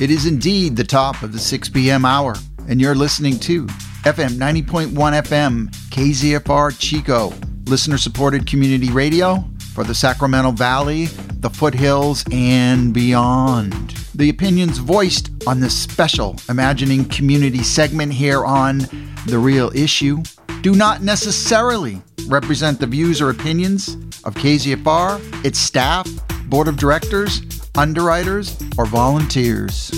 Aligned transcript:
It 0.00 0.12
is 0.12 0.26
indeed 0.26 0.76
the 0.76 0.84
top 0.84 1.24
of 1.24 1.32
the 1.32 1.40
6 1.40 1.70
p.m. 1.70 2.04
hour, 2.04 2.36
and 2.68 2.80
you're 2.80 2.94
listening 2.94 3.36
to 3.40 3.66
FM 4.04 4.38
90.1 4.38 4.92
FM, 4.92 5.68
KZFR 5.90 6.78
Chico, 6.78 7.32
listener 7.64 7.98
supported 7.98 8.46
community 8.46 8.92
radio 8.92 9.44
for 9.74 9.82
the 9.82 9.96
Sacramento 9.96 10.52
Valley, 10.52 11.06
the 11.40 11.50
foothills, 11.50 12.24
and 12.30 12.94
beyond. 12.94 13.90
The 14.14 14.30
opinions 14.30 14.78
voiced 14.78 15.32
on 15.48 15.58
this 15.58 15.76
special 15.76 16.36
Imagining 16.48 17.06
Community 17.06 17.64
segment 17.64 18.12
here 18.12 18.44
on 18.44 18.78
The 19.26 19.40
Real 19.40 19.72
Issue 19.74 20.22
do 20.60 20.76
not 20.76 21.02
necessarily 21.02 22.00
represent 22.28 22.78
the 22.78 22.86
views 22.86 23.20
or 23.20 23.30
opinions 23.30 23.94
of 24.22 24.36
KZFR, 24.36 25.44
its 25.44 25.58
staff, 25.58 26.08
board 26.44 26.68
of 26.68 26.76
directors, 26.76 27.42
underwriters, 27.78 28.58
or 28.76 28.86
volunteers. 28.86 29.92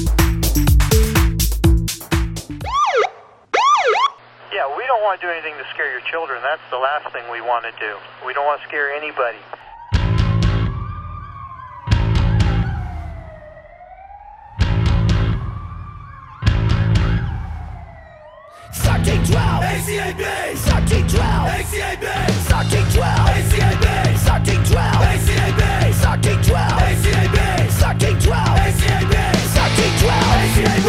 Yeah, 4.52 4.68
we 4.76 4.84
don't 4.84 5.00
want 5.00 5.18
to 5.18 5.26
do 5.26 5.32
anything 5.32 5.54
to 5.56 5.64
scare 5.72 5.90
your 5.90 6.02
children. 6.02 6.42
That's 6.42 6.60
the 6.70 6.76
last 6.76 7.10
thing 7.10 7.22
we 7.32 7.40
want 7.40 7.64
to 7.64 7.72
do. 7.80 7.96
We 8.26 8.34
don't 8.34 8.44
want 8.44 8.60
to 8.60 8.68
scare 8.68 8.92
anybody. 8.92 9.38
Sucking 18.72 19.24
12 19.24 19.64
ACAB 19.64 20.56
Sucking 20.56 21.06
12 21.08 21.48
ACAB 21.48 22.30
Sucking 22.46 22.86
12 22.92 23.18
ACAB 23.40 23.89
Sucking 24.40 24.64
12 24.64 24.80
ACAB 24.80 25.92
Sucking 25.92 26.40
12 26.40 26.72
ACAB 26.72 27.70
Sucking 27.70 28.18
12 28.20 28.48
ACAB 28.48 29.14
Sucking 29.52 29.94
12 30.00 30.16
ACAB 30.40 30.88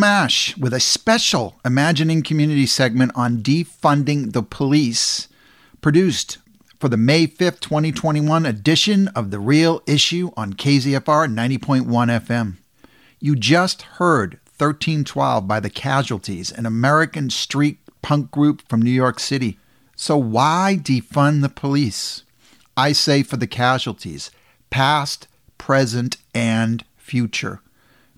Mash 0.00 0.56
with 0.56 0.72
a 0.72 0.80
special 0.80 1.60
Imagining 1.62 2.22
Community 2.22 2.64
segment 2.64 3.12
on 3.14 3.42
defunding 3.42 4.32
the 4.32 4.42
police, 4.42 5.28
produced 5.82 6.38
for 6.78 6.88
the 6.88 6.96
May 6.96 7.26
5th, 7.26 7.60
2021 7.60 8.46
edition 8.46 9.08
of 9.08 9.30
The 9.30 9.38
Real 9.38 9.82
Issue 9.86 10.30
on 10.38 10.54
KZFR 10.54 11.28
90.1 11.28 11.84
FM. 11.84 12.56
You 13.18 13.36
just 13.36 13.82
heard 13.82 14.40
1312 14.56 15.46
by 15.46 15.60
The 15.60 15.68
Casualties, 15.68 16.50
an 16.50 16.64
American 16.64 17.28
street 17.28 17.78
punk 18.00 18.30
group 18.30 18.66
from 18.66 18.80
New 18.80 18.90
York 18.90 19.20
City. 19.20 19.58
So, 19.96 20.16
why 20.16 20.78
defund 20.80 21.42
the 21.42 21.50
police? 21.50 22.22
I 22.74 22.92
say 22.92 23.22
for 23.22 23.36
the 23.36 23.46
casualties, 23.46 24.30
past, 24.70 25.28
present, 25.58 26.16
and 26.34 26.86
future. 26.96 27.60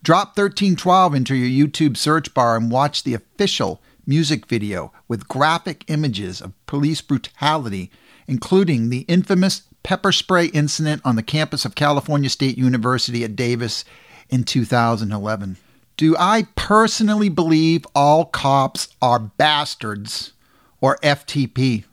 Drop 0.05 0.37
1312 0.37 1.15
into 1.15 1.37
your 1.37 1.69
YouTube 1.69 1.97
search 1.97 2.35
bar 2.35 2.57
and 2.57 2.73
watch 2.73 3.05
the 3.05 3.15
official 3.15 3.81
music 4.05 4.47
video 4.47 4.93
with 5.07 5.29
graphic 5.29 5.85
images 5.87 6.41
of 6.41 6.55
police 6.67 7.01
brutality, 7.01 7.89
including 8.27 8.89
the 8.89 9.03
infamous 9.03 9.63
pepper 9.85 10.11
spray 10.11 10.47
incident 10.47 11.03
on 11.05 11.15
the 11.15 11.23
campus 11.23 11.65
of 11.65 11.77
California 11.77 12.29
State 12.29 12.59
University 12.59 13.23
at 13.23 13.37
Davis 13.37 13.85
in 14.29 14.43
2011. 14.43 15.57
Do 15.97 16.17
I 16.19 16.49
personally 16.57 17.29
believe 17.29 17.87
all 17.95 18.25
cops 18.25 18.89
are 19.01 19.21
bastards 19.21 20.33
or 20.81 20.97
FTP? 21.05 21.85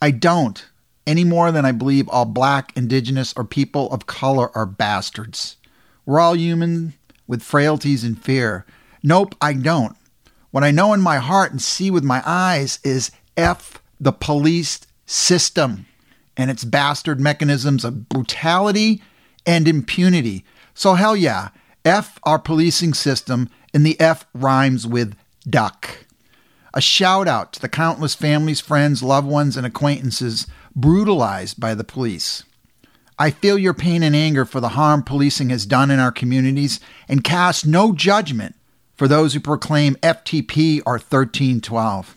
I 0.00 0.10
don't, 0.10 0.66
any 1.06 1.24
more 1.24 1.52
than 1.52 1.66
I 1.66 1.72
believe 1.72 2.08
all 2.08 2.24
black, 2.24 2.74
indigenous, 2.74 3.34
or 3.36 3.44
people 3.44 3.92
of 3.92 4.06
color 4.06 4.56
are 4.56 4.64
bastards. 4.64 5.56
We're 6.06 6.20
all 6.20 6.34
human 6.34 6.94
with 7.28 7.42
frailties 7.42 8.02
and 8.02 8.20
fear. 8.20 8.66
Nope, 9.02 9.36
I 9.40 9.52
don't. 9.52 9.96
What 10.50 10.64
I 10.64 10.72
know 10.72 10.92
in 10.92 11.00
my 11.00 11.18
heart 11.18 11.52
and 11.52 11.62
see 11.62 11.90
with 11.90 12.02
my 12.02 12.22
eyes 12.26 12.80
is 12.82 13.12
F 13.36 13.80
the 14.00 14.12
police 14.12 14.80
system 15.06 15.86
and 16.36 16.50
its 16.50 16.64
bastard 16.64 17.20
mechanisms 17.20 17.84
of 17.84 18.08
brutality 18.08 19.02
and 19.46 19.68
impunity. 19.68 20.44
So, 20.74 20.94
hell 20.94 21.16
yeah, 21.16 21.50
F 21.84 22.18
our 22.22 22.38
policing 22.38 22.94
system, 22.94 23.50
and 23.74 23.84
the 23.84 23.98
F 24.00 24.26
rhymes 24.34 24.86
with 24.86 25.16
duck. 25.48 26.06
A 26.74 26.80
shout 26.80 27.26
out 27.26 27.52
to 27.54 27.60
the 27.60 27.68
countless 27.68 28.14
families, 28.14 28.60
friends, 28.60 29.02
loved 29.02 29.26
ones, 29.26 29.56
and 29.56 29.66
acquaintances 29.66 30.46
brutalized 30.76 31.58
by 31.58 31.74
the 31.74 31.84
police. 31.84 32.44
I 33.18 33.30
feel 33.30 33.58
your 33.58 33.74
pain 33.74 34.02
and 34.04 34.14
anger 34.14 34.44
for 34.44 34.60
the 34.60 34.70
harm 34.70 35.02
policing 35.02 35.50
has 35.50 35.66
done 35.66 35.90
in 35.90 35.98
our 35.98 36.12
communities 36.12 36.78
and 37.08 37.24
cast 37.24 37.66
no 37.66 37.92
judgment 37.92 38.54
for 38.94 39.08
those 39.08 39.34
who 39.34 39.40
proclaim 39.40 39.96
FTP 39.96 40.80
or 40.86 40.94
1312. 40.94 42.16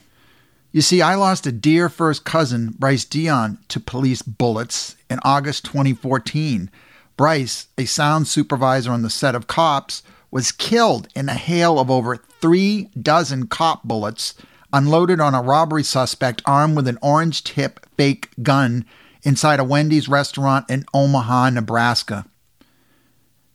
You 0.71 0.81
see, 0.81 1.01
I 1.01 1.15
lost 1.15 1.47
a 1.47 1.51
dear 1.51 1.89
first 1.89 2.23
cousin, 2.23 2.75
Bryce 2.77 3.03
Dion, 3.03 3.57
to 3.69 3.79
police 3.79 4.21
bullets 4.21 4.95
in 5.09 5.19
August 5.23 5.65
2014. 5.65 6.69
Bryce, 7.17 7.67
a 7.77 7.85
sound 7.85 8.27
supervisor 8.27 8.91
on 8.91 9.01
the 9.01 9.09
set 9.09 9.35
of 9.35 9.47
Cops, 9.47 10.03
was 10.29 10.51
killed 10.51 11.07
in 11.13 11.27
a 11.27 11.33
hail 11.33 11.79
of 11.79 11.91
over 11.91 12.15
three 12.15 12.89
dozen 12.99 13.47
cop 13.47 13.83
bullets 13.83 14.33
unloaded 14.71 15.19
on 15.19 15.35
a 15.35 15.41
robbery 15.41 15.83
suspect 15.83 16.41
armed 16.45 16.75
with 16.75 16.87
an 16.87 16.97
orange 17.01 17.43
tip 17.43 17.85
fake 17.97 18.29
gun 18.41 18.85
inside 19.23 19.59
a 19.59 19.63
Wendy's 19.63 20.07
restaurant 20.07 20.69
in 20.69 20.85
Omaha, 20.93 21.51
Nebraska. 21.51 22.25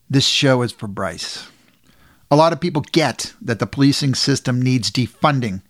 This 0.08 0.26
show 0.26 0.62
is 0.62 0.72
for 0.72 0.86
Bryce. 0.86 1.48
A 2.30 2.36
lot 2.36 2.52
of 2.52 2.60
people 2.60 2.82
get 2.92 3.34
that 3.40 3.58
the 3.58 3.66
policing 3.66 4.14
system 4.14 4.60
needs 4.60 4.90
defunding, 4.90 5.62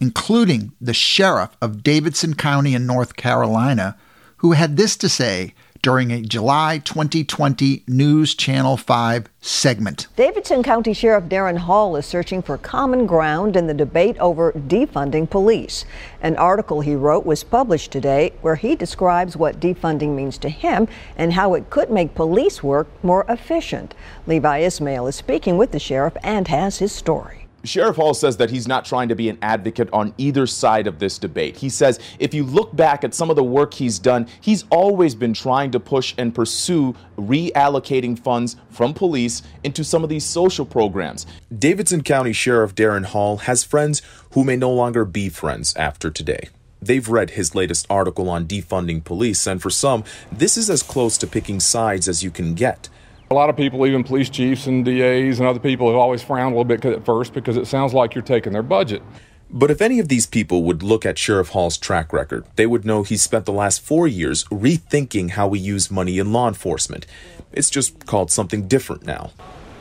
including 0.00 0.72
the 0.80 0.94
sheriff 0.94 1.56
of 1.60 1.82
Davidson 1.82 2.34
County 2.34 2.74
in 2.74 2.86
North 2.86 3.16
Carolina, 3.16 3.96
who 4.38 4.52
had 4.52 4.76
this 4.76 4.96
to 4.96 5.08
say 5.08 5.54
during 5.82 6.12
a 6.12 6.22
July 6.22 6.78
2020 6.78 7.82
News 7.88 8.36
Channel 8.36 8.76
5 8.76 9.28
segment. 9.40 10.06
Davidson 10.14 10.62
County 10.62 10.92
Sheriff 10.92 11.24
Daron 11.24 11.58
Hall 11.58 11.96
is 11.96 12.06
searching 12.06 12.40
for 12.40 12.56
common 12.56 13.04
ground 13.04 13.56
in 13.56 13.66
the 13.66 13.74
debate 13.74 14.16
over 14.18 14.52
defunding 14.52 15.28
police. 15.28 15.84
An 16.20 16.36
article 16.36 16.80
he 16.80 16.94
wrote 16.94 17.26
was 17.26 17.42
published 17.42 17.90
today 17.90 18.32
where 18.42 18.54
he 18.54 18.76
describes 18.76 19.36
what 19.36 19.58
defunding 19.58 20.14
means 20.14 20.38
to 20.38 20.48
him 20.48 20.86
and 21.16 21.32
how 21.32 21.54
it 21.54 21.68
could 21.68 21.90
make 21.90 22.14
police 22.14 22.62
work 22.62 22.86
more 23.02 23.26
efficient. 23.28 23.94
Levi 24.28 24.58
Ismail 24.58 25.08
is 25.08 25.16
speaking 25.16 25.58
with 25.58 25.72
the 25.72 25.80
sheriff 25.80 26.16
and 26.22 26.46
has 26.46 26.78
his 26.78 26.92
story. 26.92 27.41
Sheriff 27.64 27.96
Hall 27.96 28.14
says 28.14 28.36
that 28.38 28.50
he's 28.50 28.66
not 28.66 28.84
trying 28.84 29.08
to 29.08 29.14
be 29.14 29.28
an 29.28 29.38
advocate 29.40 29.88
on 29.92 30.14
either 30.18 30.46
side 30.46 30.86
of 30.86 30.98
this 30.98 31.18
debate. 31.18 31.56
He 31.56 31.68
says 31.68 32.00
if 32.18 32.34
you 32.34 32.44
look 32.44 32.74
back 32.74 33.04
at 33.04 33.14
some 33.14 33.30
of 33.30 33.36
the 33.36 33.44
work 33.44 33.74
he's 33.74 33.98
done, 33.98 34.26
he's 34.40 34.64
always 34.70 35.14
been 35.14 35.32
trying 35.32 35.70
to 35.72 35.80
push 35.80 36.14
and 36.18 36.34
pursue 36.34 36.94
reallocating 37.16 38.18
funds 38.18 38.56
from 38.70 38.92
police 38.94 39.42
into 39.62 39.84
some 39.84 40.02
of 40.02 40.08
these 40.08 40.24
social 40.24 40.66
programs. 40.66 41.26
Davidson 41.56 42.02
County 42.02 42.32
Sheriff 42.32 42.74
Daron 42.74 43.04
Hall 43.04 43.38
has 43.38 43.62
friends 43.62 44.02
who 44.32 44.44
may 44.44 44.56
no 44.56 44.70
longer 44.70 45.04
be 45.04 45.28
friends 45.28 45.74
after 45.76 46.10
today. 46.10 46.48
They've 46.80 47.08
read 47.08 47.30
his 47.30 47.54
latest 47.54 47.86
article 47.88 48.28
on 48.28 48.46
defunding 48.46 49.04
police, 49.04 49.46
and 49.46 49.62
for 49.62 49.70
some, 49.70 50.02
this 50.32 50.56
is 50.56 50.68
as 50.68 50.82
close 50.82 51.16
to 51.18 51.28
picking 51.28 51.60
sides 51.60 52.08
as 52.08 52.24
you 52.24 52.32
can 52.32 52.54
get. 52.54 52.88
A 53.32 53.34
lot 53.34 53.48
of 53.48 53.56
people, 53.56 53.86
even 53.86 54.04
police 54.04 54.28
chiefs 54.28 54.66
and 54.66 54.84
DAs 54.84 55.38
and 55.38 55.48
other 55.48 55.58
people, 55.58 55.86
have 55.86 55.96
always 55.96 56.22
frowned 56.22 56.54
a 56.54 56.58
little 56.58 56.66
bit 56.66 56.84
at 56.84 57.06
first 57.06 57.32
because 57.32 57.56
it 57.56 57.66
sounds 57.66 57.94
like 57.94 58.14
you're 58.14 58.20
taking 58.20 58.52
their 58.52 58.62
budget. 58.62 59.02
But 59.48 59.70
if 59.70 59.80
any 59.80 59.98
of 60.00 60.08
these 60.08 60.26
people 60.26 60.64
would 60.64 60.82
look 60.82 61.06
at 61.06 61.16
Sheriff 61.16 61.48
Hall's 61.48 61.78
track 61.78 62.12
record, 62.12 62.44
they 62.56 62.66
would 62.66 62.84
know 62.84 63.04
he 63.04 63.16
spent 63.16 63.46
the 63.46 63.52
last 63.52 63.80
four 63.80 64.06
years 64.06 64.44
rethinking 64.44 65.30
how 65.30 65.48
we 65.48 65.58
use 65.58 65.90
money 65.90 66.18
in 66.18 66.30
law 66.30 66.46
enforcement. 66.46 67.06
It's 67.52 67.70
just 67.70 68.04
called 68.04 68.30
something 68.30 68.68
different 68.68 69.06
now. 69.06 69.30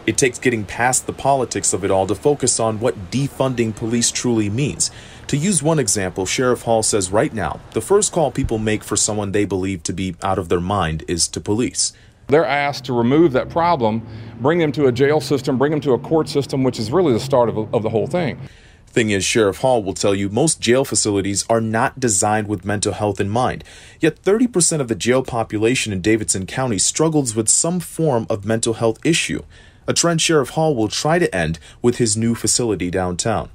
It 0.08 0.18
takes 0.18 0.40
getting 0.40 0.64
past 0.64 1.06
the 1.06 1.12
politics 1.12 1.74
of 1.74 1.84
it 1.84 1.92
all 1.92 2.08
to 2.08 2.16
focus 2.16 2.58
on 2.58 2.80
what 2.80 3.12
defunding 3.12 3.76
police 3.76 4.12
truly 4.12 4.50
means. 4.50 4.92
To 5.28 5.36
use 5.36 5.62
one 5.62 5.78
example, 5.78 6.26
Sheriff 6.26 6.62
Hall 6.62 6.84
says 6.84 7.12
right 7.12 7.34
now, 7.34 7.60
the 7.72 7.82
first 7.82 8.14
call 8.14 8.32
people 8.32 8.60
make 8.60 8.82
for 8.82 8.96
someone 8.96 9.34
they 9.34 9.44
believe 9.44 9.84
to 9.84 9.94
be 9.94 10.16
out 10.24 10.40
of 10.40 10.48
their 10.48 10.62
mind 10.62 11.04
is 11.10 11.28
to 11.28 11.42
police. 11.42 11.92
They're 12.32 12.46
asked 12.46 12.86
to 12.86 12.94
remove 12.94 13.34
that 13.34 13.50
problem, 13.50 14.08
bring 14.40 14.60
them 14.60 14.72
to 14.74 14.88
a 14.88 14.92
jail 14.92 15.20
system, 15.20 15.58
bring 15.58 15.72
them 15.72 15.82
to 15.82 15.92
a 15.92 16.00
court 16.00 16.30
system, 16.30 16.64
which 16.64 16.80
is 16.80 16.90
really 16.90 17.12
the 17.12 17.20
start 17.20 17.50
of, 17.50 17.74
of 17.74 17.84
the 17.84 17.90
whole 17.90 18.08
thing. 18.08 18.40
Thing 18.88 19.10
is, 19.10 19.26
Sheriff 19.26 19.58
Hall 19.58 19.84
will 19.84 19.94
tell 19.94 20.16
you 20.16 20.30
most 20.30 20.62
jail 20.62 20.86
facilities 20.86 21.46
are 21.50 21.62
not 21.62 22.00
designed 22.00 22.48
with 22.48 22.66
mental 22.66 22.94
health 22.94 23.20
in 23.20 23.30
mind. 23.30 23.66
Yet 24.00 24.22
30% 24.22 24.80
of 24.80 24.88
the 24.88 24.96
jail 24.96 25.24
population 25.24 25.92
in 25.92 26.02
Davidson 26.02 26.46
County 26.46 26.78
struggles 26.78 27.36
with 27.36 27.50
some 27.50 27.82
form 27.82 28.28
of 28.30 28.46
mental 28.46 28.76
health 28.76 29.00
issue, 29.06 29.44
a 29.86 29.94
trend 29.94 30.22
Sheriff 30.22 30.52
Hall 30.52 30.74
will 30.74 30.88
try 30.88 31.20
to 31.20 31.34
end 31.36 31.60
with 31.82 31.98
his 31.98 32.16
new 32.16 32.34
facility 32.34 32.90
downtown. 32.90 33.50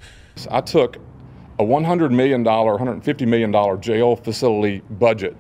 I 0.51 0.61
took 0.61 0.97
a 1.59 1.65
$100 1.65 2.11
million, 2.11 2.45
$150 2.45 3.27
million 3.27 3.81
jail 3.81 4.17
facility 4.17 4.83
budget, 4.91 5.35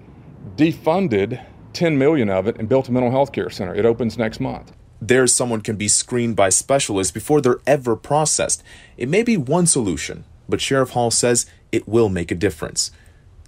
defunded 0.56 1.44
10 1.76 1.98
million 1.98 2.30
of 2.30 2.46
it 2.48 2.56
and 2.58 2.68
built 2.68 2.88
a 2.88 2.92
mental 2.92 3.10
health 3.10 3.32
care 3.32 3.50
center. 3.50 3.74
It 3.74 3.84
opens 3.84 4.16
next 4.16 4.40
month. 4.40 4.72
There, 5.00 5.26
someone 5.26 5.60
can 5.60 5.76
be 5.76 5.88
screened 5.88 6.34
by 6.34 6.48
specialists 6.48 7.12
before 7.12 7.42
they're 7.42 7.60
ever 7.66 7.96
processed. 7.96 8.62
It 8.96 9.10
may 9.10 9.22
be 9.22 9.36
one 9.36 9.66
solution, 9.66 10.24
but 10.48 10.62
Sheriff 10.62 10.90
Hall 10.90 11.10
says 11.10 11.44
it 11.70 11.86
will 11.86 12.08
make 12.08 12.30
a 12.30 12.34
difference. 12.34 12.90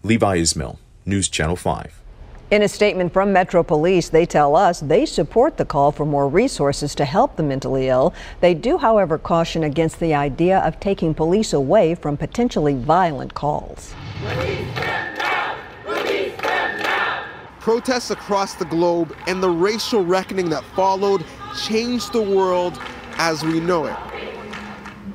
Levi 0.03 0.37
Ismail, 0.37 0.79
News 1.07 1.31
Channel 1.31 1.57
5. 1.57 2.03
In 2.51 2.63
a 2.63 2.69
statement 2.69 3.13
from 3.13 3.33
Metro 3.33 3.63
Police, 3.63 4.11
they 4.11 4.27
tell 4.27 4.57
us 4.57 4.81
they 4.81 5.07
support 5.07 5.57
the 5.57 5.65
call 5.65 5.91
for 5.91 6.05
more 6.05 6.29
resources 6.29 6.95
to 6.97 7.07
help 7.07 7.37
the 7.37 7.43
mentally 7.43 7.89
ill. 7.89 8.15
They 8.41 8.53
do, 8.53 8.77
however, 8.77 9.17
caution 9.17 9.65
against 9.65 10.01
the 10.01 10.15
idea 10.15 10.59
of 10.61 10.81
taking 10.81 11.15
police 11.15 11.55
away 11.55 11.95
from 11.95 12.19
potentially 12.19 12.75
violent 12.75 13.33
calls. 13.33 13.95
Protests 17.69 18.11
across 18.11 18.55
the 18.55 18.65
globe 18.65 19.15
and 19.27 19.43
the 19.43 19.51
racial 19.51 20.03
reckoning 20.03 20.49
that 20.49 20.65
followed 20.75 21.23
changed 21.55 22.15
the 22.15 22.23
world 22.23 22.81
as 23.19 23.45
we 23.45 23.61
know 23.61 23.85
it, 23.85 23.95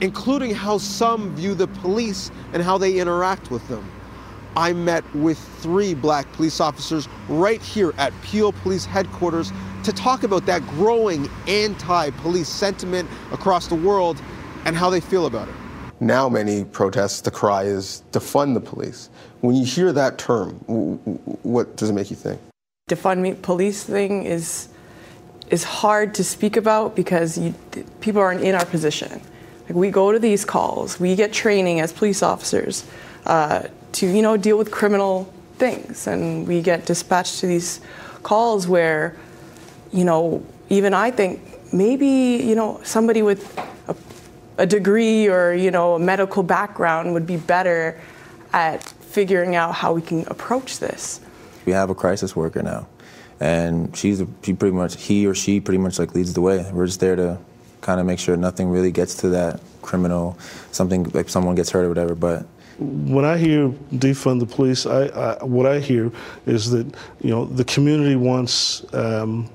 including 0.02 0.54
how 0.54 0.78
some 0.78 1.36
view 1.36 1.56
the 1.56 1.66
police 1.66 2.30
and 2.54 2.62
how 2.62 2.78
they 2.78 3.00
interact 3.00 3.50
with 3.50 3.68
them. 3.70 3.84
I 4.56 4.72
met 4.72 5.04
with 5.16 5.40
three 5.64 5.96
black 5.96 6.32
police 6.34 6.60
officers 6.60 7.10
right 7.28 7.60
here 7.60 7.92
at 7.98 8.14
Peel 8.22 8.52
Police 8.52 8.86
Headquarters 8.86 9.52
to 9.82 9.92
talk 9.92 10.22
about 10.22 10.46
that 10.46 10.62
growing 10.68 11.28
anti 11.48 12.12
police 12.12 12.50
sentiment 12.50 13.10
across 13.32 13.66
the 13.66 13.74
world 13.74 14.22
and 14.66 14.76
how 14.76 14.92
they 14.92 15.00
feel 15.00 15.26
about 15.26 15.48
it. 15.48 15.56
Now, 16.04 16.28
many 16.28 16.66
protests, 16.66 17.22
the 17.22 17.32
cry 17.32 17.64
is 17.64 18.04
defund 18.12 18.56
the 18.56 18.60
police. 18.60 19.10
When 19.40 19.56
you 19.56 19.64
hear 19.64 19.94
that 19.94 20.18
term, 20.18 20.56
what 21.44 21.78
does 21.78 21.90
it 21.90 21.94
make 21.94 22.10
you 22.10 22.18
think? 22.18 22.42
Defund 22.90 23.20
me 23.20 23.36
police 23.36 23.84
thing 23.84 24.26
is 24.26 24.68
is 25.50 25.64
hard 25.64 26.14
to 26.16 26.24
speak 26.24 26.58
about 26.58 26.96
because 26.96 27.38
you, 27.38 27.54
people 28.02 28.22
aren't 28.22 28.42
in 28.42 28.54
our 28.56 28.66
position. 28.66 29.22
Like 29.66 29.76
we 29.76 29.92
go 29.92 30.12
to 30.12 30.20
these 30.20 30.44
calls, 30.44 31.00
we 31.00 31.16
get 31.16 31.32
training 31.32 31.80
as 31.80 31.94
police 31.94 32.22
officers 32.22 32.86
uh, 33.26 33.68
to 33.94 34.06
you 34.06 34.22
know 34.22 34.36
deal 34.36 34.58
with 34.58 34.72
criminal 34.72 35.32
things, 35.58 36.06
and 36.06 36.46
we 36.46 36.62
get 36.62 36.86
dispatched 36.86 37.40
to 37.40 37.48
these 37.48 37.80
calls 38.24 38.68
where 38.68 39.16
you 39.94 40.04
know 40.04 40.44
even 40.68 40.94
I 40.94 41.12
think 41.12 41.40
maybe 41.72 42.44
you 42.44 42.56
know 42.56 42.82
somebody 42.84 43.22
with 43.22 43.42
a, 44.58 44.64
a 44.64 44.66
degree 44.66 45.28
or 45.28 45.54
you 45.54 45.72
know 45.72 45.96
a 45.96 46.00
medical 46.00 46.44
background 46.44 47.14
would 47.14 47.26
be 47.26 47.38
better 47.38 48.00
at 48.54 48.84
figuring 48.84 49.56
out 49.56 49.74
how 49.74 49.94
we 49.94 50.02
can 50.02 50.26
approach 50.28 50.80
this. 50.80 51.22
We 51.66 51.72
have 51.74 51.90
a 51.90 51.96
crisis 51.96 52.36
worker 52.36 52.62
now, 52.62 52.88
and 53.40 53.96
she's 53.96 54.24
she 54.44 54.54
pretty 54.54 54.76
much 54.76 55.02
he 55.02 55.28
or 55.28 55.36
she 55.36 55.60
pretty 55.60 55.78
much 55.78 56.00
like 56.00 56.16
leads 56.16 56.34
the 56.34 56.42
way. 56.42 56.70
We're 56.72 56.88
just 56.88 57.00
there 57.00 57.16
to 57.16 57.38
kind 57.82 58.00
of 58.00 58.06
make 58.06 58.20
sure 58.20 58.36
nothing 58.38 58.70
really 58.70 58.92
gets 58.92 59.16
to 59.16 59.30
that 59.30 59.60
criminal, 59.82 60.38
something 60.72 61.04
like 61.12 61.30
someone 61.30 61.56
gets 61.56 61.70
hurt 61.70 61.84
or 61.84 61.90
whatever. 61.90 62.16
But 62.16 62.46
when 62.80 63.24
I 63.26 63.38
hear 63.38 63.70
defund 63.94 64.40
the 64.40 64.46
police, 64.46 64.86
I, 64.86 65.06
I, 65.06 65.44
what 65.44 65.66
I 65.66 65.80
hear 65.80 66.12
is 66.46 66.72
that 66.72 66.88
you 67.22 67.30
know 67.30 67.46
the 67.46 67.66
community 67.66 68.16
wants 68.16 68.84
um, 68.94 69.50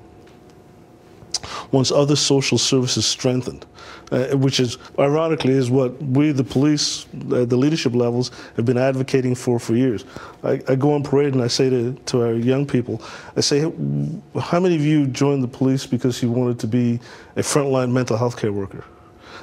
wants 1.71 1.91
other 1.91 2.15
social 2.15 2.57
services 2.57 3.05
strengthened 3.05 3.65
uh, 4.11 4.37
which 4.37 4.59
is 4.59 4.77
ironically 4.97 5.53
is 5.53 5.69
what 5.69 6.01
we, 6.01 6.31
the 6.31 6.43
police, 6.43 7.05
uh, 7.31 7.45
the 7.45 7.57
leadership 7.57 7.93
levels, 7.93 8.31
have 8.55 8.65
been 8.65 8.77
advocating 8.77 9.35
for 9.35 9.59
for 9.59 9.75
years. 9.75 10.05
I, 10.43 10.61
I, 10.67 10.75
go 10.75 10.93
on 10.93 11.03
parade 11.03 11.33
and 11.33 11.43
I 11.43 11.47
say 11.47 11.69
to, 11.69 11.93
to 12.07 12.21
our 12.21 12.33
young 12.33 12.65
people, 12.65 13.01
I 13.35 13.41
say, 13.41 13.61
how 13.61 14.59
many 14.59 14.75
of 14.75 14.81
you 14.81 15.07
joined 15.07 15.43
the 15.43 15.47
police 15.47 15.85
because 15.85 16.21
you 16.21 16.31
wanted 16.31 16.59
to 16.59 16.67
be 16.67 16.99
a 17.35 17.41
frontline 17.41 17.91
mental 17.91 18.17
health 18.17 18.37
care 18.37 18.53
worker? 18.53 18.83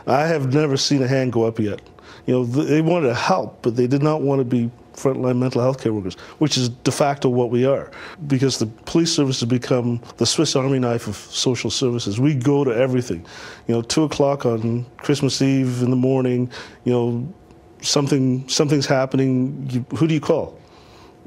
I 0.06 0.26
have 0.26 0.54
never 0.54 0.76
seen 0.76 1.02
a 1.02 1.08
hand 1.08 1.32
go 1.32 1.44
up 1.44 1.58
yet. 1.58 1.80
You 2.26 2.34
know, 2.34 2.44
they 2.44 2.80
wanted 2.80 3.08
to 3.08 3.14
help, 3.14 3.62
but 3.62 3.76
they 3.76 3.86
did 3.86 4.02
not 4.02 4.22
want 4.22 4.40
to 4.40 4.44
be 4.44 4.70
frontline 4.96 5.38
mental 5.38 5.60
health 5.60 5.82
care 5.82 5.92
workers, 5.92 6.14
which 6.38 6.56
is 6.56 6.68
de 6.68 6.90
facto 6.90 7.28
what 7.28 7.50
we 7.50 7.64
are, 7.64 7.90
because 8.26 8.58
the 8.58 8.66
police 8.66 9.14
service 9.14 9.40
has 9.40 9.48
become 9.48 10.00
the 10.16 10.26
Swiss 10.26 10.56
Army 10.56 10.78
knife 10.78 11.06
of 11.06 11.16
social 11.16 11.70
services. 11.70 12.18
We 12.18 12.34
go 12.34 12.64
to 12.64 12.70
everything. 12.70 13.24
You 13.66 13.74
know, 13.76 13.82
two 13.82 14.04
o'clock 14.04 14.46
on 14.46 14.86
Christmas 14.98 15.40
Eve 15.42 15.82
in 15.82 15.90
the 15.90 15.96
morning. 15.96 16.50
You 16.84 16.92
know, 16.92 17.34
something 17.82 18.48
something's 18.48 18.86
happening. 18.86 19.68
You, 19.70 19.84
who 19.96 20.06
do 20.06 20.14
you 20.14 20.20
call? 20.20 20.58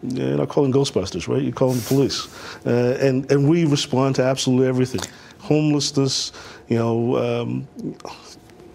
You're 0.02 0.38
not 0.38 0.50
calling 0.50 0.72
Ghostbusters, 0.72 1.28
right? 1.28 1.42
You're 1.42 1.52
calling 1.52 1.78
the 1.78 1.86
police, 1.86 2.28
uh, 2.66 2.98
and 3.02 3.30
and 3.32 3.50
we 3.50 3.66
respond 3.66 4.16
to 4.16 4.24
absolutely 4.24 4.68
everything. 4.68 5.02
Homelessness, 5.40 6.32
you 6.68 6.78
know. 6.78 7.18
Um, 7.18 7.68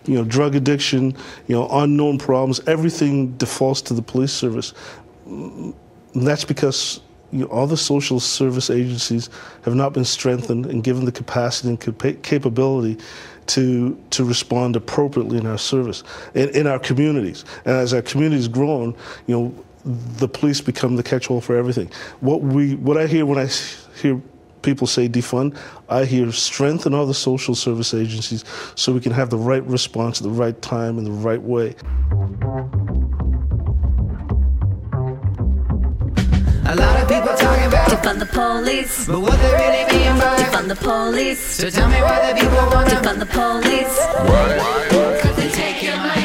you 0.05 0.15
know, 0.15 0.25
drug 0.25 0.55
addiction, 0.55 1.17
you 1.47 1.55
know, 1.55 1.69
unknown 1.71 2.19
problems, 2.19 2.61
everything 2.67 3.33
defaults 3.37 3.81
to 3.83 3.95
the 3.95 4.03
police 4.03 4.33
service. 4.33 4.75
And 5.27 5.75
that's 6.15 6.45
because 6.45 7.01
you 7.33 7.41
know, 7.41 7.47
all 7.47 7.67
the 7.67 7.77
social 7.77 8.21
service 8.21 8.71
agencies 8.71 9.29
have 9.65 9.75
not 9.75 9.93
been 9.93 10.05
strengthened 10.05 10.67
and 10.67 10.85
given 10.85 11.05
the 11.05 11.13
capacity 11.13 11.69
and 11.69 11.81
capa- 11.81 12.15
capability 12.15 12.97
to 13.47 14.01
to 14.11 14.25
respond 14.25 14.77
appropriately 14.77 15.39
in 15.39 15.47
our 15.47 15.59
service 15.59 16.03
in, 16.35 16.49
in 16.51 16.67
our 16.67 16.79
communities. 16.79 17.45
And 17.65 17.75
as 17.75 17.93
our 17.93 18.03
communities 18.03 18.49
grown, 18.49 18.95
you 19.27 19.37
know, 19.37 19.65
the 19.85 20.29
police 20.29 20.61
become 20.61 20.97
the 20.97 21.03
catch-all 21.03 21.41
for 21.41 21.57
everything. 21.57 21.91
What 22.21 22.41
we 22.41 22.77
what 22.77 22.97
I 22.97 23.07
hear 23.07 23.27
when 23.27 23.39
I 23.39 23.49
hear 24.01 24.21
people 24.65 24.87
say 24.87 25.09
defund, 25.09 25.57
I 25.89 26.05
hear 26.05 26.33
strengthen 26.33 26.95
all 26.95 27.07
the 27.07 27.15
social 27.15 27.55
service 27.55 27.95
agencies 27.95 28.45
so 28.75 28.93
we 28.93 29.01
can 29.01 29.13
have 29.13 29.31
the 29.31 29.37
right 29.37 29.65
response 29.65 30.21
at 30.21 30.25
the 30.25 30.31
right 30.31 30.61
time 30.63 30.99
in 30.99 31.05
the 31.05 31.13
right 31.13 31.43
way. 31.43 31.75
A 36.67 36.75
lot 36.75 37.03
of 37.03 37.09
people 37.09 37.35
talking 37.37 37.67
about 37.67 37.91
defund 37.91 38.19
the 38.19 38.27
police, 38.27 39.07
but 39.07 39.21
what 39.21 39.39
they 39.39 39.53
really 39.53 39.85
mean 39.93 40.19
by 40.19 40.37
defund 40.37 40.69
the 40.69 40.77
police. 40.77 41.41
So 41.41 41.71
tell 41.71 41.89
me 41.89 42.01
why 42.01 42.33
the 42.33 42.41
people 42.41 42.57
want 42.73 42.89
to 42.89 42.97
defund 42.97 43.19
the 43.21 43.27
police. 43.27 43.99
Why? 44.29 45.19
Cause 45.23 45.37
they 45.37 45.51
take 45.51 45.83
your 45.83 45.97
money. 45.99 46.24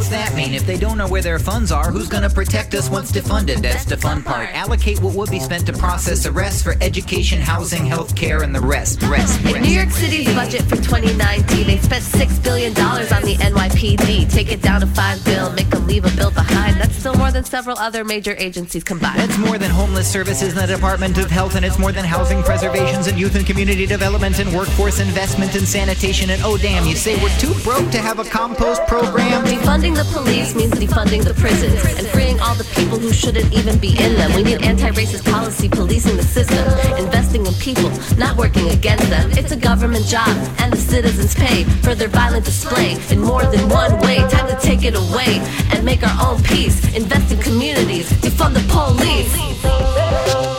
What's 0.00 0.08
that 0.12 0.34
mean? 0.34 0.54
If 0.54 0.64
they 0.64 0.78
don't 0.78 0.96
know 0.96 1.06
where 1.06 1.20
their 1.20 1.38
funds 1.38 1.70
are, 1.70 1.90
who's 1.90 2.08
gonna 2.08 2.30
protect 2.30 2.72
us 2.72 2.88
once 2.88 3.12
defunded? 3.12 3.60
That's 3.60 3.84
the 3.84 3.98
fun 3.98 4.22
part. 4.22 4.48
Allocate 4.54 4.98
what 5.02 5.14
would 5.14 5.30
be 5.30 5.38
spent 5.38 5.66
to 5.66 5.74
process 5.74 6.24
arrests 6.24 6.62
for 6.62 6.74
education, 6.80 7.38
housing, 7.38 7.82
healthcare, 7.82 8.42
and 8.42 8.54
the 8.54 8.60
rest. 8.60 9.02
Rest. 9.02 9.44
In 9.44 9.60
New 9.60 9.68
York 9.68 9.90
City's 9.90 10.32
budget 10.32 10.62
for 10.62 10.76
2019, 10.76 11.66
they 11.66 11.76
spent 11.76 12.02
six 12.02 12.38
billion 12.38 12.72
dollars 12.72 13.12
on 13.12 13.20
the 13.24 13.34
NYPD. 13.34 14.32
Take 14.32 14.50
it 14.50 14.62
down 14.62 14.80
to 14.80 14.86
five 14.86 15.22
bill, 15.22 15.52
make 15.52 15.68
them 15.68 15.86
leave 15.86 16.06
a 16.06 16.16
bill 16.16 16.30
behind. 16.30 16.80
That's 16.80 16.96
still 16.96 17.14
more 17.16 17.30
than 17.30 17.44
several 17.44 17.78
other 17.78 18.02
major 18.02 18.34
agencies 18.38 18.82
combined. 18.82 19.18
That's 19.18 19.36
more 19.36 19.58
than 19.58 19.70
homeless 19.70 20.10
services 20.10 20.54
in 20.54 20.58
the 20.58 20.66
Department 20.66 21.18
of 21.18 21.30
Health, 21.30 21.56
and 21.56 21.64
it's 21.64 21.78
more 21.78 21.92
than 21.92 22.06
housing 22.06 22.42
preservations 22.42 23.06
and 23.06 23.20
youth 23.20 23.34
and 23.34 23.44
community 23.44 23.84
development 23.84 24.38
and 24.38 24.50
workforce 24.56 24.98
investment 24.98 25.54
and 25.54 25.68
sanitation. 25.68 26.30
And 26.30 26.40
oh 26.42 26.56
damn, 26.56 26.86
you 26.86 26.96
say 26.96 27.22
we're 27.22 27.36
too 27.38 27.52
broke 27.62 27.90
to 27.90 27.98
have 27.98 28.18
a 28.18 28.24
compost 28.24 28.86
program? 28.86 29.44
Defunding 29.44 29.89
the 29.94 30.04
police 30.12 30.54
means 30.54 30.72
defunding 30.72 31.24
the 31.24 31.34
prisons 31.34 31.74
and 31.96 32.06
freeing 32.08 32.38
all 32.40 32.54
the 32.54 32.64
people 32.74 32.98
who 32.98 33.12
shouldn't 33.12 33.52
even 33.52 33.78
be 33.78 33.90
in 33.98 34.14
them. 34.14 34.32
We 34.34 34.42
need 34.42 34.62
anti-racist 34.62 35.24
policy 35.30 35.68
policing 35.68 36.16
the 36.16 36.22
system, 36.22 36.66
investing 36.98 37.46
in 37.46 37.54
people, 37.54 37.90
not 38.16 38.36
working 38.36 38.68
against 38.70 39.08
them. 39.08 39.30
It's 39.32 39.52
a 39.52 39.56
government 39.56 40.06
job, 40.06 40.28
and 40.58 40.72
the 40.72 40.76
citizens 40.76 41.34
pay 41.34 41.64
for 41.82 41.94
their 41.94 42.08
violent 42.08 42.44
display 42.44 42.96
in 43.10 43.20
more 43.20 43.44
than 43.44 43.68
one 43.68 43.98
way. 44.00 44.18
Time 44.28 44.48
to 44.48 44.58
take 44.60 44.84
it 44.84 44.94
away 44.94 45.40
and 45.72 45.84
make 45.84 46.02
our 46.06 46.16
own 46.26 46.42
peace. 46.42 46.78
Invest 46.94 47.32
in 47.32 47.38
communities, 47.38 48.10
defund 48.22 48.54
the 48.54 48.64
police. 48.68 50.49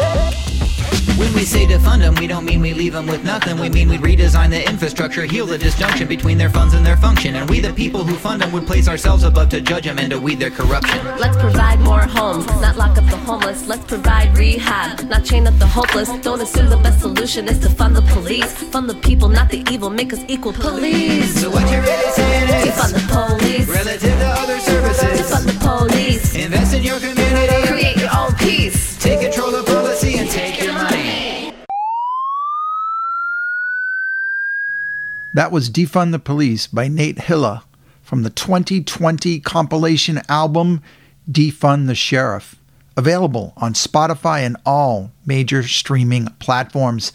When 1.21 1.35
we 1.35 1.45
say 1.45 1.67
defund 1.67 1.99
them, 1.99 2.15
we 2.15 2.25
don't 2.25 2.45
mean 2.45 2.61
we 2.61 2.73
leave 2.73 2.93
them 2.93 3.05
with 3.05 3.23
nothing. 3.23 3.59
We 3.59 3.69
mean 3.69 3.89
we 3.89 3.97
redesign 3.99 4.49
the 4.49 4.67
infrastructure, 4.67 5.23
heal 5.23 5.45
the 5.45 5.55
disjunction 5.55 6.07
between 6.07 6.39
their 6.39 6.49
funds 6.49 6.73
and 6.73 6.83
their 6.83 6.97
function. 6.97 7.35
And 7.35 7.47
we, 7.47 7.59
the 7.59 7.71
people 7.71 8.03
who 8.03 8.15
fund 8.15 8.41
them, 8.41 8.51
would 8.53 8.65
place 8.65 8.87
ourselves 8.87 9.23
above 9.23 9.49
to 9.49 9.61
judge 9.61 9.83
them 9.83 9.99
and 9.99 10.09
to 10.09 10.19
weed 10.19 10.39
their 10.39 10.49
corruption. 10.49 10.97
Let's 11.19 11.37
provide 11.37 11.79
more 11.81 11.99
homes, 11.99 12.47
not 12.59 12.75
lock 12.75 12.97
up 12.97 13.05
the 13.05 13.17
homeless. 13.17 13.67
Let's 13.67 13.85
provide 13.85 14.35
rehab, 14.35 15.07
not 15.09 15.23
chain 15.23 15.45
up 15.45 15.59
the 15.59 15.67
hopeless. 15.67 16.09
Don't 16.23 16.41
assume 16.41 16.69
the 16.71 16.77
best 16.77 17.01
solution 17.01 17.47
is 17.47 17.59
to 17.59 17.69
fund 17.69 17.95
the 17.95 18.01
police. 18.13 18.51
Fund 18.73 18.89
the 18.89 18.95
people, 18.95 19.29
not 19.29 19.51
the 19.51 19.63
evil. 19.69 19.91
Make 19.91 20.13
us 20.13 20.25
equal 20.27 20.53
police. 20.53 21.39
So 21.39 21.51
what 21.51 21.71
you're 21.71 21.83
really 21.83 22.11
saying 22.13 22.49
is 22.49 22.65
defund 22.65 22.93
the 22.93 23.37
police. 23.37 23.67
Relative 23.67 24.17
to 24.23 24.27
other 24.41 24.59
services, 24.59 25.21
defund 25.21 25.45
the 25.45 25.57
police. 25.59 26.35
Invest 26.35 26.73
in 26.73 26.81
your 26.81 26.95
community. 26.95 27.20
That 35.33 35.51
was 35.51 35.69
Defund 35.69 36.11
the 36.11 36.19
Police 36.19 36.67
by 36.67 36.89
Nate 36.89 37.19
Hilla 37.19 37.63
from 38.01 38.23
the 38.23 38.29
2020 38.29 39.39
compilation 39.39 40.21
album 40.27 40.81
Defund 41.29 41.87
the 41.87 41.95
Sheriff, 41.95 42.57
available 42.97 43.53
on 43.55 43.73
Spotify 43.73 44.41
and 44.41 44.57
all 44.65 45.11
major 45.25 45.63
streaming 45.63 46.27
platforms. 46.39 47.13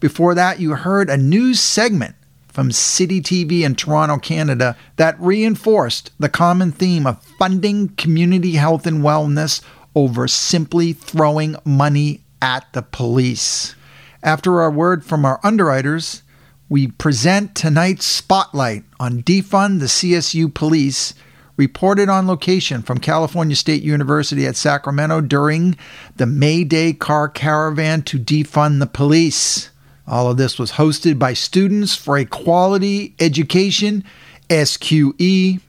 Before 0.00 0.34
that, 0.34 0.60
you 0.60 0.76
heard 0.76 1.10
a 1.10 1.18
news 1.18 1.60
segment 1.60 2.14
from 2.48 2.72
City 2.72 3.20
TV 3.20 3.60
in 3.60 3.74
Toronto, 3.74 4.16
Canada, 4.16 4.74
that 4.96 5.20
reinforced 5.20 6.10
the 6.18 6.30
common 6.30 6.72
theme 6.72 7.06
of 7.06 7.22
funding 7.38 7.90
community 7.90 8.52
health 8.52 8.86
and 8.86 9.02
wellness 9.02 9.60
over 9.94 10.26
simply 10.26 10.94
throwing 10.94 11.54
money 11.66 12.22
at 12.40 12.64
the 12.72 12.82
police. 12.82 13.74
After 14.22 14.62
our 14.62 14.70
word 14.70 15.04
from 15.04 15.26
our 15.26 15.38
underwriters, 15.44 16.22
we 16.68 16.88
present 16.88 17.54
tonight's 17.54 18.04
spotlight 18.04 18.84
on 19.00 19.22
Defund 19.22 19.80
the 19.80 19.86
CSU 19.86 20.52
Police, 20.52 21.14
reported 21.56 22.08
on 22.08 22.26
location 22.26 22.82
from 22.82 22.98
California 22.98 23.56
State 23.56 23.82
University 23.82 24.46
at 24.46 24.56
Sacramento 24.56 25.20
during 25.22 25.76
the 26.16 26.26
May 26.26 26.64
Day 26.64 26.92
car 26.92 27.28
caravan 27.28 28.02
to 28.02 28.18
defund 28.18 28.78
the 28.78 28.86
police. 28.86 29.70
All 30.06 30.30
of 30.30 30.36
this 30.36 30.58
was 30.58 30.72
hosted 30.72 31.18
by 31.18 31.34
Students 31.34 31.96
for 31.96 32.16
a 32.16 32.24
Quality 32.24 33.14
Education, 33.18 34.04
SQE, 34.48 35.60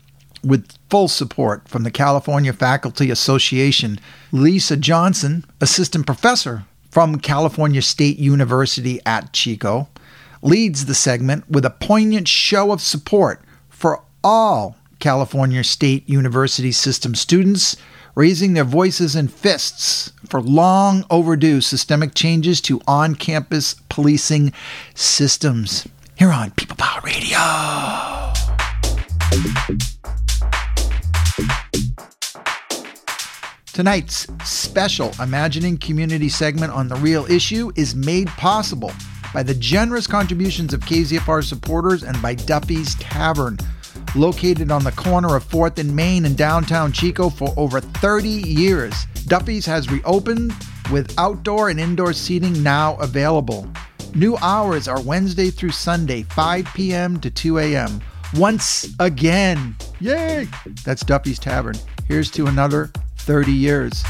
with 0.44 0.72
full 0.90 1.08
support 1.08 1.68
from 1.68 1.84
the 1.84 1.92
California 1.92 2.54
Faculty 2.54 3.10
Association. 3.10 4.00
Lisa 4.32 4.78
Johnson, 4.78 5.44
assistant 5.60 6.06
professor 6.06 6.66
from 6.92 7.20
California 7.20 7.82
State 7.82 8.18
University 8.18 9.00
at 9.06 9.34
Chico, 9.34 9.90
leads 10.42 10.86
the 10.86 10.96
segment 10.96 11.50
with 11.50 11.66
a 11.66 11.70
poignant 11.70 12.28
show 12.28 12.72
of 12.72 12.82
support 12.82 13.42
for 13.70 14.04
all 14.24 14.76
California 15.00 15.64
State 15.64 16.08
University 16.10 16.72
system 16.72 17.16
students, 17.16 17.78
raising 18.16 18.54
their 18.54 18.64
voices 18.64 19.16
and 19.16 19.32
fists 19.32 20.12
for 20.28 20.42
long 20.42 21.06
overdue 21.10 21.62
systemic 21.62 22.14
changes 22.14 22.60
to 22.62 22.82
on 22.88 23.16
campus 23.16 23.76
policing 23.90 24.52
systems. 24.94 25.88
Here 26.18 26.32
on 26.32 26.52
People 26.52 26.76
Power 26.76 27.02
Radio. 27.04 27.40
Tonight's 33.72 34.28
special 34.44 35.14
Imagining 35.22 35.78
Community 35.78 36.28
segment 36.28 36.74
on 36.74 36.90
the 36.90 36.98
real 36.98 37.26
issue 37.32 37.72
is 37.78 37.96
made 37.96 38.28
possible 38.30 38.92
by 39.34 39.44
the 39.44 39.54
generous 39.56 40.08
contributions 40.08 40.74
of 40.74 40.82
KZFR 40.82 41.44
supporters 41.44 42.04
and 42.04 42.20
by 42.22 42.36
Duffy's 42.36 42.96
Tavern, 42.96 43.58
located 44.16 44.72
on 44.72 44.84
the 44.84 44.92
corner 44.94 45.36
of 45.36 45.44
4th 45.48 45.78
and 45.78 45.96
Main 45.96 46.26
in 46.26 46.36
downtown 46.36 46.92
Chico 46.92 47.30
for 47.30 47.54
over 47.58 47.80
30 47.80 48.30
years. 48.30 49.06
Duffy's 49.28 49.66
has 49.66 49.92
reopened 49.92 50.54
with 50.92 51.14
outdoor 51.18 51.70
and 51.70 51.80
indoor 51.80 52.14
seating 52.14 52.64
now 52.64 52.96
available. 52.98 53.70
New 54.16 54.38
hours 54.38 54.88
are 54.88 55.02
Wednesday 55.02 55.52
through 55.52 55.72
Sunday, 55.72 56.24
5 56.24 56.66
p.m. 56.74 57.20
to 57.20 57.30
2 57.30 57.60
a.m. 57.60 58.02
Once 58.36 58.96
again, 59.00 59.76
yay! 60.00 60.48
That's 60.84 61.04
Duffy's 61.04 61.40
Tavern. 61.40 61.76
Here's 62.08 62.32
to 62.32 62.48
another 62.48 62.92
30 63.18 63.52
years. 63.52 64.04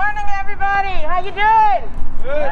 Good 0.00 0.16
morning, 0.16 0.32
everybody. 0.40 0.96
How 1.04 1.20
you 1.20 1.28
doing? 1.28 1.84
Good. 2.24 2.48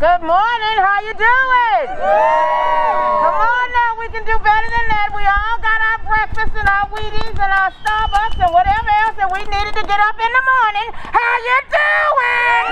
Good 0.00 0.22
morning. 0.24 0.76
How 0.80 1.04
you 1.04 1.12
doing? 1.12 1.84
Come 2.00 3.36
on 3.36 3.66
now, 3.76 4.00
we 4.00 4.08
can 4.08 4.24
do 4.24 4.32
better 4.40 4.68
than 4.72 4.86
that. 4.88 5.12
We 5.12 5.20
all 5.20 5.60
got 5.60 5.78
our 5.92 6.00
breakfast 6.08 6.56
and 6.56 6.64
our 6.64 6.88
Wheaties 6.96 7.36
and 7.36 7.52
our 7.52 7.76
Starbucks 7.84 8.40
and 8.40 8.56
whatever 8.56 8.88
else 9.04 9.20
that 9.20 9.28
we 9.36 9.44
needed 9.44 9.76
to 9.76 9.84
get 9.84 10.00
up 10.00 10.16
in 10.16 10.32
the 10.32 10.44
morning. 10.48 10.88
How 10.96 11.32
you 11.44 11.58
doing? 11.76 12.64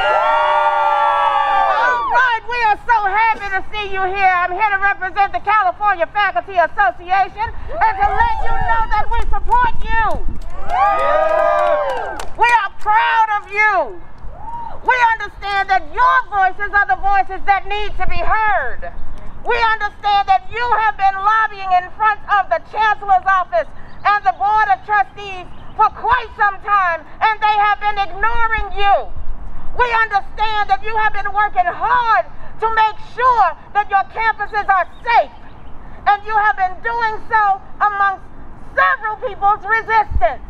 All 1.76 2.00
right, 2.08 2.42
we 2.48 2.56
are 2.72 2.80
so 2.88 3.04
happy 3.04 3.52
to 3.52 3.60
see 3.68 3.92
you 3.92 4.00
here. 4.08 4.32
I'm 4.32 4.56
here 4.56 4.70
to 4.72 4.80
represent 4.80 5.36
the 5.36 5.44
California 5.44 6.08
Faculty 6.08 6.56
Association 6.56 7.46
and 7.68 7.94
to 8.00 8.06
let 8.16 8.36
you 8.48 8.54
know 8.64 8.82
that 8.96 9.04
we 9.12 9.20
support 9.28 9.76
you. 9.84 10.24
We 12.40 12.48
are 12.48 12.72
proud 12.80 13.28
of 13.42 13.52
you. 13.52 14.00
We 14.80 14.96
understand 15.18 15.68
that 15.68 15.84
your 15.92 16.16
voices 17.20 17.44
that 17.44 17.68
need 17.68 17.92
to 18.00 18.06
be 18.08 18.16
heard. 18.16 18.80
We 19.44 19.56
understand 19.76 20.24
that 20.24 20.48
you 20.48 20.64
have 20.80 20.96
been 20.96 21.12
lobbying 21.12 21.68
in 21.76 21.84
front 21.92 22.20
of 22.32 22.48
the 22.48 22.60
Chancellor's 22.72 23.28
office 23.28 23.68
and 24.08 24.20
the 24.24 24.32
Board 24.40 24.68
of 24.72 24.80
Trustees 24.88 25.44
for 25.76 25.92
quite 25.92 26.32
some 26.40 26.56
time, 26.64 27.04
and 27.20 27.34
they 27.44 27.56
have 27.60 27.76
been 27.76 27.98
ignoring 28.08 28.72
you. 28.72 28.96
We 29.76 29.88
understand 30.08 30.72
that 30.72 30.80
you 30.80 30.96
have 30.96 31.12
been 31.12 31.28
working 31.36 31.68
hard 31.68 32.24
to 32.24 32.66
make 32.72 32.96
sure 33.12 33.46
that 33.76 33.92
your 33.92 34.04
campuses 34.16 34.64
are 34.64 34.88
safe, 35.04 35.36
and 36.08 36.24
you 36.24 36.32
have 36.32 36.56
been 36.56 36.76
doing 36.80 37.20
so 37.28 37.60
amongst 37.84 38.24
several 38.72 39.20
people's 39.20 39.60
resistance. 39.68 40.40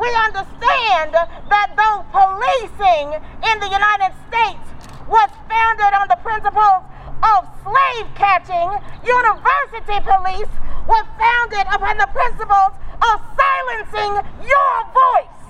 We 0.00 0.08
understand 0.16 1.12
that 1.12 1.68
though 1.76 2.08
policing 2.08 3.20
in 3.20 3.56
the 3.60 3.68
United 3.68 4.16
States 4.32 4.69
was 5.10 5.28
founded 5.50 5.92
on 5.98 6.06
the 6.06 6.20
principles 6.22 6.86
of 7.26 7.42
slave 7.66 8.06
catching, 8.14 8.70
university 9.02 9.98
police 10.06 10.52
was 10.86 11.04
founded 11.18 11.66
upon 11.74 11.98
the 11.98 12.06
principles 12.14 12.72
of 13.02 13.16
silencing 13.34 14.14
your 14.46 14.74
voice. 14.94 15.40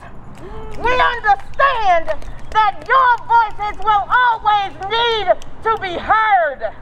We 0.80 0.96
understand 0.96 2.08
that 2.56 2.72
your 2.88 3.10
voices 3.28 3.76
will 3.84 4.04
always 4.08 4.72
need 4.88 5.28
to 5.28 5.72
be 5.76 5.92
heard. 6.00 6.72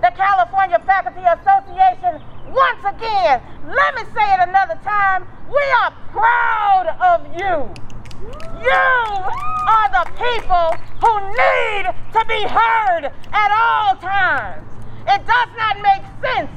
The 0.00 0.14
California 0.14 0.78
Faculty 0.86 1.26
Association, 1.26 2.22
once 2.54 2.82
again, 2.86 3.42
let 3.66 3.94
me 3.98 4.02
say 4.14 4.26
it 4.34 4.48
another 4.48 4.78
time, 4.84 5.26
We 5.50 5.64
are 5.82 5.92
proud 6.12 6.86
of 7.02 7.26
you. 7.34 7.74
You 8.20 8.74
are 8.74 9.88
the 9.94 10.10
people 10.18 10.74
who 10.98 11.12
need 11.30 11.86
to 12.12 12.24
be 12.26 12.42
heard 12.42 13.12
at 13.32 13.50
all 13.54 13.94
times. 13.96 14.66
It 15.06 15.24
does 15.24 15.50
not 15.56 15.78
make 15.80 16.02
sense 16.20 16.50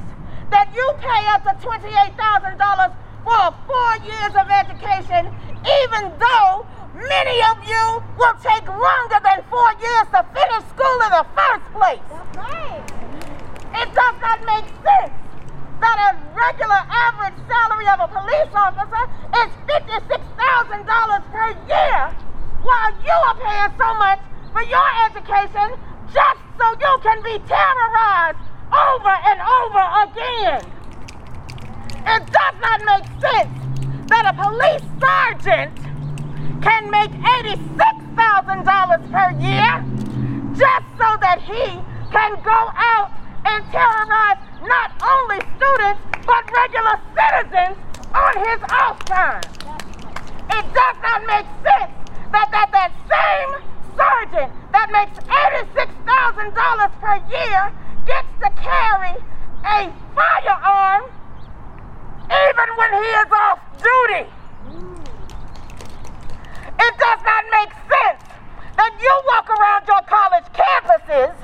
that 0.50 0.68
you 0.74 0.84
pay 0.98 1.22
up 1.30 1.44
to 1.44 1.54
$28,000 1.64 2.94
for 3.22 3.54
four 3.66 3.92
years 4.02 4.34
of 4.34 4.50
education, 4.50 5.30
even 5.62 6.10
though 6.18 6.66
many 6.94 7.38
of 7.46 7.62
you 7.62 8.02
will 8.18 8.34
take 8.42 8.66
longer 8.66 9.20
than 9.22 9.44
four 9.48 9.70
years 9.78 10.06
to 10.10 10.26
finish 10.34 10.64
school 10.74 10.98
in 11.06 11.10
the 11.14 11.26
first 11.30 11.64
place. 11.72 12.10
It 13.74 13.94
does 13.94 14.16
not 14.20 14.44
make 14.44 14.66
sense 14.82 15.21
that 15.82 15.98
a 15.98 16.10
regular 16.30 16.78
average 16.78 17.34
salary 17.50 17.90
of 17.90 17.98
a 18.06 18.08
police 18.08 18.54
officer 18.54 19.04
is 19.42 19.50
$56,000 19.66 20.78
per 21.34 21.48
year, 21.66 21.98
while 22.62 22.92
you 23.02 23.16
are 23.26 23.34
paying 23.42 23.74
so 23.74 23.90
much 23.98 24.22
for 24.54 24.62
your 24.62 24.88
education 25.10 25.74
just 26.14 26.40
so 26.54 26.66
you 26.78 26.94
can 27.02 27.18
be 27.26 27.34
terrorized 27.50 28.38
over 28.70 29.14
and 29.26 29.42
over 29.42 29.82
again. 30.06 30.62
It 32.06 32.22
does 32.30 32.56
not 32.62 32.78
make 32.86 33.06
sense 33.18 33.50
that 34.06 34.30
a 34.30 34.34
police 34.38 34.86
sergeant 35.02 35.74
can 36.62 36.90
make 36.90 37.10
$86,000 37.42 39.10
per 39.10 39.28
year 39.42 39.82
just 40.54 40.86
so 40.94 41.16
that 41.18 41.42
he 41.42 41.64
can 42.14 42.38
go 42.44 42.70
out 42.76 43.10
and 43.44 43.64
terrorize 43.72 44.51
not 44.62 44.90
only 45.02 45.38
students 45.56 46.02
but 46.26 46.42
regular 46.54 46.96
citizens 47.18 47.76
on 48.14 48.34
his 48.46 48.60
off 48.70 48.98
time. 49.04 49.42
It 50.50 50.64
does 50.70 50.96
not 51.02 51.20
make 51.26 51.46
sense 51.66 51.90
that 52.30 52.48
that, 52.52 52.70
that 52.70 52.92
same 53.10 53.50
sergeant 53.96 54.52
that 54.70 54.90
makes 54.92 55.18
$86,000 55.26 57.00
per 57.00 57.16
year 57.30 57.72
gets 58.06 58.30
to 58.38 58.50
carry 58.62 59.16
a 59.66 59.90
firearm 60.14 61.10
even 62.30 62.68
when 62.76 62.92
he 63.02 63.08
is 63.18 63.30
off 63.32 63.58
duty. 63.82 64.24
It 66.78 66.94
does 66.98 67.20
not 67.24 67.44
make 67.50 67.72
sense 67.90 68.22
that 68.76 68.92
you 69.00 69.12
walk 69.26 69.50
around 69.50 69.86
your 69.86 70.02
college 70.06 70.48
campuses 70.54 71.36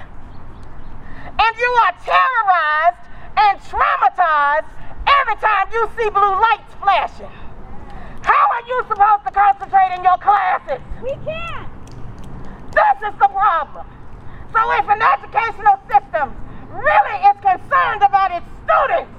and 1.39 1.57
you 1.57 1.71
are 1.85 1.95
terrorized 2.05 3.08
and 3.39 3.59
traumatized 3.71 4.67
every 5.07 5.37
time 5.39 5.67
you 5.73 5.89
see 5.97 6.11
blue 6.11 6.35
lights 6.43 6.75
flashing. 6.83 7.31
How 8.23 8.45
are 8.59 8.65
you 8.67 8.79
supposed 8.89 9.25
to 9.25 9.33
concentrate 9.33 9.95
in 9.95 10.03
your 10.03 10.19
classes? 10.19 10.83
We 11.03 11.15
can't. 11.25 11.71
This 12.75 12.99
is 13.09 13.15
the 13.19 13.29
problem. 13.31 13.87
So 14.53 14.61
if 14.75 14.89
an 14.89 15.01
educational 15.01 15.79
system 15.87 16.35
really 16.69 17.17
is 17.31 17.37
concerned 17.41 18.03
about 18.03 18.35
its 18.35 18.47
students, 18.67 19.15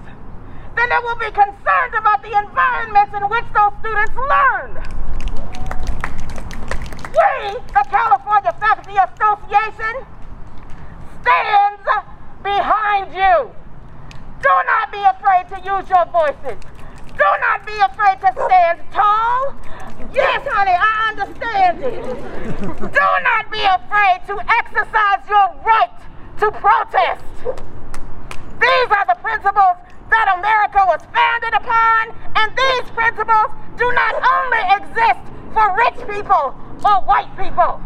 then 0.75 0.87
it 0.91 1.01
will 1.03 1.19
be 1.19 1.31
concerned 1.31 1.93
about 1.97 2.21
the 2.21 2.33
environments 2.37 3.13
in 3.15 3.23
which 3.23 3.47
those 3.55 3.73
students 3.79 4.15
learn. 4.15 4.71
We, 7.09 7.57
the 7.73 7.85
California 7.89 8.53
Faculty 8.59 8.95
Association, 8.99 9.95
stands 11.21 11.83
behind 12.43 13.13
you. 13.15 13.51
Do 14.41 14.53
not 14.65 14.91
be 14.91 15.03
afraid 15.03 15.47
to 15.49 15.57
use 15.63 15.89
your 15.89 16.05
voices. 16.11 16.59
Do 17.17 17.29
not 17.43 17.65
be 17.65 17.75
afraid 17.79 18.19
to 18.21 18.31
stand 18.45 18.79
tall. 18.91 19.55
Yes, 20.13 20.41
honey, 20.47 20.75
I 20.75 21.11
understand 21.11 21.83
it. 21.83 22.03
Do 22.63 23.07
not 23.23 23.51
be 23.51 23.63
afraid 23.63 24.19
to 24.27 24.35
exercise 24.39 25.21
your 25.27 25.47
right 25.65 25.91
to 26.39 26.51
protest. 26.51 27.25
These 28.59 28.89
are 28.91 29.05
the 29.07 29.19
principles 29.21 29.75
that 30.09 30.27
America 30.39 30.83
was 30.87 31.01
founded 31.11 31.53
upon, 31.53 32.15
and 32.35 32.47
these 32.55 32.87
principles 32.91 33.51
do 33.77 33.87
not 33.91 34.15
only 34.15 34.63
exist 34.79 35.23
for 35.53 35.75
rich 35.75 35.99
people 36.07 36.55
or 36.83 36.95
white 37.03 37.31
people. 37.37 37.81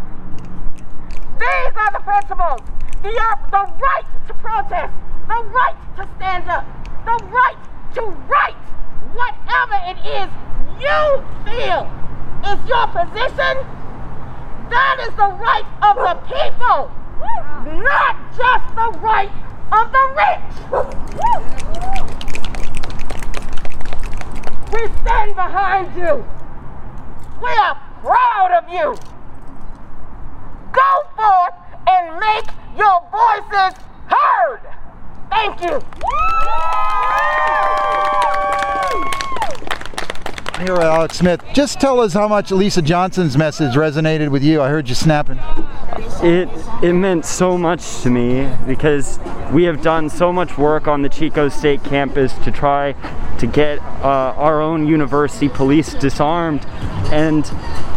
These 1.40 1.74
are 1.76 1.92
the 1.92 2.04
principles 2.06 2.62
the, 3.04 3.12
the 3.52 3.64
right 3.82 4.06
to 4.28 4.34
protest, 4.36 4.94
the 5.28 5.44
right 5.52 5.76
to 5.98 6.08
stand 6.18 6.50
up, 6.50 6.66
the 7.06 7.26
right 7.28 7.58
to 7.96 8.02
write 8.28 8.56
whatever 9.14 9.78
it 9.88 9.98
is 10.06 10.30
you 10.82 11.24
feel 11.46 11.90
is 12.46 12.60
your 12.68 12.88
position. 12.88 13.56
That 14.70 14.98
is 15.02 15.14
the 15.16 15.30
right 15.40 15.66
of 15.84 15.96
the 15.98 16.16
people, 16.28 16.92
not 17.84 18.16
just 18.36 18.76
the 18.76 18.90
right 19.00 19.32
of 19.72 19.92
the 19.92 20.06
rich. 20.20 20.54
We 24.74 24.88
stand 25.02 25.36
behind 25.36 25.96
you. 25.96 26.26
We 27.42 27.50
are 27.50 27.78
proud 28.02 28.52
of 28.52 28.70
you. 28.70 28.96
Go 30.74 31.04
forth 31.16 31.56
and 31.88 32.20
make 32.20 32.48
your 32.76 33.02
voices 33.12 33.74
heard. 34.08 34.83
Thank 35.34 35.62
you. 35.62 35.82
Here, 40.64 40.76
Alex 40.76 41.18
Smith. 41.18 41.44
Just 41.54 41.82
tell 41.82 42.00
us 42.00 42.14
how 42.14 42.28
much 42.28 42.52
Lisa 42.52 42.82
Johnson's 42.82 43.36
message 43.38 43.74
resonated 43.74 44.30
with 44.30 44.44
you. 44.44 44.62
I 44.62 44.70
heard 44.70 44.88
you 44.88 44.96
snapping. 44.96 45.40
It 46.24 46.48
it 46.82 46.94
meant 46.94 47.26
so 47.26 47.58
much 47.58 48.02
to 48.04 48.10
me 48.10 48.50
because 48.66 49.20
we 49.52 49.64
have 49.64 49.82
done 49.82 50.10
so 50.10 50.32
much 50.32 50.58
work 50.58 50.88
on 50.88 51.02
the 51.02 51.10
Chico 51.10 51.50
State 51.50 51.84
campus 51.84 52.32
to 52.46 52.52
try 52.52 52.94
to 53.40 53.48
get 53.48 53.80
uh, 53.80 54.34
our 54.38 54.62
own 54.62 54.88
university 54.88 55.50
police 55.50 55.96
disarmed, 55.96 56.66
and 57.12 57.44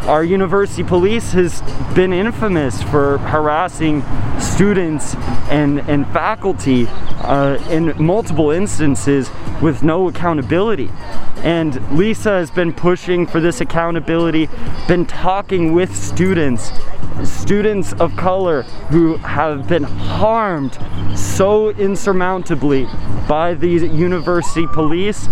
our 0.07 0.23
university 0.23 0.85
police 0.85 1.33
has 1.33 1.63
been 1.95 2.13
infamous 2.13 2.83
for 2.85 3.19
harassing 3.19 4.03
students 4.41 5.15
and 5.51 5.81
and 5.81 6.07
faculty 6.09 6.87
uh, 7.23 7.59
in 7.71 7.93
multiple 8.03 8.51
instances 8.51 9.31
with 9.61 9.83
no 9.83 10.09
accountability. 10.09 10.91
And 11.39 11.77
Lisa 11.97 12.31
has 12.31 12.51
been 12.51 12.73
pushing 12.73 13.27
for 13.27 13.41
this 13.41 13.61
accountability, 13.61 14.49
been 14.87 15.07
talking 15.07 15.73
with 15.73 15.95
students, 15.95 16.71
students 17.25 17.93
of 17.95 18.17
color 18.17 18.63
who 18.91 19.17
have 19.19 19.69
been 19.69 19.85
harmed 19.85 20.79
so 21.17 21.73
insurmountably 21.73 22.87
by 23.29 23.55
the 23.55 23.69
university 23.69 24.67
police. 24.69 25.29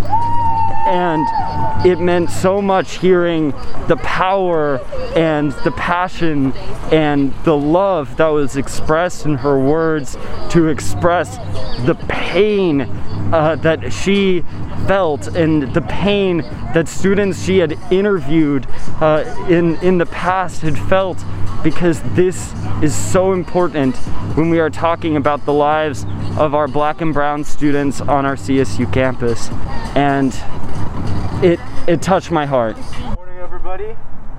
And 0.87 1.87
it 1.87 1.99
meant 2.01 2.31
so 2.31 2.61
much 2.63 2.99
hearing 2.99 3.51
the 3.89 3.99
power 4.03 4.79
and 5.17 5.53
the 5.65 5.73
passion 5.73 6.53
and 6.93 7.33
the 7.45 7.57
love 7.57 8.17
that 8.17 8.29
was 8.29 8.57
expressed 8.57 9.27
in 9.27 9.37
her 9.37 9.59
words 9.59 10.17
to 10.51 10.69
express 10.69 11.37
the 11.87 11.97
pain 12.09 12.83
uh, 13.33 13.57
that 13.57 13.93
she 13.93 14.43
felt 14.87 15.29
and 15.29 15.73
the 15.75 15.81
pain 15.83 16.39
that 16.75 16.89
students 16.89 17.43
she 17.45 17.59
had 17.59 17.73
interviewed 17.91 18.67
uh, 19.01 19.47
in 19.49 19.77
in 19.77 19.99
the 19.99 20.07
past 20.07 20.63
had 20.63 20.79
felt 20.79 21.19
because 21.65 22.01
this 22.15 22.55
is 22.83 22.95
so 22.95 23.33
important 23.33 23.97
when 24.37 24.51
we 24.51 24.61
are 24.61 24.71
talking 24.71 25.17
about 25.17 25.45
the 25.47 25.53
lives 25.53 26.05
of 26.39 26.55
our 26.55 26.69
black 26.69 27.01
and 27.01 27.13
brown 27.13 27.43
students 27.43 28.01
on 28.01 28.27
our 28.27 28.37
CSU 28.37 28.93
campus 28.93 29.49
and 29.97 30.33
it 31.43 31.59
it 31.89 32.03
touched 32.03 32.31
my 32.31 32.47
heart 32.47 32.77
Good 32.77 33.17
morning, 33.17 33.39
everybody. 33.39 33.97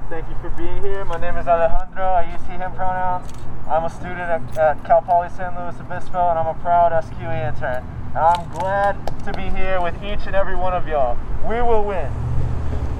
Thank 0.08 0.30
you 0.30 0.36
for 0.40 0.50
being 0.52 0.84
here. 0.84 1.04
My 1.04 1.20
name 1.20 1.36
is 1.36 1.48
Alejandro. 1.48 2.06
I 2.06 2.32
use 2.32 2.42
he, 2.46 2.54
him 2.54 2.72
pronouns. 2.74 3.28
I'm 3.68 3.84
a 3.86 3.90
student 3.90 4.20
at, 4.20 4.58
at 4.58 4.86
Cal 4.86 5.02
Poly 5.02 5.30
San 5.30 5.56
Luis 5.56 5.80
Obispo, 5.82 6.30
and 6.30 6.38
I'm 6.38 6.46
a 6.46 6.54
proud 6.62 6.92
SQE 6.92 7.48
intern. 7.48 7.84
And 8.10 8.20
I'm 8.20 8.48
glad 8.52 8.96
to 9.26 9.34
be 9.34 9.50
here 9.50 9.82
with 9.82 9.96
each 10.04 10.28
and 10.28 10.36
every 10.36 10.56
one 10.56 10.74
of 10.74 10.88
y'all. 10.88 11.18
We 11.44 11.56
will 11.56 11.84
win. 11.84 12.12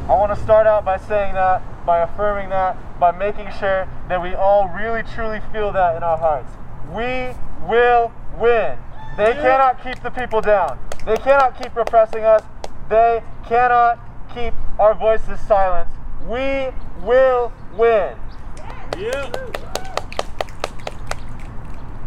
I 0.10 0.16
want 0.18 0.36
to 0.36 0.44
start 0.44 0.66
out 0.66 0.84
by 0.84 0.98
saying 0.98 1.36
that, 1.36 1.62
by 1.86 2.00
affirming 2.00 2.50
that, 2.50 2.78
by 3.00 3.12
making 3.12 3.52
sure 3.60 3.88
that 4.10 4.22
we 4.22 4.34
all 4.34 4.68
really 4.70 5.04
truly 5.04 5.40
feel 5.52 5.72
that 5.74 5.96
in 5.96 6.04
our 6.04 6.18
hearts. 6.18 6.52
We 6.90 7.36
will 7.68 8.12
win. 8.40 8.78
They 9.18 9.34
cannot 9.34 9.84
keep 9.84 10.02
the 10.04 10.10
people 10.10 10.42
down. 10.42 10.80
They 11.06 11.18
cannot 11.18 11.62
keep 11.62 11.76
repressing 11.76 12.24
us. 12.24 12.44
They 12.90 13.24
cannot 13.48 14.00
keep 14.34 14.54
our 14.80 14.94
voices 14.94 15.40
silenced. 15.48 15.96
We 16.28 16.70
will 17.06 17.54
win. 17.78 18.18
Yeah. 18.98 19.32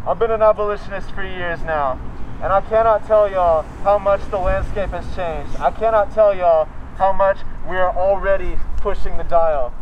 I've 0.07 0.19
been 0.19 0.31
an 0.31 0.43
abolitionist 0.43 1.11
for 1.12 1.23
years 1.23 1.62
now, 1.62 2.01
and 2.43 2.53
I 2.53 2.61
cannot 2.62 3.07
tell 3.07 3.31
y'all 3.31 3.62
how 3.85 3.99
much 3.99 4.21
the 4.31 4.38
landscape 4.38 4.91
has 4.91 5.05
changed. 5.14 5.61
I 5.61 5.71
cannot 5.71 6.14
tell 6.14 6.35
y'all 6.35 6.67
how 6.97 7.12
much 7.12 7.38
we 7.68 7.76
are 7.76 7.94
already 7.94 8.59
pushing 8.78 9.18
the 9.18 9.24
dial. 9.24 9.74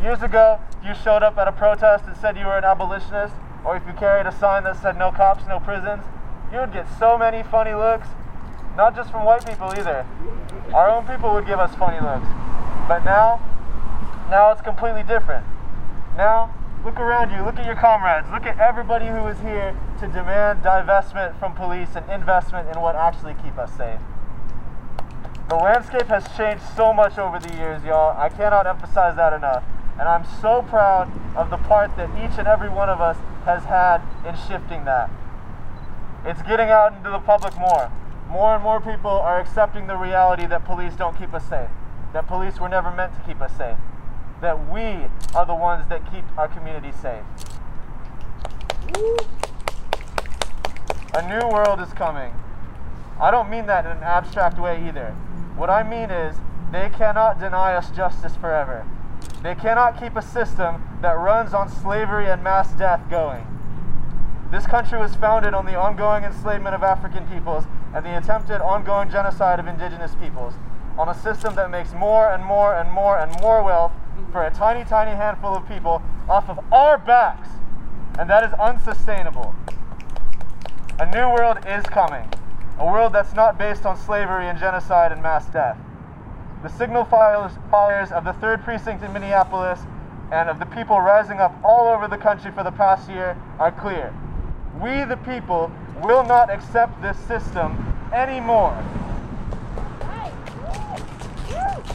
Years 0.00 0.22
ago, 0.22 0.58
you 0.82 0.94
showed 0.94 1.22
up 1.22 1.36
at 1.36 1.46
a 1.46 1.52
protest 1.52 2.04
and 2.06 2.16
said 2.16 2.36
you 2.38 2.46
were 2.46 2.56
an 2.56 2.64
abolitionist, 2.64 3.34
or 3.64 3.76
if 3.76 3.86
you 3.86 3.92
carried 3.92 4.26
a 4.26 4.32
sign 4.32 4.64
that 4.64 4.80
said 4.80 4.96
no 4.96 5.10
cops, 5.10 5.46
no 5.46 5.60
prisons, 5.60 6.04
you 6.50 6.58
would 6.58 6.72
get 6.72 6.86
so 6.98 7.18
many 7.18 7.42
funny 7.42 7.74
looks, 7.74 8.08
not 8.76 8.96
just 8.96 9.10
from 9.10 9.24
white 9.24 9.44
people 9.46 9.70
either. 9.76 10.06
Our 10.72 10.90
own 10.90 11.06
people 11.06 11.34
would 11.34 11.46
give 11.46 11.58
us 11.58 11.74
funny 11.76 12.00
looks. 12.00 12.26
But 12.88 13.04
now, 13.04 13.40
now 14.30 14.50
it's 14.52 14.62
completely 14.62 15.02
different. 15.02 15.44
Now, 16.16 16.54
look 16.84 16.98
around 16.98 17.30
you, 17.30 17.44
look 17.44 17.58
at 17.58 17.66
your 17.66 17.76
comrades, 17.76 18.26
look 18.32 18.46
at 18.46 18.58
everybody 18.58 19.06
who 19.06 19.26
is 19.26 19.38
here 19.40 19.76
to 20.00 20.06
demand 20.08 20.62
divestment 20.62 21.38
from 21.38 21.54
police 21.54 21.94
and 21.94 22.08
investment 22.10 22.68
in 22.74 22.80
what 22.80 22.96
actually 22.96 23.34
keep 23.42 23.58
us 23.58 23.72
safe. 23.76 24.00
The 25.48 25.56
landscape 25.56 26.06
has 26.06 26.26
changed 26.36 26.64
so 26.74 26.92
much 26.92 27.18
over 27.18 27.38
the 27.38 27.54
years, 27.54 27.84
y'all. 27.84 28.18
I 28.18 28.28
cannot 28.28 28.66
emphasize 28.66 29.16
that 29.16 29.32
enough. 29.32 29.62
And 29.98 30.08
I'm 30.08 30.24
so 30.40 30.62
proud 30.62 31.12
of 31.36 31.50
the 31.50 31.58
part 31.58 31.96
that 31.96 32.08
each 32.18 32.38
and 32.38 32.48
every 32.48 32.68
one 32.68 32.88
of 32.88 33.00
us 33.00 33.16
has 33.44 33.64
had 33.64 34.02
in 34.26 34.34
shifting 34.48 34.84
that. 34.84 35.10
It's 36.24 36.42
getting 36.42 36.70
out 36.70 36.94
into 36.94 37.10
the 37.10 37.18
public 37.18 37.56
more. 37.58 37.92
More 38.28 38.54
and 38.54 38.64
more 38.64 38.80
people 38.80 39.10
are 39.10 39.38
accepting 39.38 39.86
the 39.86 39.96
reality 39.96 40.46
that 40.46 40.64
police 40.64 40.94
don't 40.94 41.16
keep 41.16 41.34
us 41.34 41.44
safe, 41.48 41.68
that 42.12 42.26
police 42.26 42.58
were 42.58 42.68
never 42.68 42.90
meant 42.90 43.14
to 43.14 43.20
keep 43.20 43.40
us 43.40 43.56
safe, 43.56 43.76
that 44.40 44.68
we 44.68 45.06
are 45.34 45.46
the 45.46 45.54
ones 45.54 45.86
that 45.88 46.10
keep 46.10 46.24
our 46.36 46.48
community 46.48 46.90
safe. 46.90 47.22
A 51.14 51.28
new 51.28 51.46
world 51.48 51.80
is 51.80 51.92
coming. 51.92 52.32
I 53.20 53.30
don't 53.30 53.48
mean 53.48 53.66
that 53.66 53.84
in 53.84 53.92
an 53.92 54.02
abstract 54.02 54.58
way 54.58 54.82
either. 54.88 55.14
What 55.56 55.70
I 55.70 55.82
mean 55.82 56.10
is, 56.10 56.36
they 56.72 56.90
cannot 56.90 57.38
deny 57.38 57.74
us 57.74 57.90
justice 57.90 58.34
forever. 58.34 58.84
They 59.42 59.54
cannot 59.54 60.00
keep 60.00 60.16
a 60.16 60.22
system 60.22 60.82
that 61.02 61.12
runs 61.12 61.54
on 61.54 61.68
slavery 61.68 62.26
and 62.28 62.42
mass 62.42 62.72
death 62.72 63.08
going. 63.08 63.46
This 64.50 64.66
country 64.66 64.98
was 64.98 65.14
founded 65.14 65.54
on 65.54 65.66
the 65.66 65.76
ongoing 65.76 66.24
enslavement 66.24 66.74
of 66.74 66.82
African 66.82 67.26
peoples 67.28 67.64
and 67.94 68.04
the 68.04 68.16
attempted 68.16 68.60
ongoing 68.60 69.10
genocide 69.10 69.60
of 69.60 69.66
indigenous 69.66 70.14
peoples, 70.16 70.54
on 70.98 71.08
a 71.08 71.14
system 71.14 71.54
that 71.54 71.70
makes 71.70 71.92
more 71.92 72.30
and 72.30 72.44
more 72.44 72.74
and 72.74 72.90
more 72.90 73.18
and 73.18 73.30
more 73.40 73.62
wealth 73.62 73.92
for 74.32 74.44
a 74.44 74.50
tiny, 74.50 74.84
tiny 74.84 75.10
handful 75.12 75.54
of 75.54 75.68
people 75.68 76.02
off 76.28 76.48
of 76.48 76.58
our 76.72 76.98
backs. 76.98 77.48
And 78.18 78.28
that 78.30 78.44
is 78.44 78.52
unsustainable. 78.54 79.54
A 80.98 81.06
new 81.06 81.28
world 81.32 81.58
is 81.66 81.84
coming. 81.84 82.28
A 82.78 82.84
world 82.84 83.12
that's 83.12 83.34
not 83.34 83.56
based 83.56 83.86
on 83.86 83.96
slavery 83.96 84.48
and 84.48 84.58
genocide 84.58 85.12
and 85.12 85.22
mass 85.22 85.46
death. 85.46 85.78
The 86.62 86.68
signal 86.68 87.04
fires, 87.04 88.10
of 88.10 88.24
the 88.24 88.32
3rd 88.32 88.64
Precinct 88.64 89.04
in 89.04 89.12
Minneapolis 89.12 89.80
and 90.32 90.48
of 90.48 90.58
the 90.58 90.66
people 90.66 91.00
rising 91.00 91.38
up 91.38 91.54
all 91.62 91.86
over 91.86 92.08
the 92.08 92.16
country 92.16 92.50
for 92.50 92.64
the 92.64 92.72
past 92.72 93.08
year 93.08 93.36
are 93.58 93.70
clear. 93.70 94.12
We, 94.80 95.04
the 95.04 95.18
people, 95.18 95.70
will 96.02 96.24
not 96.24 96.50
accept 96.50 97.00
this 97.00 97.16
system 97.18 97.94
anymore. 98.12 98.76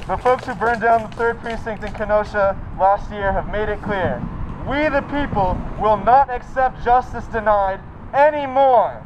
The 0.08 0.18
folks 0.18 0.46
who 0.46 0.56
burned 0.56 0.82
down 0.82 1.02
the 1.10 1.15
3rd 1.18 1.42
Precinct 1.42 1.84
in 1.84 1.92
Kenosha 1.94 2.58
last 2.80 3.12
year 3.12 3.34
have 3.34 3.52
made 3.52 3.70
it 3.70 3.82
clear. 3.82 4.22
We, 4.68 4.88
the 4.88 5.02
people, 5.12 5.60
will 5.80 5.98
not 5.98 6.30
accept 6.30 6.84
justice 6.86 7.26
denied 7.26 7.82
anymore. 8.13 9.04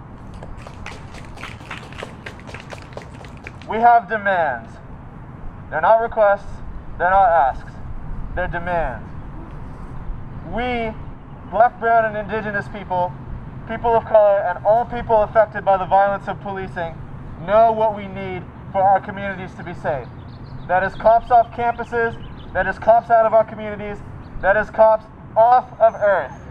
We 3.74 3.80
have 3.80 4.08
demands. 4.08 4.72
They're 5.72 5.82
not 5.82 5.96
requests, 5.96 6.62
they're 7.00 7.10
not 7.10 7.28
asks, 7.28 7.72
they're 8.36 8.48
demands. 8.48 9.10
We, 10.46 10.94
black, 11.50 11.80
brown, 11.80 12.06
and 12.06 12.16
indigenous 12.16 12.68
people, 12.68 13.12
people 13.68 13.96
of 13.96 14.06
color, 14.06 14.42
and 14.42 14.64
all 14.64 14.86
people 14.86 15.24
affected 15.24 15.66
by 15.66 15.78
the 15.78 15.86
violence 15.86 16.28
of 16.28 16.40
policing, 16.42 16.94
know 17.48 17.72
what 17.72 17.96
we 17.96 18.06
need 18.06 18.44
for 18.72 18.84
our 18.84 19.02
communities 19.02 19.56
to 19.56 19.64
be 19.64 19.74
safe. 19.74 20.08
That 20.68 20.84
is 20.84 20.94
cops 20.94 21.32
off 21.32 21.50
campuses, 21.54 22.14
that 22.54 22.68
is 22.68 22.78
cops 22.78 23.10
out 23.10 23.26
of 23.26 23.34
our 23.34 23.44
communities, 23.44 23.98
that 24.42 24.56
is 24.56 24.70
cops 24.70 25.06
off 25.36 25.66
of 25.80 25.96
earth. 25.96 26.42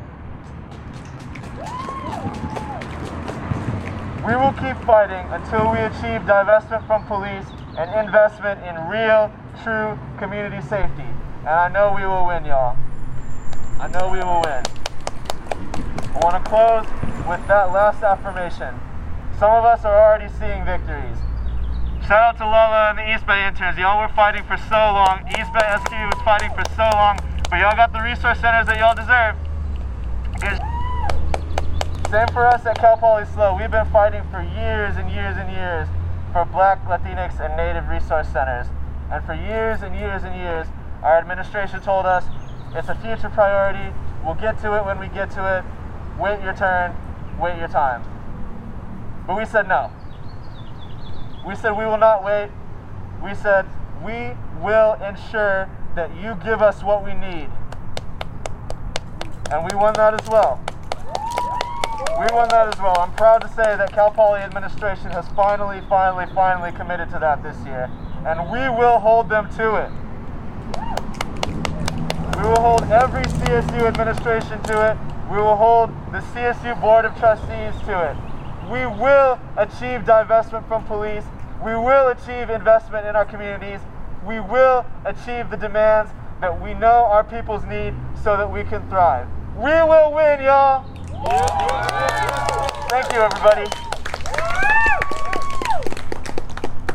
We 4.23 4.37
will 4.37 4.55
keep 4.55 4.79
fighting 4.87 5.27
until 5.35 5.73
we 5.73 5.79
achieve 5.83 6.23
divestment 6.31 6.87
from 6.87 7.03
police 7.11 7.43
and 7.77 7.91
investment 8.07 8.63
in 8.63 8.79
real, 8.87 9.35
true 9.65 9.99
community 10.17 10.63
safety. 10.63 11.11
And 11.43 11.51
I 11.51 11.67
know 11.67 11.91
we 11.91 12.07
will 12.07 12.31
win, 12.31 12.45
y'all. 12.45 12.77
I 13.83 13.89
know 13.91 14.15
we 14.15 14.23
will 14.23 14.47
win. 14.47 14.63
I 16.15 16.19
want 16.23 16.39
to 16.39 16.45
close 16.47 16.87
with 17.27 17.43
that 17.51 17.75
last 17.75 18.05
affirmation. 18.05 18.79
Some 19.41 19.51
of 19.51 19.65
us 19.65 19.85
are 19.85 19.99
already 19.99 20.31
seeing 20.39 20.65
victories. 20.65 21.19
Shout 22.07 22.23
out 22.23 22.39
to 22.39 22.47
Lola 22.47 22.95
and 22.95 22.99
the 23.03 23.13
East 23.13 23.27
Bay 23.27 23.45
interns. 23.45 23.77
Y'all 23.77 23.99
were 23.99 24.15
fighting 24.15 24.45
for 24.47 24.57
so 24.71 24.79
long. 24.95 25.27
East 25.35 25.51
Bay 25.51 25.67
SQ 25.67 25.91
was 25.91 26.23
fighting 26.23 26.55
for 26.55 26.63
so 26.79 26.87
long, 26.95 27.19
but 27.51 27.59
y'all 27.59 27.75
got 27.75 27.93
the 27.93 27.99
resource 27.99 28.39
centers 28.39 28.71
that 28.71 28.79
y'all 28.79 28.95
deserve. 28.95 29.35
Good 30.39 30.72
same 32.13 32.29
for 32.29 32.47
us 32.47 32.67
at 32.67 32.77
Cal 32.77 32.99
Poly 32.99 33.25
SLO. 33.25 33.57
We've 33.57 33.71
been 33.71 33.87
fighting 33.87 34.23
for 34.31 34.43
years 34.43 34.99
and 34.99 35.11
years 35.11 35.39
and 35.39 35.51
years 35.51 35.89
for 36.35 36.45
black, 36.45 36.85
Latinx, 36.85 37.41
and 37.41 37.57
Native 37.57 37.89
resource 37.89 38.29
centers. 38.29 38.67
And 39.11 39.25
for 39.25 39.33
years 39.33 39.81
and 39.81 39.97
years 39.97 40.23
and 40.23 40.37
years, 40.37 40.67
our 41.03 41.17
administration 41.17 41.81
told 41.81 42.05
us 42.05 42.27
it's 42.75 42.91
a 42.91 42.95
future 42.97 43.31
priority. 43.31 43.97
We'll 44.23 44.35
get 44.35 44.61
to 44.61 44.77
it 44.77 44.85
when 44.85 44.99
we 44.99 45.09
get 45.09 45.31
to 45.31 45.57
it. 45.57 45.65
Wait 46.21 46.43
your 46.45 46.53
turn, 46.53 46.95
wait 47.41 47.57
your 47.57 47.69
time. 47.69 48.05
But 49.27 49.39
we 49.39 49.47
said 49.47 49.67
no. 49.67 49.91
We 51.47 51.57
said 51.57 51.71
we 51.71 51.87
will 51.87 51.97
not 51.97 52.23
wait. 52.23 52.51
We 53.25 53.35
said 53.35 53.65
we 54.05 54.37
will 54.61 55.01
ensure 55.03 55.67
that 55.97 56.15
you 56.21 56.37
give 56.45 56.61
us 56.61 56.85
what 56.85 57.07
we 57.07 57.15
need. 57.15 57.49
And 59.51 59.65
we 59.65 59.75
won 59.75 59.95
that 59.95 60.21
as 60.21 60.29
well. 60.29 60.63
We 62.19 62.27
won 62.31 62.49
that 62.51 62.69
as 62.73 62.79
well. 62.79 62.99
I'm 62.99 63.13
proud 63.15 63.41
to 63.41 63.49
say 63.49 63.77
that 63.77 63.91
Cal 63.93 64.11
Poly 64.11 64.41
administration 64.41 65.11
has 65.13 65.27
finally, 65.29 65.81
finally, 65.89 66.27
finally 66.35 66.71
committed 66.73 67.09
to 67.11 67.19
that 67.19 67.43
this 67.43 67.57
year. 67.65 67.91
And 68.27 68.51
we 68.53 68.61
will 68.69 68.99
hold 68.99 69.31
them 69.31 69.49
to 69.57 69.77
it. 69.77 69.91
We 72.37 72.43
will 72.43 72.61
hold 72.61 72.83
every 72.93 73.23
CSU 73.23 73.87
administration 73.87 74.63
to 74.65 74.93
it. 74.93 74.97
We 75.31 75.39
will 75.39 75.57
hold 75.57 75.89
the 76.13 76.21
CSU 76.21 76.79
Board 76.81 77.07
of 77.07 77.17
Trustees 77.17 77.75
to 77.87 78.11
it. 78.11 78.17
We 78.71 78.85
will 78.87 79.41
achieve 79.57 80.03
divestment 80.05 80.69
from 80.69 80.85
police. 80.85 81.25
We 81.65 81.75
will 81.75 82.09
achieve 82.09 82.51
investment 82.51 83.07
in 83.07 83.17
our 83.17 83.25
communities. 83.25 83.81
We 84.27 84.39
will 84.39 84.85
achieve 85.07 85.49
the 85.49 85.57
demands 85.57 86.13
that 86.43 86.61
we 86.61 86.75
know 86.75 87.07
our 87.07 87.25
peoples 87.25 87.65
need 87.65 87.95
so 88.23 88.37
that 88.37 88.53
we 88.53 88.65
can 88.65 88.87
thrive. 88.91 89.27
We 89.57 89.65
will 89.65 90.13
win, 90.13 90.43
y'all. 90.43 90.92
Thank 91.25 93.13
you, 93.13 93.21
everybody. 93.21 93.71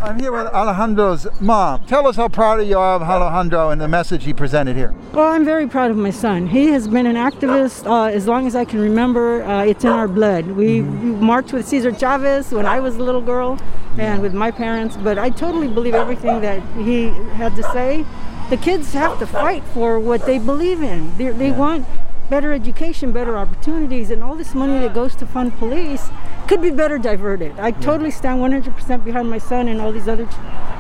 I'm 0.02 0.20
here 0.20 0.32
with 0.32 0.48
Alejandro's 0.48 1.28
mom. 1.40 1.86
Tell 1.86 2.06
us 2.08 2.18
how 2.18 2.28
proud 2.28 2.56
you 2.66 2.78
are 2.78 2.96
of 2.96 3.02
Alejandro 3.02 3.70
and 3.70 3.80
the 3.80 3.88
message 3.88 4.26
he 4.26 4.34
presented 4.34 4.76
here. 4.76 4.94
Well, 5.14 5.32
I'm 5.32 5.46
very 5.46 5.68
proud 5.68 5.92
of 5.92 5.98
my 5.98 6.10
son. 6.10 6.48
He 6.48 6.68
has 6.68 6.88
been 6.88 7.06
an 7.06 7.16
activist 7.16 7.86
uh, 7.90 8.14
as 8.14 8.28
long 8.28 8.48
as 8.48 8.56
I 8.56 8.66
can 8.66 8.80
remember. 8.80 9.44
Uh, 9.44 9.64
it's 9.64 9.86
in 9.86 9.92
our 9.92 10.08
blood. 10.10 10.46
We, 10.48 10.82
we 10.82 11.12
marched 11.12 11.54
with 11.54 11.68
Cesar 11.68 11.94
Chavez 11.94 12.52
when 12.52 12.66
I 12.66 12.80
was 12.82 12.98
a 12.98 13.04
little 13.04 13.22
girl 13.22 13.58
and 13.98 14.22
with 14.22 14.34
my 14.34 14.52
parents, 14.52 14.98
but 14.98 15.18
I 15.18 15.30
totally 15.30 15.68
believe 15.68 15.96
everything 15.96 16.42
that 16.42 16.62
he 16.78 17.08
had 17.36 17.56
to 17.56 17.64
say. 17.64 18.06
The 18.50 18.58
kids 18.58 18.94
have 18.94 19.20
to 19.20 19.28
fight 19.28 19.64
for 19.74 20.00
what 20.00 20.26
they 20.26 20.38
believe 20.38 20.84
in. 20.84 21.18
They, 21.18 21.30
they 21.30 21.52
want 21.52 21.86
better 22.30 22.54
education, 22.54 23.12
better 23.12 23.38
opportunities, 23.38 24.12
and 24.12 24.24
all 24.24 24.36
this 24.36 24.54
money 24.54 24.80
that 24.80 24.94
goes 24.94 25.16
to 25.16 25.26
fund 25.26 25.58
police 25.58 26.10
could 26.48 26.62
be 26.62 26.70
better 26.70 26.98
diverted. 26.98 27.58
I 27.60 27.72
totally 27.72 28.12
stand 28.12 28.40
100% 28.42 29.04
behind 29.04 29.30
my 29.30 29.38
son 29.38 29.68
and 29.68 29.82
all 29.82 29.92
these 29.92 30.08
other 30.08 30.28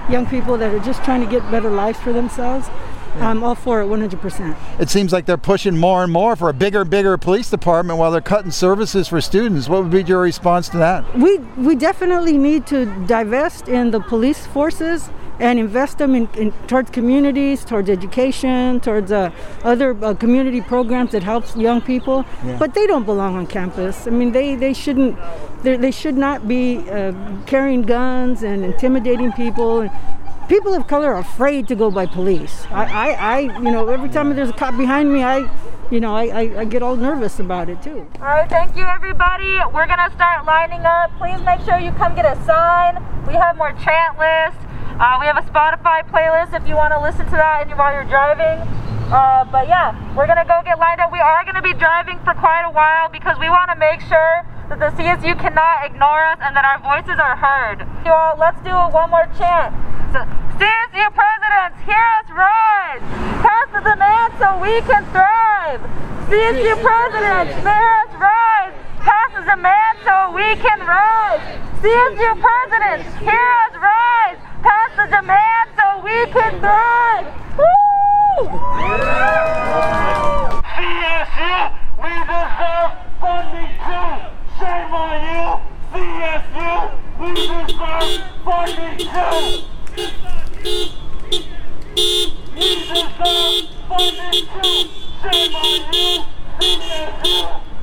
young 0.09 0.25
people 0.25 0.57
that 0.57 0.73
are 0.73 0.79
just 0.79 1.03
trying 1.03 1.21
to 1.21 1.27
get 1.27 1.49
better 1.51 1.69
lives 1.69 1.99
for 1.99 2.13
themselves. 2.13 2.69
I'm 3.15 3.43
all 3.43 3.55
for 3.55 3.81
it 3.81 3.85
100%. 3.85 4.55
It 4.79 4.89
seems 4.89 5.11
like 5.11 5.25
they're 5.25 5.37
pushing 5.37 5.75
more 5.75 6.03
and 6.03 6.13
more 6.13 6.35
for 6.35 6.49
a 6.49 6.53
bigger, 6.53 6.85
bigger 6.85 7.17
police 7.17 7.49
department 7.49 7.97
while 7.97 8.11
they're 8.11 8.21
cutting 8.21 8.51
services 8.51 9.07
for 9.07 9.19
students. 9.21 9.67
What 9.67 9.81
would 9.81 9.91
be 9.91 10.03
your 10.03 10.21
response 10.21 10.69
to 10.69 10.77
that? 10.77 11.17
We 11.17 11.37
we 11.57 11.75
definitely 11.75 12.37
need 12.37 12.67
to 12.67 12.85
divest 13.07 13.67
in 13.67 13.89
the 13.89 13.99
police 13.99 14.45
forces 14.45 15.09
and 15.39 15.59
invest 15.59 15.97
them 15.97 16.15
in, 16.15 16.27
in 16.35 16.51
towards 16.67 16.89
communities, 16.89 17.63
towards 17.63 17.89
education, 17.89 18.79
towards 18.79 19.11
uh, 19.11 19.31
other 19.63 19.95
uh, 20.03 20.13
community 20.13 20.61
programs 20.61 21.11
that 21.11 21.23
helps 21.23 21.55
young 21.55 21.81
people. 21.81 22.25
Yeah. 22.43 22.57
But 22.57 22.73
they 22.73 22.87
don't 22.87 23.05
belong 23.05 23.35
on 23.35 23.47
campus. 23.47 24.07
I 24.07 24.11
mean, 24.11 24.31
they 24.31 24.55
they 24.55 24.73
shouldn't. 24.73 25.17
They 25.63 25.77
they 25.77 25.91
should 25.91 26.15
not 26.15 26.47
be 26.47 26.77
uh, 26.89 27.13
carrying 27.45 27.83
guns 27.83 28.43
and 28.43 28.63
intimidating 28.65 29.31
people. 29.33 29.89
People 30.47 30.73
of 30.73 30.87
color 30.87 31.13
are 31.13 31.19
afraid 31.19 31.67
to 31.67 31.75
go 31.75 31.91
by 31.91 32.05
police. 32.05 32.65
I, 32.71 32.85
I, 32.85 33.11
I 33.11 33.39
you 33.59 33.69
know, 33.69 33.89
every 33.89 34.07
time 34.07 34.33
there's 34.33 34.49
a 34.49 34.53
cop 34.53 34.77
behind 34.77 35.11
me, 35.11 35.21
I, 35.21 35.49
you 35.91 35.99
know, 35.99 36.15
I, 36.15 36.23
I, 36.27 36.59
I 36.59 36.63
get 36.63 36.81
all 36.81 36.95
nervous 36.95 37.39
about 37.41 37.67
it 37.67 37.81
too. 37.83 38.07
All 38.21 38.27
right, 38.27 38.49
thank 38.49 38.77
you 38.77 38.85
everybody. 38.85 39.59
We're 39.73 39.87
gonna 39.87 40.09
start 40.15 40.45
lining 40.45 40.85
up. 40.85 41.11
Please 41.17 41.41
make 41.45 41.59
sure 41.65 41.77
you 41.79 41.91
come 41.99 42.15
get 42.15 42.25
a 42.25 42.41
sign. 42.45 43.03
We 43.27 43.33
have 43.33 43.57
more 43.57 43.73
chant 43.83 44.17
lists. 44.17 44.66
Uh, 44.97 45.13
we 45.21 45.29
have 45.29 45.37
a 45.37 45.45
Spotify 45.45 46.01
playlist 46.09 46.57
if 46.57 46.65
you 46.65 46.73
want 46.73 46.89
to 46.89 46.97
listen 46.97 47.21
to 47.29 47.37
that 47.37 47.69
while 47.77 47.93
you're 47.93 48.09
driving. 48.09 48.57
Uh, 49.13 49.45
but 49.53 49.69
yeah, 49.69 49.93
we're 50.17 50.25
gonna 50.25 50.41
go 50.41 50.57
get 50.65 50.81
lined 50.81 50.97
up. 50.97 51.13
We 51.13 51.21
are 51.21 51.45
gonna 51.45 51.61
be 51.61 51.77
driving 51.77 52.17
for 52.25 52.33
quite 52.33 52.65
a 52.65 52.73
while 52.73 53.05
because 53.05 53.37
we 53.37 53.45
want 53.45 53.69
to 53.69 53.77
make 53.77 54.01
sure 54.09 54.41
that 54.73 54.81
the 54.81 54.89
CSU 54.97 55.37
cannot 55.37 55.85
ignore 55.85 56.25
us 56.25 56.41
and 56.41 56.57
that 56.57 56.65
our 56.65 56.81
voices 56.81 57.21
are 57.21 57.37
heard. 57.37 57.85
You 58.03 58.11
all, 58.11 58.41
let's 58.41 58.57
do 58.65 58.73
one 58.73 59.13
more 59.13 59.29
chant. 59.37 59.69
So, 60.17 60.25
CSU 60.57 61.05
presidents, 61.13 61.77
hear 61.85 62.05
us 62.17 62.27
rise. 62.33 63.05
Pass 63.45 63.69
the 63.77 63.85
demand 63.85 64.33
so 64.41 64.57
we 64.57 64.81
can 64.81 65.05
thrive. 65.13 65.77
CSU 66.25 66.73
presidents, 66.81 67.53
hear 67.61 67.85
us 68.01 68.11
rise. 68.17 68.73
Pass 69.05 69.29
the 69.37 69.45
demand 69.45 69.93
so 70.01 70.33
we 70.33 70.57
can 70.57 70.81
rise. 70.89 71.45
CSU 71.85 72.29
presidents, 72.41 73.05
hear 73.21 73.45
us 73.61 73.77
rise. 73.77 74.46
Pass 74.63 74.91
the 74.95 75.05
demand 75.05 75.69
so 75.77 75.85
we 76.03 76.25
can 76.31 76.59
thrive. 76.59 77.27
Woo! 77.57 78.47
CSU, 80.73 81.57
we 82.01 82.13
deserve 82.25 82.91
funding 83.21 83.73
too. 83.85 84.11
Shame 84.57 84.93
on 84.93 85.15
you, 85.27 85.45
CSU, 85.93 86.71
we 87.19 87.29
deserve 87.37 88.21
funding 88.43 88.97
too. 88.97 89.41
We 92.55 92.65
deserve 92.97 93.67
funding 93.87 94.45
too. 94.47 94.81
Shame 95.21 95.55
on 95.55 95.81
you, 95.93 96.11
CSU, 96.57 97.37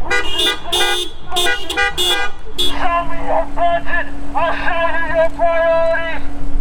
we 0.04 0.16
deserve 0.22 1.08
funding. 1.24 1.64
Show 2.58 2.98
me 3.08 3.18
your 3.26 3.44
budget, 3.54 4.06
I'll 4.34 4.52
show 4.54 4.84
you 4.98 5.04
your 5.14 5.30
priorities. 5.30 6.53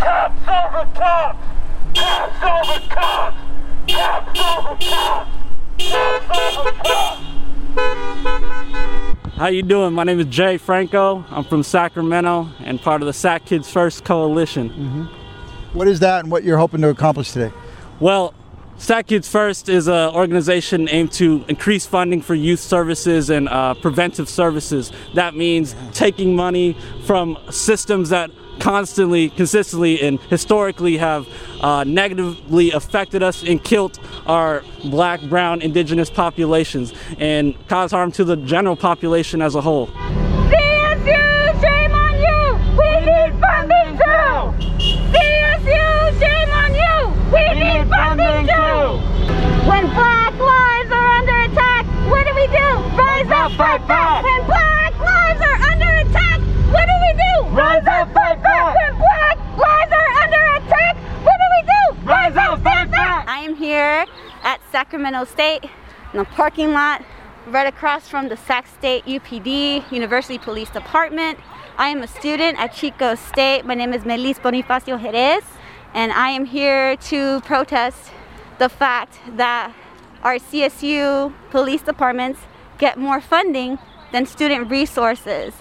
Cops 0.00 0.40
over 0.48 0.88
cops, 0.94 1.38
cops 1.94 2.42
over 2.42 2.80
cops, 2.88 3.36
cops 3.86 4.40
over 4.40 4.76
cops, 4.80 5.30
cops 5.78 6.30
over 6.40 6.72
cops. 6.82 7.20
How 9.36 9.48
you 9.48 9.62
doing? 9.62 9.92
My 9.92 10.04
name 10.04 10.18
is 10.18 10.24
Jay 10.26 10.56
Franco. 10.56 11.26
I'm 11.28 11.44
from 11.44 11.62
Sacramento 11.62 12.48
and 12.60 12.80
part 12.80 13.02
of 13.02 13.06
the 13.06 13.12
Sac 13.12 13.44
Kids 13.44 13.70
First 13.70 14.04
Coalition. 14.04 15.10
What 15.74 15.86
is 15.86 16.00
that 16.00 16.20
and 16.20 16.32
what 16.32 16.44
you're 16.44 16.56
hoping 16.56 16.80
to 16.80 16.88
accomplish 16.88 17.32
today? 17.32 17.52
Well, 18.00 18.32
Sac 18.78 19.08
Kids 19.08 19.28
First 19.28 19.68
is 19.68 19.86
an 19.86 20.14
organization 20.14 20.88
aimed 20.88 21.12
to 21.12 21.44
increase 21.46 21.84
funding 21.84 22.22
for 22.22 22.34
youth 22.34 22.60
services 22.60 23.28
and 23.28 23.50
uh, 23.50 23.74
preventive 23.74 24.30
services. 24.30 24.92
That 25.14 25.36
means 25.36 25.74
taking 25.92 26.34
money 26.34 26.74
from 27.04 27.36
systems 27.50 28.08
that 28.08 28.30
constantly, 28.60 29.30
consistently, 29.30 30.00
and 30.00 30.20
historically 30.22 30.98
have 30.98 31.26
uh, 31.60 31.82
negatively 31.84 32.70
affected 32.70 33.22
us 33.22 33.42
and 33.42 33.62
killed 33.64 33.98
our 34.26 34.62
black, 34.84 35.20
brown, 35.22 35.62
indigenous 35.62 36.10
populations 36.10 36.92
and 37.18 37.54
caused 37.68 37.92
harm 37.92 38.12
to 38.12 38.24
the 38.24 38.36
general 38.36 38.76
population 38.76 39.42
as 39.42 39.54
a 39.54 39.60
whole. 39.60 39.88
CSU, 39.88 41.60
shame 41.60 41.92
on 41.92 42.14
you! 42.20 42.40
We 42.78 42.90
need 43.00 43.32
funding 43.40 43.96
too! 43.96 44.30
CSU, 45.10 46.20
shame 46.20 46.50
on 46.50 46.74
you! 46.74 46.96
We 47.32 47.44
need 47.58 47.88
funding 47.88 48.46
too! 48.46 49.00
When 49.68 49.86
black 49.94 50.34
lives 50.38 50.90
are 50.92 51.08
under 51.18 51.52
attack, 51.52 51.86
what 52.10 52.26
do 52.26 52.34
we 52.34 52.46
do? 52.48 52.68
Rise 52.96 53.30
up, 53.30 53.52
fight 53.52 53.86
back! 53.88 54.22
When 54.22 54.46
black 54.46 54.98
lives 55.00 55.40
are 55.40 55.72
under 55.72 56.08
attack, 56.08 56.40
what 56.72 56.86
do 56.86 56.94
we 57.00 57.12
do? 57.16 57.39
Rise 57.50 57.84
up, 57.84 58.14
fight 58.14 58.40
back! 58.44 58.76
When 58.76 58.98
black 58.98 59.36
lives 59.58 59.92
are 59.92 60.08
under 60.22 60.64
attack, 60.64 60.96
what 61.24 61.34
do 61.36 61.46
we 61.56 61.66
do? 61.66 62.08
Rise 62.08 62.36
up, 62.36 62.62
fight 62.62 62.88
back! 62.92 63.26
I 63.28 63.40
am 63.40 63.56
here 63.56 64.06
at 64.44 64.60
Sacramento 64.70 65.24
State 65.24 65.64
in 65.64 66.18
the 66.20 66.24
parking 66.26 66.72
lot 66.72 67.04
right 67.48 67.66
across 67.66 68.06
from 68.06 68.28
the 68.28 68.36
Sac 68.36 68.68
State 68.68 69.04
UPD 69.04 69.90
University 69.90 70.38
Police 70.38 70.70
Department. 70.70 71.40
I 71.76 71.88
am 71.88 72.04
a 72.04 72.06
student 72.06 72.56
at 72.56 72.72
Chico 72.72 73.16
State. 73.16 73.64
My 73.64 73.74
name 73.74 73.92
is 73.94 74.04
Melis 74.04 74.38
Bonifacio 74.38 75.02
Jerez, 75.02 75.42
and 75.92 76.12
I 76.12 76.30
am 76.30 76.44
here 76.44 76.94
to 76.96 77.40
protest 77.40 78.12
the 78.58 78.68
fact 78.68 79.18
that 79.36 79.74
our 80.22 80.36
CSU 80.36 81.34
police 81.50 81.82
departments 81.82 82.42
get 82.78 82.96
more 82.96 83.20
funding 83.20 83.80
than 84.12 84.24
student 84.24 84.70
resources. 84.70 85.52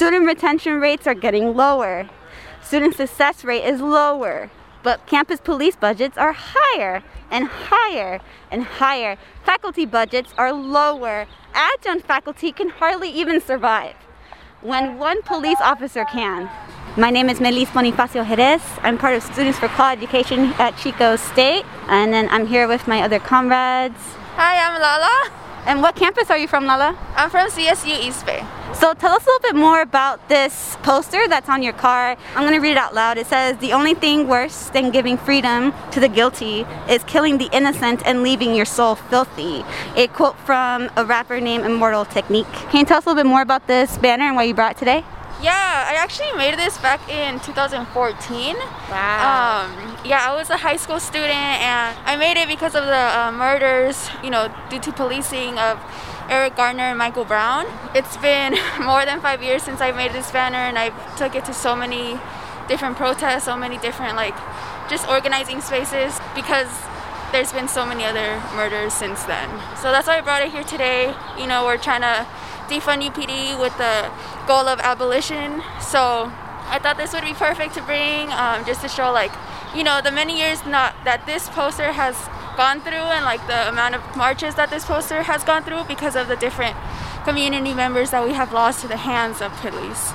Student 0.00 0.24
retention 0.24 0.80
rates 0.80 1.06
are 1.06 1.12
getting 1.12 1.54
lower. 1.54 2.08
Student 2.62 2.94
success 2.94 3.44
rate 3.44 3.66
is 3.66 3.82
lower, 3.82 4.50
but 4.82 5.06
campus 5.06 5.40
police 5.40 5.76
budgets 5.76 6.16
are 6.16 6.32
higher 6.32 7.02
and 7.30 7.46
higher 7.46 8.18
and 8.50 8.64
higher. 8.64 9.18
Faculty 9.44 9.84
budgets 9.84 10.32
are 10.38 10.54
lower. 10.54 11.26
Adjunct 11.52 12.06
faculty 12.06 12.50
can 12.50 12.70
hardly 12.70 13.10
even 13.10 13.42
survive 13.42 13.94
when 14.62 14.96
one 14.96 15.20
police 15.20 15.60
officer 15.60 16.06
can. 16.06 16.48
My 16.96 17.10
name 17.10 17.28
is 17.28 17.38
Melis 17.38 17.68
Bonifacio 17.68 18.26
Jerez. 18.26 18.62
I'm 18.80 18.96
part 18.96 19.16
of 19.16 19.22
Students 19.22 19.58
for 19.58 19.68
Quality 19.68 20.04
Education 20.04 20.54
at 20.58 20.78
Chico 20.78 21.16
State, 21.16 21.66
and 21.88 22.10
then 22.10 22.26
I'm 22.30 22.46
here 22.46 22.66
with 22.66 22.88
my 22.88 23.02
other 23.02 23.18
comrades. 23.18 24.00
Hi, 24.36 24.64
I'm 24.64 24.80
Lala. 24.80 25.39
And 25.66 25.82
what 25.82 25.94
campus 25.94 26.30
are 26.30 26.38
you 26.38 26.48
from, 26.48 26.66
Lala? 26.66 26.98
I'm 27.14 27.30
from 27.30 27.48
CSU 27.50 27.88
East 27.88 28.24
Bay. 28.24 28.44
So 28.72 28.94
tell 28.94 29.12
us 29.12 29.22
a 29.24 29.26
little 29.26 29.40
bit 29.40 29.56
more 29.56 29.82
about 29.82 30.28
this 30.28 30.76
poster 30.82 31.28
that's 31.28 31.48
on 31.48 31.62
your 31.62 31.72
car. 31.72 32.16
I'm 32.34 32.42
going 32.42 32.54
to 32.54 32.60
read 32.60 32.72
it 32.72 32.76
out 32.78 32.94
loud. 32.94 33.18
It 33.18 33.26
says, 33.26 33.58
The 33.58 33.72
only 33.72 33.94
thing 33.94 34.26
worse 34.26 34.70
than 34.70 34.90
giving 34.90 35.18
freedom 35.18 35.74
to 35.90 36.00
the 36.00 36.08
guilty 36.08 36.64
is 36.88 37.04
killing 37.04 37.38
the 37.38 37.48
innocent 37.52 38.02
and 38.06 38.22
leaving 38.22 38.54
your 38.54 38.64
soul 38.64 38.94
filthy. 38.94 39.64
A 39.96 40.06
quote 40.08 40.38
from 40.38 40.90
a 40.96 41.04
rapper 41.04 41.40
named 41.40 41.64
Immortal 41.64 42.04
Technique. 42.06 42.50
Can 42.70 42.80
you 42.80 42.86
tell 42.86 42.98
us 42.98 43.06
a 43.06 43.10
little 43.10 43.22
bit 43.22 43.28
more 43.28 43.42
about 43.42 43.66
this 43.66 43.98
banner 43.98 44.24
and 44.24 44.36
why 44.36 44.44
you 44.44 44.54
brought 44.54 44.76
it 44.76 44.78
today? 44.78 45.04
Yeah, 45.42 45.88
I 45.88 45.94
actually 45.94 46.32
made 46.32 46.58
this 46.58 46.76
back 46.76 47.00
in 47.08 47.40
2014. 47.40 48.56
Wow. 48.56 49.64
Um, 49.64 49.96
yeah, 50.04 50.30
I 50.30 50.36
was 50.36 50.50
a 50.50 50.58
high 50.58 50.76
school 50.76 51.00
student 51.00 51.30
and 51.32 51.96
I 52.04 52.16
made 52.16 52.36
it 52.36 52.46
because 52.46 52.74
of 52.74 52.84
the 52.84 53.18
uh, 53.18 53.32
murders, 53.32 54.10
you 54.22 54.28
know, 54.28 54.52
due 54.68 54.80
to 54.80 54.92
policing 54.92 55.58
of 55.58 55.80
Eric 56.28 56.56
Garner 56.56 56.82
and 56.82 56.98
Michael 56.98 57.24
Brown. 57.24 57.64
It's 57.94 58.18
been 58.18 58.58
more 58.82 59.06
than 59.06 59.20
five 59.20 59.42
years 59.42 59.62
since 59.62 59.80
I 59.80 59.92
made 59.92 60.12
this 60.12 60.30
banner 60.30 60.58
and 60.58 60.78
I 60.78 60.90
took 61.16 61.34
it 61.34 61.46
to 61.46 61.54
so 61.54 61.74
many 61.74 62.20
different 62.68 62.98
protests, 62.98 63.44
so 63.44 63.56
many 63.56 63.78
different, 63.78 64.16
like, 64.16 64.36
just 64.90 65.08
organizing 65.08 65.62
spaces 65.62 66.20
because 66.34 66.68
there's 67.32 67.52
been 67.52 67.68
so 67.68 67.86
many 67.86 68.04
other 68.04 68.42
murders 68.54 68.92
since 68.92 69.22
then. 69.24 69.48
So 69.76 69.90
that's 69.90 70.06
why 70.06 70.18
I 70.18 70.20
brought 70.20 70.42
it 70.42 70.52
here 70.52 70.64
today. 70.64 71.14
You 71.38 71.46
know, 71.46 71.64
we're 71.64 71.78
trying 71.78 72.02
to 72.02 72.26
defund 72.70 73.02
UPD 73.02 73.58
with 73.58 73.76
the 73.78 74.10
goal 74.46 74.68
of 74.68 74.80
abolition. 74.80 75.62
So 75.80 76.30
I 76.66 76.78
thought 76.80 76.96
this 76.96 77.12
would 77.12 77.24
be 77.24 77.34
perfect 77.34 77.74
to 77.74 77.82
bring 77.82 78.30
um, 78.32 78.64
just 78.64 78.80
to 78.82 78.88
show, 78.88 79.12
like, 79.12 79.32
you 79.74 79.82
know, 79.84 80.00
the 80.02 80.10
many 80.10 80.38
years 80.38 80.64
not 80.66 80.94
that 81.04 81.26
this 81.26 81.48
poster 81.48 81.92
has 81.92 82.16
gone 82.56 82.80
through 82.80 83.08
and 83.16 83.24
like 83.24 83.44
the 83.46 83.68
amount 83.68 83.94
of 83.94 84.16
marches 84.16 84.54
that 84.56 84.70
this 84.70 84.84
poster 84.84 85.22
has 85.22 85.44
gone 85.44 85.62
through 85.62 85.84
because 85.84 86.16
of 86.16 86.28
the 86.28 86.36
different 86.36 86.76
community 87.24 87.72
members 87.72 88.10
that 88.10 88.24
we 88.24 88.32
have 88.32 88.52
lost 88.52 88.80
to 88.82 88.88
the 88.88 88.96
hands 88.96 89.40
of 89.40 89.52
police. 89.58 90.12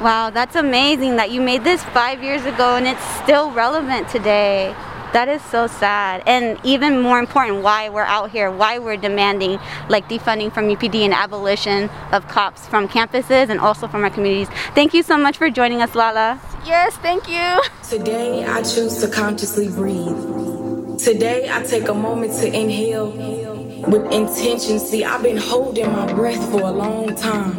Wow, 0.00 0.30
that's 0.30 0.56
amazing 0.56 1.16
that 1.16 1.30
you 1.30 1.40
made 1.40 1.62
this 1.62 1.84
five 1.84 2.22
years 2.22 2.44
ago 2.46 2.76
and 2.76 2.86
it's 2.86 3.04
still 3.22 3.50
relevant 3.50 4.08
today. 4.08 4.74
That 5.14 5.28
is 5.28 5.42
so 5.42 5.68
sad. 5.68 6.24
And 6.26 6.58
even 6.64 7.00
more 7.00 7.20
important, 7.20 7.62
why 7.62 7.88
we're 7.88 8.02
out 8.02 8.32
here, 8.32 8.50
why 8.50 8.80
we're 8.80 8.96
demanding 8.96 9.60
like 9.88 10.08
defunding 10.08 10.52
from 10.52 10.66
UPD 10.66 11.02
and 11.04 11.14
abolition 11.14 11.88
of 12.10 12.26
cops 12.26 12.66
from 12.66 12.88
campuses 12.88 13.48
and 13.48 13.60
also 13.60 13.86
from 13.86 14.02
our 14.02 14.10
communities. 14.10 14.48
Thank 14.74 14.92
you 14.92 15.04
so 15.04 15.16
much 15.16 15.38
for 15.38 15.50
joining 15.50 15.80
us, 15.80 15.94
Lala. 15.94 16.40
Yes, 16.66 16.96
thank 16.96 17.28
you. 17.28 17.62
Today 17.88 18.44
I 18.44 18.62
choose 18.62 18.98
to 19.02 19.08
consciously 19.08 19.68
breathe. 19.68 20.98
Today 20.98 21.48
I 21.48 21.62
take 21.62 21.88
a 21.88 21.94
moment 21.94 22.32
to 22.40 22.48
inhale 22.48 23.53
with 23.88 24.04
intention. 24.12 24.78
See, 24.78 25.04
I've 25.04 25.22
been 25.22 25.36
holding 25.36 25.90
my 25.90 26.12
breath 26.12 26.50
for 26.50 26.60
a 26.60 26.70
long 26.70 27.14
time. 27.14 27.54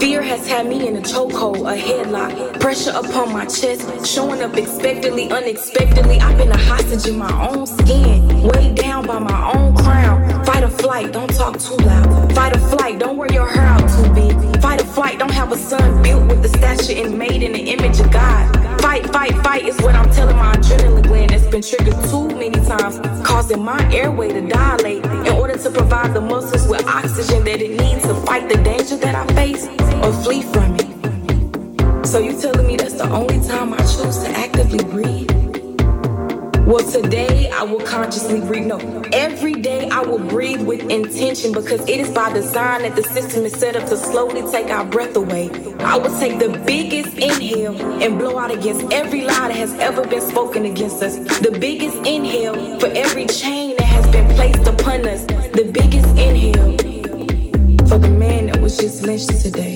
Fear 0.00 0.22
has 0.22 0.46
had 0.46 0.66
me 0.66 0.86
in 0.86 0.96
a 0.96 1.00
chokehold, 1.00 1.70
a 1.70 1.76
headlock, 1.76 2.60
pressure 2.60 2.92
upon 2.94 3.32
my 3.32 3.44
chest, 3.46 4.06
showing 4.06 4.42
up 4.42 4.56
expectedly, 4.56 5.30
unexpectedly. 5.30 6.18
I've 6.20 6.38
been 6.38 6.50
a 6.50 6.56
hostage 6.56 7.06
in 7.06 7.18
my 7.18 7.48
own 7.48 7.66
skin, 7.66 8.42
weighed 8.42 8.76
down 8.76 9.06
by 9.06 9.18
my 9.18 9.52
own 9.52 9.76
crown. 9.76 10.44
Fight 10.44 10.64
or 10.64 10.68
flight, 10.68 11.12
don't 11.12 11.32
talk 11.34 11.58
too 11.58 11.76
loud. 11.76 12.32
Fight 12.34 12.56
or 12.56 12.60
flight, 12.60 12.98
don't 12.98 13.16
wear 13.16 13.32
your 13.32 13.48
hair 13.48 13.64
out 13.64 13.88
too 13.88 14.14
big. 14.14 14.62
Fight 14.62 14.80
or 14.80 14.86
flight, 14.86 15.18
don't 15.18 15.32
have 15.32 15.52
a 15.52 15.56
son 15.56 16.02
built 16.02 16.26
with 16.28 16.42
the 16.42 16.48
stature 16.48 17.04
and 17.04 17.18
made 17.18 17.42
in 17.42 17.52
the 17.52 17.70
image 17.70 18.00
of 18.00 18.10
God. 18.10 18.69
Fight, 18.80 19.06
fight, 19.12 19.34
fight 19.42 19.64
is 19.64 19.80
what 19.80 19.94
I'm 19.94 20.10
telling 20.10 20.36
my 20.36 20.54
adrenaline 20.56 21.06
gland 21.06 21.30
that's 21.30 21.46
been 21.46 21.62
triggered 21.62 21.94
too 22.08 22.28
many 22.28 22.58
times, 22.66 22.98
causing 23.26 23.62
my 23.62 23.80
airway 23.92 24.28
to 24.28 24.40
dilate 24.46 25.04
in 25.04 25.28
order 25.34 25.56
to 25.56 25.70
provide 25.70 26.14
the 26.14 26.20
muscles 26.20 26.66
with 26.68 26.86
oxygen 26.86 27.44
that 27.44 27.60
it 27.60 27.70
needs 27.80 28.02
to 28.02 28.14
fight 28.26 28.48
the 28.48 28.56
danger 28.62 28.96
that 28.96 29.14
I 29.14 29.26
face 29.34 29.66
or 30.04 30.12
flee 30.22 30.42
from 30.42 30.76
it. 30.76 32.06
So 32.06 32.18
you 32.18 32.40
telling 32.40 32.66
me 32.66 32.76
that's 32.76 32.94
the 32.94 33.08
only 33.10 33.40
time 33.46 33.72
I 33.74 33.78
choose 33.78 34.18
to 34.24 34.30
actively 34.30 34.84
breathe? 34.84 35.49
Well, 36.70 36.88
today 36.88 37.50
I 37.50 37.64
will 37.64 37.80
consciously 37.80 38.40
breathe. 38.40 38.66
No, 38.66 38.78
every 39.12 39.54
day 39.54 39.88
I 39.88 40.02
will 40.02 40.20
breathe 40.20 40.62
with 40.62 40.88
intention 40.88 41.50
because 41.50 41.80
it 41.88 41.98
is 41.98 42.08
by 42.10 42.32
design 42.32 42.82
that 42.82 42.94
the 42.94 43.02
system 43.02 43.44
is 43.44 43.54
set 43.54 43.74
up 43.74 43.88
to 43.88 43.96
slowly 43.96 44.48
take 44.52 44.70
our 44.70 44.84
breath 44.84 45.16
away. 45.16 45.50
I 45.80 45.98
will 45.98 46.16
take 46.20 46.38
the 46.38 46.62
biggest 46.64 47.18
inhale 47.18 47.74
and 48.00 48.16
blow 48.20 48.38
out 48.38 48.52
against 48.52 48.92
every 48.92 49.22
lie 49.22 49.48
that 49.48 49.56
has 49.56 49.74
ever 49.80 50.06
been 50.06 50.20
spoken 50.20 50.64
against 50.64 51.02
us. 51.02 51.16
The 51.40 51.50
biggest 51.50 51.96
inhale 52.06 52.78
for 52.78 52.86
every 52.86 53.26
chain 53.26 53.74
that 53.76 53.86
has 53.86 54.06
been 54.12 54.32
placed 54.36 54.64
upon 54.68 55.08
us. 55.08 55.26
The 55.26 55.68
biggest 55.74 56.08
inhale 56.10 56.76
for 57.88 57.98
the 57.98 58.10
man 58.16 58.46
that 58.46 58.60
was 58.60 58.76
just 58.76 59.02
lynched 59.02 59.40
today. 59.40 59.74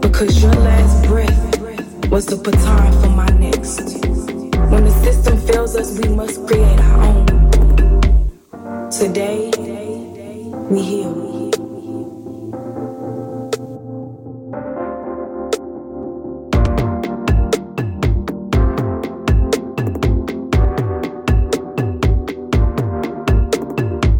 Because 0.00 0.42
your 0.42 0.54
last 0.54 1.06
breath 1.06 2.08
was 2.08 2.24
the 2.24 2.36
baton 2.36 3.02
for 3.02 3.10
my 3.10 3.28
next. 3.38 4.13
System 5.24 5.46
fails 5.46 5.74
us, 5.74 5.98
we 5.98 6.08
must 6.10 6.46
create 6.46 6.80
our 6.80 7.02
own. 7.02 8.90
Today, 8.90 9.50
we 10.68 10.82
heal. 10.82 11.12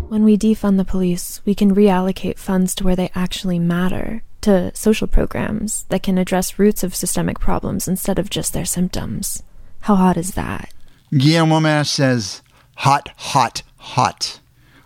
When 0.08 0.24
we 0.24 0.38
defund 0.38 0.78
the 0.78 0.86
police, 0.86 1.42
we 1.44 1.54
can 1.54 1.74
reallocate 1.74 2.38
funds 2.38 2.74
to 2.76 2.84
where 2.84 2.96
they 2.96 3.10
actually 3.14 3.58
matter, 3.58 4.22
to 4.40 4.74
social 4.74 5.06
programs 5.06 5.84
that 5.90 6.02
can 6.02 6.16
address 6.16 6.58
roots 6.58 6.82
of 6.82 6.94
systemic 6.96 7.38
problems 7.38 7.86
instead 7.86 8.18
of 8.18 8.30
just 8.30 8.54
their 8.54 8.64
symptoms. 8.64 9.42
How 9.80 9.96
hot 9.96 10.16
is 10.16 10.30
that? 10.30 10.70
Guillermo 11.12 11.60
Mash 11.60 11.90
says, 11.90 12.42
hot, 12.76 13.10
hot, 13.16 13.62
hot. 13.76 14.40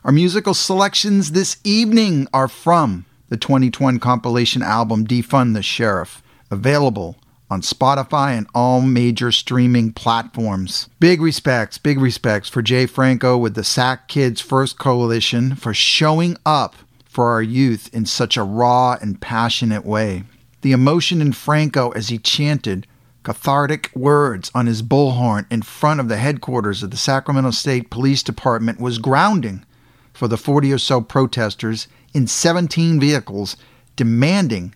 Our 0.04 0.12
musical 0.12 0.54
selections 0.54 1.32
this 1.32 1.58
evening 1.64 2.28
are 2.32 2.48
from 2.48 3.06
the 3.28 3.36
2020 3.36 3.98
compilation 3.98 4.62
album 4.62 5.06
Defund 5.06 5.54
the 5.54 5.62
Sheriff, 5.62 6.22
available 6.50 7.16
on 7.50 7.62
Spotify 7.62 8.36
and 8.36 8.46
all 8.54 8.80
major 8.80 9.32
streaming 9.32 9.92
platforms. 9.92 10.88
Big 11.00 11.22
respects, 11.22 11.78
big 11.78 11.98
respects 11.98 12.48
for 12.48 12.62
Jay 12.62 12.84
Franco 12.84 13.38
with 13.38 13.54
the 13.54 13.64
SAC 13.64 14.08
Kids 14.08 14.40
First 14.40 14.78
Coalition 14.78 15.54
for 15.54 15.72
showing 15.72 16.36
up 16.44 16.74
for 17.04 17.30
our 17.30 17.42
youth 17.42 17.88
in 17.94 18.04
such 18.04 18.36
a 18.36 18.42
raw 18.42 18.98
and 19.00 19.20
passionate 19.20 19.86
way. 19.86 20.24
The 20.60 20.72
emotion 20.72 21.22
in 21.22 21.32
Franco 21.32 21.90
as 21.90 22.08
he 22.08 22.18
chanted 22.18 22.86
cathartic 23.28 23.90
words 23.94 24.50
on 24.54 24.64
his 24.64 24.82
bullhorn 24.82 25.44
in 25.50 25.60
front 25.60 26.00
of 26.00 26.08
the 26.08 26.16
headquarters 26.16 26.82
of 26.82 26.90
the 26.90 26.96
Sacramento 26.96 27.50
State 27.50 27.90
Police 27.90 28.22
Department 28.22 28.80
was 28.80 28.96
grounding 28.96 29.66
for 30.14 30.28
the 30.28 30.38
40 30.38 30.72
or 30.72 30.78
so 30.78 31.02
protesters 31.02 31.88
in 32.14 32.26
17 32.26 32.98
vehicles 32.98 33.58
demanding 33.96 34.74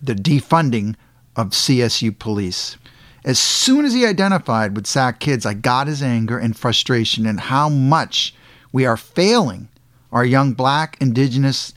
the 0.00 0.14
defunding 0.14 0.94
of 1.34 1.48
CSU 1.48 2.16
police. 2.16 2.76
As 3.24 3.40
soon 3.40 3.84
as 3.84 3.94
he 3.94 4.06
identified 4.06 4.76
with 4.76 4.86
SAC 4.86 5.18
kids, 5.18 5.44
I 5.44 5.54
got 5.54 5.88
his 5.88 6.00
anger 6.00 6.38
and 6.38 6.56
frustration 6.56 7.26
and 7.26 7.40
how 7.40 7.68
much 7.68 8.32
we 8.70 8.86
are 8.86 8.96
failing 8.96 9.70
our 10.12 10.24
young 10.24 10.52
black, 10.52 10.96
indigenous, 11.00 11.72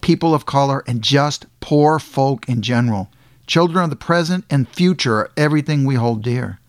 people 0.00 0.34
of 0.34 0.46
color, 0.46 0.82
and 0.86 1.02
just 1.02 1.44
poor 1.60 1.98
folk 1.98 2.48
in 2.48 2.62
general. 2.62 3.10
Children 3.48 3.84
of 3.84 3.90
the 3.90 3.96
present 3.96 4.44
and 4.50 4.68
future 4.68 5.14
are 5.14 5.30
everything 5.34 5.86
we 5.86 5.94
hold 5.94 6.22
dear. 6.22 6.60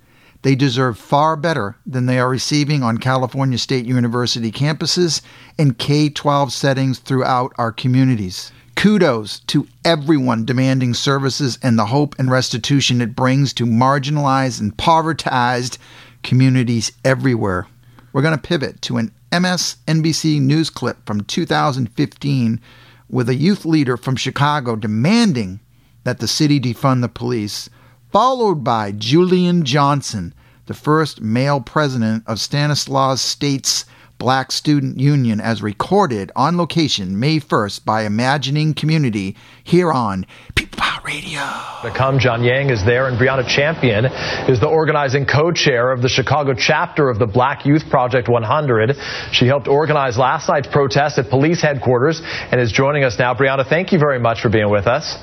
They 0.43 0.55
deserve 0.55 0.97
far 0.97 1.35
better 1.35 1.75
than 1.85 2.05
they 2.05 2.19
are 2.19 2.29
receiving 2.29 2.83
on 2.83 2.99
California 2.99 3.57
State 3.57 3.85
University 3.85 4.49
campuses 4.49 5.21
and 5.57 5.77
K 5.77 6.07
12 6.07 6.53
settings 6.53 6.99
throughout 6.99 7.51
our 7.57 7.73
communities. 7.73 8.53
Kudos 8.77 9.41
to 9.47 9.67
everyone 9.83 10.45
demanding 10.45 10.93
services 10.93 11.59
and 11.61 11.77
the 11.77 11.87
hope 11.87 12.15
and 12.17 12.31
restitution 12.31 13.01
it 13.01 13.13
brings 13.13 13.51
to 13.55 13.65
marginalized 13.65 14.61
and 14.61 14.71
impoverished 14.71 15.77
communities 16.23 16.93
everywhere. 17.03 17.67
We're 18.13 18.21
going 18.21 18.37
to 18.37 18.41
pivot 18.41 18.81
to 18.83 18.95
an 18.95 19.11
MSNBC 19.33 20.39
news 20.39 20.69
clip 20.69 21.05
from 21.05 21.25
2015 21.25 22.61
with 23.09 23.27
a 23.27 23.35
youth 23.35 23.65
leader 23.65 23.97
from 23.97 24.15
Chicago 24.15 24.77
demanding 24.77 25.59
that 26.03 26.19
the 26.19 26.27
city 26.27 26.59
defund 26.59 27.01
the 27.01 27.09
police, 27.09 27.69
followed 28.11 28.63
by 28.63 28.91
Julian 28.91 29.63
Johnson, 29.63 30.33
the 30.65 30.73
first 30.73 31.21
male 31.21 31.61
president 31.61 32.23
of 32.27 32.39
Stanislaus 32.39 33.21
State's 33.21 33.85
Black 34.19 34.51
Student 34.51 34.99
Union, 34.99 35.39
as 35.39 35.63
recorded 35.63 36.29
on 36.35 36.57
location 36.57 37.17
May 37.19 37.39
1st 37.39 37.85
by 37.85 38.03
Imagining 38.03 38.73
Community 38.73 39.37
here 39.63 39.93
on 39.93 40.25
People 40.55 40.77
Power 40.77 41.01
Radio. 41.05 41.39
To 41.83 41.93
come, 41.95 42.19
John 42.19 42.43
Yang 42.43 42.71
is 42.71 42.85
there, 42.85 43.07
and 43.07 43.17
Brianna 43.17 43.47
Champion 43.47 44.05
is 44.05 44.59
the 44.59 44.67
organizing 44.67 45.25
co-chair 45.25 45.93
of 45.93 46.01
the 46.01 46.09
Chicago 46.09 46.53
chapter 46.53 47.09
of 47.09 47.17
the 47.17 47.27
Black 47.27 47.65
Youth 47.65 47.89
Project 47.89 48.27
100. 48.27 48.97
She 49.31 49.47
helped 49.47 49.69
organize 49.69 50.17
last 50.17 50.49
night's 50.49 50.67
protest 50.67 51.17
at 51.17 51.29
police 51.29 51.61
headquarters 51.61 52.21
and 52.51 52.59
is 52.59 52.73
joining 52.73 53.05
us 53.05 53.17
now. 53.17 53.33
Brianna, 53.33 53.65
thank 53.65 53.93
you 53.93 53.99
very 53.99 54.19
much 54.19 54.41
for 54.41 54.49
being 54.49 54.69
with 54.69 54.85
us. 54.85 55.17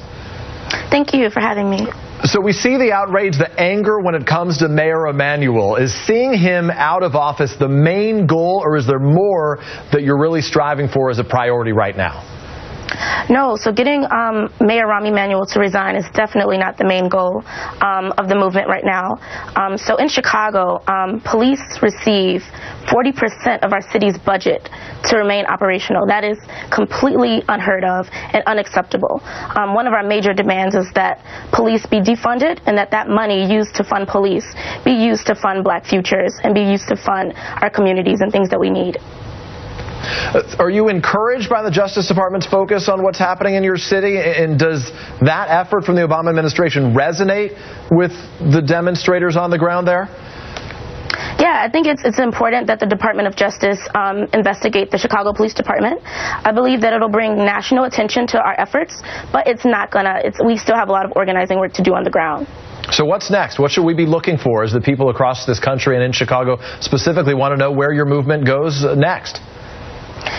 Thank 0.91 1.15
you 1.15 1.31
for 1.31 1.41
having 1.41 1.71
me. 1.71 1.87
So 2.25 2.41
we 2.41 2.53
see 2.53 2.77
the 2.77 2.93
outrage, 2.93 3.37
the 3.39 3.51
anger 3.61 4.01
when 4.01 4.15
it 4.15 4.27
comes 4.27 4.59
to 4.59 4.69
Mayor 4.69 5.07
Emanuel. 5.07 5.77
Is 5.77 5.95
seeing 6.07 6.33
him 6.33 6.71
out 6.71 7.03
of 7.03 7.15
office 7.15 7.55
the 7.59 7.69
main 7.69 8.27
goal, 8.27 8.63
or 8.65 8.77
is 8.77 8.87
there 8.87 8.99
more 8.99 9.59
that 9.93 10.03
you're 10.03 10.19
really 10.19 10.41
striving 10.41 10.89
for 10.89 11.11
as 11.11 11.19
a 11.19 11.25
priority 11.25 11.73
right 11.73 11.97
now? 11.97 12.36
No, 13.29 13.57
so 13.57 13.73
getting 13.73 14.05
um, 14.05 14.53
Mayor 14.61 14.87
Rahm 14.87 15.07
Emanuel 15.07 15.47
to 15.47 15.61
resign 15.61 15.97
is 15.97 16.05
definitely 16.15 16.59
not 16.59 16.79
the 16.79 16.85
main 16.85 17.09
goal 17.09 17.43
um, 17.81 18.13
of 18.19 18.29
the 18.29 18.35
movement 18.35 18.69
right 18.69 18.85
now. 18.85 19.19
Um, 19.57 19.77
so 19.77 19.97
in 19.97 20.09
Chicago, 20.09 20.83
um, 20.87 21.21
police 21.21 21.63
receive 21.83 22.43
40% 22.87 23.65
of 23.65 23.73
our 23.73 23.83
city's 23.93 24.19
budget 24.19 24.69
to 25.05 25.17
remain 25.17 25.47
operational. 25.47 26.07
That 26.07 26.25
is 26.25 26.39
completely 26.71 27.43
unheard 27.49 27.85
of 27.85 28.09
and 28.33 28.43
unacceptable. 28.47 29.21
Um, 29.57 29.75
one 29.75 29.87
of 29.87 29.93
our 29.93 30.03
major 30.03 30.33
demands 30.33 30.75
is 30.75 30.87
that 30.95 31.23
police 31.53 31.85
be 31.87 32.01
defunded 32.01 32.61
and 32.67 32.79
that 32.79 32.91
that 32.91 33.09
money 33.09 33.51
used 33.51 33.75
to 33.77 33.85
fund 33.85 34.09
police 34.09 34.47
be 34.85 34.93
used 34.93 35.27
to 35.27 35.35
fund 35.35 35.65
black 35.65 35.85
futures 35.85 36.35
and 36.43 36.55
be 36.55 36.63
used 36.63 36.89
to 36.89 36.97
fund 36.97 37.35
our 37.37 37.71
communities 37.71 38.21
and 38.21 38.33
things 38.33 38.49
that 38.51 38.61
we 38.61 38.71
need. 38.71 38.99
Uh, 40.07 40.57
Are 40.59 40.71
you 40.71 40.89
encouraged 40.89 41.51
by 41.51 41.63
the 41.63 41.71
Justice 41.71 42.07
Department's 42.07 42.47
focus 42.47 42.89
on 42.89 43.03
what's 43.03 43.19
happening 43.19 43.55
in 43.55 43.65
your 43.65 43.77
city? 43.77 44.19
And 44.19 44.59
does 44.59 44.91
that 45.21 45.49
effort 45.49 45.85
from 45.85 45.97
the 45.97 46.03
Obama 46.03 46.29
administration 46.29 46.95
resonate 46.95 47.59
with 47.91 48.13
the 48.41 48.63
demonstrators 48.63 49.37
on 49.37 49.51
the 49.51 49.59
ground 49.59 49.87
there? 49.87 50.09
Yeah, 51.39 51.61
I 51.61 51.69
think 51.69 51.87
it's 51.87 52.03
it's 52.05 52.19
important 52.19 52.67
that 52.69 52.81
the 52.81 52.87
Department 52.87 53.29
of 53.29 53.37
Justice 53.37 53.81
um, 53.95 54.27
investigate 54.33 54.91
the 54.91 54.97
Chicago 54.97 55.33
Police 55.33 55.53
Department. 55.53 56.01
I 56.05 56.51
believe 56.53 56.81
that 56.81 56.95
it'll 56.95 57.11
bring 57.11 57.37
national 57.37 57.85
attention 57.85 58.27
to 58.29 58.41
our 58.41 58.59
efforts, 58.59 59.03
but 59.33 59.47
it's 59.47 59.65
not 59.65 59.91
gonna. 59.91 60.21
It's 60.25 60.39
we 60.43 60.57
still 60.57 60.77
have 60.77 60.89
a 60.89 60.93
lot 60.93 61.05
of 61.05 61.13
organizing 61.15 61.59
work 61.59 61.75
to 61.75 61.83
do 61.83 61.95
on 61.95 62.05
the 62.05 62.11
ground. 62.11 62.47
So 62.91 63.05
what's 63.05 63.31
next? 63.31 63.59
What 63.59 63.71
should 63.71 63.85
we 63.85 63.95
be 63.95 64.07
looking 64.07 64.39
for 64.39 64.63
as 64.63 64.73
the 64.73 64.81
people 64.81 65.11
across 65.11 65.45
this 65.45 65.59
country 65.59 65.97
and 65.97 66.05
in 66.05 66.13
Chicago 66.13 66.59
specifically 66.81 67.35
want 67.35 67.53
to 67.53 67.57
know 67.57 67.73
where 67.73 67.93
your 67.93 68.07
movement 68.07 68.47
goes 68.47 68.85
uh, 68.85 68.95
next? 68.95 69.41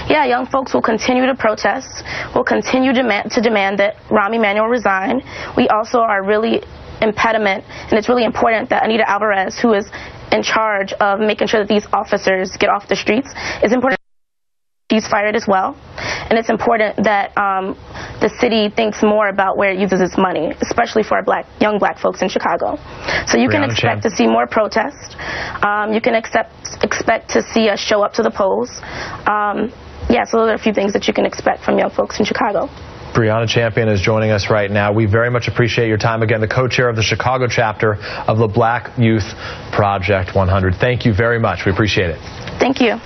Yeah, 0.10 0.26
young 0.26 0.46
folks 0.46 0.74
will 0.74 0.82
continue 0.82 1.26
to 1.26 1.36
protest. 1.36 2.04
Will 2.34 2.44
continue 2.44 2.94
demand, 2.94 3.32
to 3.32 3.42
demand 3.42 3.80
that 3.80 3.98
Rahm 4.10 4.36
Emanuel 4.36 4.68
resign. 4.68 5.22
We 5.56 5.68
also 5.68 6.00
are 6.00 6.24
really 6.24 6.62
impediment, 7.02 7.64
and 7.68 7.94
it's 7.94 8.10
really 8.10 8.26
important 8.26 8.70
that 8.70 8.84
Anita 8.84 9.08
Alvarez, 9.10 9.60
who 9.60 9.74
is 9.74 9.90
in 10.32 10.44
charge 10.44 10.94
of 10.94 11.20
making 11.20 11.48
sure 11.48 11.62
that 11.62 11.70
these 11.70 11.86
officers 11.94 12.56
get 12.58 12.70
off 12.70 12.88
the 12.88 12.96
streets, 12.96 13.30
is 13.64 13.72
important. 13.72 13.97
She's 14.90 15.06
fired 15.06 15.36
as 15.36 15.46
well, 15.46 15.76
and 16.30 16.40
it's 16.40 16.50
important 16.50 17.04
that 17.04 17.38
um, 17.38 17.76
the 18.22 18.30
city 18.40 18.70
thinks 18.70 19.04
more 19.04 19.28
about 19.28 19.58
where 19.58 19.70
it 19.70 19.80
uses 19.80 20.00
its 20.00 20.18
money, 20.18 20.56
especially 20.62 21.04
for 21.04 21.18
our 21.18 21.24
black 21.24 21.46
young 21.60 21.78
black 21.78 22.00
folks 22.00 22.22
in 22.22 22.30
Chicago. 22.30 22.78
So 23.28 23.38
you 23.38 23.50
can 23.50 23.64
expect 23.64 24.02
Chan. 24.04 24.10
to 24.10 24.10
see 24.10 24.28
more 24.28 24.48
protest. 24.48 25.18
Um, 25.62 25.92
you 25.92 26.00
can 26.00 26.16
accept, 26.16 26.54
expect 26.84 27.32
to 27.32 27.42
see 27.42 27.68
us 27.68 27.82
show 27.82 28.02
up 28.02 28.14
to 28.14 28.24
the 28.24 28.32
polls. 28.32 28.80
Um, 29.28 29.76
yeah, 30.08 30.24
so 30.24 30.38
those 30.40 30.52
are 30.52 30.56
a 30.56 30.58
few 30.58 30.74
things 30.74 30.94
that 30.94 31.06
you 31.06 31.14
can 31.14 31.26
expect 31.26 31.66
from 31.66 31.78
young 31.78 31.92
folks 31.92 32.18
in 32.20 32.24
Chicago. 32.24 32.70
Brianna 33.18 33.50
Champion 33.50 33.90
is 33.90 34.00
joining 34.00 34.30
us 34.30 34.48
right 34.48 34.70
now. 34.70 34.92
We 34.92 35.08
very 35.08 35.32
much 35.32 35.48
appreciate 35.48 35.88
your 35.88 35.98
time. 35.98 36.22
Again, 36.22 36.40
the 36.40 36.48
co-chair 36.48 36.88
of 36.88 36.96
the 36.96 37.02
Chicago 37.02 37.48
chapter 37.48 37.96
of 38.28 38.38
the 38.38 38.48
Black 38.48 38.96
Youth 38.96 39.34
Project 39.72 40.36
100. 40.36 40.76
Thank 40.76 41.04
you 41.04 41.16
very 41.16 41.40
much. 41.40 41.66
We 41.66 41.72
appreciate 41.72 42.12
it. 42.12 42.20
Thank 42.60 42.80
you. 42.80 43.00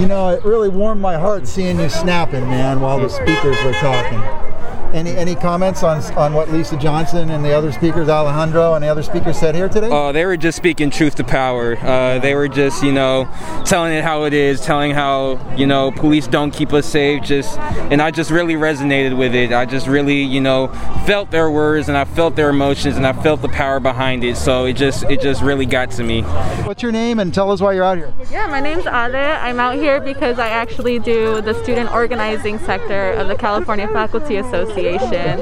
You 0.00 0.08
know, 0.08 0.30
it 0.30 0.46
really 0.46 0.70
warmed 0.70 1.02
my 1.02 1.18
heart 1.18 1.46
seeing 1.46 1.78
you 1.78 1.90
snapping, 1.90 2.48
man, 2.48 2.80
while 2.80 2.98
the 2.98 3.10
speakers 3.10 3.62
were 3.62 3.74
talking. 3.74 4.50
Any 4.92 5.16
any 5.16 5.36
comments 5.36 5.84
on 5.84 6.02
on 6.16 6.34
what 6.34 6.50
Lisa 6.50 6.76
Johnson 6.76 7.30
and 7.30 7.44
the 7.44 7.52
other 7.52 7.70
speakers, 7.70 8.08
Alejandro 8.08 8.74
and 8.74 8.82
the 8.82 8.88
other 8.88 9.04
speakers 9.04 9.38
said 9.38 9.54
here 9.54 9.68
today? 9.68 9.88
Oh, 9.88 10.10
they 10.10 10.26
were 10.26 10.36
just 10.36 10.56
speaking 10.56 10.90
truth 10.90 11.14
to 11.16 11.24
power. 11.24 11.76
Uh, 11.76 12.18
they 12.18 12.34
were 12.34 12.48
just, 12.48 12.82
you 12.82 12.90
know, 12.90 13.28
telling 13.64 13.92
it 13.92 14.02
how 14.02 14.24
it 14.24 14.32
is, 14.32 14.60
telling 14.60 14.90
how, 14.90 15.38
you 15.54 15.68
know, 15.68 15.92
police 15.92 16.26
don't 16.26 16.50
keep 16.50 16.72
us 16.72 16.86
safe. 16.86 17.22
Just, 17.22 17.56
and 17.56 18.02
I 18.02 18.10
just 18.10 18.32
really 18.32 18.54
resonated 18.54 19.16
with 19.16 19.32
it. 19.32 19.49
I 19.52 19.66
just 19.66 19.86
really, 19.86 20.22
you 20.22 20.40
know, 20.40 20.68
felt 21.06 21.30
their 21.30 21.50
words 21.50 21.88
and 21.88 21.96
I 21.96 22.04
felt 22.04 22.36
their 22.36 22.50
emotions 22.50 22.96
and 22.96 23.06
I 23.06 23.12
felt 23.12 23.42
the 23.42 23.48
power 23.48 23.80
behind 23.80 24.24
it. 24.24 24.36
So 24.36 24.64
it 24.64 24.74
just, 24.74 25.04
it 25.04 25.20
just 25.20 25.42
really 25.42 25.66
got 25.66 25.90
to 25.92 26.02
me. 26.02 26.22
What's 26.22 26.82
your 26.82 26.92
name 26.92 27.18
and 27.18 27.32
tell 27.32 27.50
us 27.50 27.60
why 27.60 27.72
you're 27.72 27.84
out 27.84 27.98
here? 27.98 28.12
Yeah, 28.30 28.46
my 28.46 28.60
name's 28.60 28.86
Ade. 28.86 29.14
I'm 29.14 29.60
out 29.60 29.74
here 29.74 30.00
because 30.00 30.38
I 30.38 30.48
actually 30.48 30.98
do 30.98 31.40
the 31.40 31.54
student 31.62 31.92
organizing 31.92 32.58
sector 32.60 33.12
of 33.12 33.28
the 33.28 33.34
California 33.34 33.88
Faculty 33.88 34.36
Association. 34.36 35.40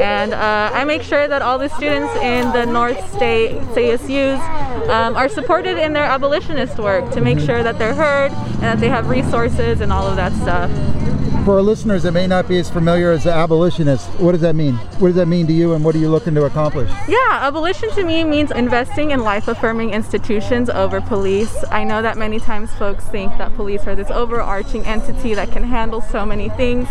And 0.00 0.34
uh, 0.34 0.70
I 0.72 0.84
make 0.84 1.02
sure 1.02 1.26
that 1.26 1.42
all 1.42 1.58
the 1.58 1.68
students 1.68 2.14
in 2.16 2.52
the 2.52 2.66
North 2.66 2.98
State 3.14 3.52
CSUs 3.74 4.38
um, 4.88 5.16
are 5.16 5.28
supported 5.28 5.78
in 5.78 5.92
their 5.92 6.04
abolitionist 6.04 6.78
work 6.78 7.10
to 7.12 7.20
make 7.20 7.38
sure 7.38 7.62
that 7.62 7.78
they're 7.78 7.94
heard 7.94 8.32
and 8.32 8.62
that 8.62 8.80
they 8.80 8.88
have 8.88 9.08
resources 9.08 9.80
and 9.80 9.92
all 9.92 10.06
of 10.06 10.16
that 10.16 10.32
stuff. 10.32 10.70
For 11.46 11.54
our 11.54 11.62
listeners 11.62 12.02
that 12.02 12.10
may 12.10 12.26
not 12.26 12.48
be 12.48 12.58
as 12.58 12.68
familiar 12.68 13.12
as 13.12 13.24
an 13.24 13.30
abolitionist, 13.32 14.08
what 14.18 14.32
does 14.32 14.40
that 14.40 14.56
mean? 14.56 14.74
What 14.98 15.06
does 15.10 15.14
that 15.14 15.26
mean 15.26 15.46
to 15.46 15.52
you 15.52 15.74
and 15.74 15.84
what 15.84 15.94
are 15.94 15.98
you 15.98 16.08
looking 16.08 16.34
to 16.34 16.44
accomplish? 16.44 16.90
Yeah, 17.06 17.18
abolition 17.30 17.88
to 17.92 18.02
me 18.02 18.24
means 18.24 18.50
investing 18.50 19.12
in 19.12 19.20
life 19.20 19.46
affirming 19.46 19.90
institutions 19.90 20.68
over 20.68 21.00
police. 21.00 21.54
I 21.70 21.84
know 21.84 22.02
that 22.02 22.18
many 22.18 22.40
times 22.40 22.72
folks 22.74 23.04
think 23.04 23.30
that 23.38 23.54
police 23.54 23.86
are 23.86 23.94
this 23.94 24.10
overarching 24.10 24.84
entity 24.86 25.34
that 25.34 25.52
can 25.52 25.62
handle 25.62 26.00
so 26.00 26.26
many 26.26 26.48
things, 26.48 26.88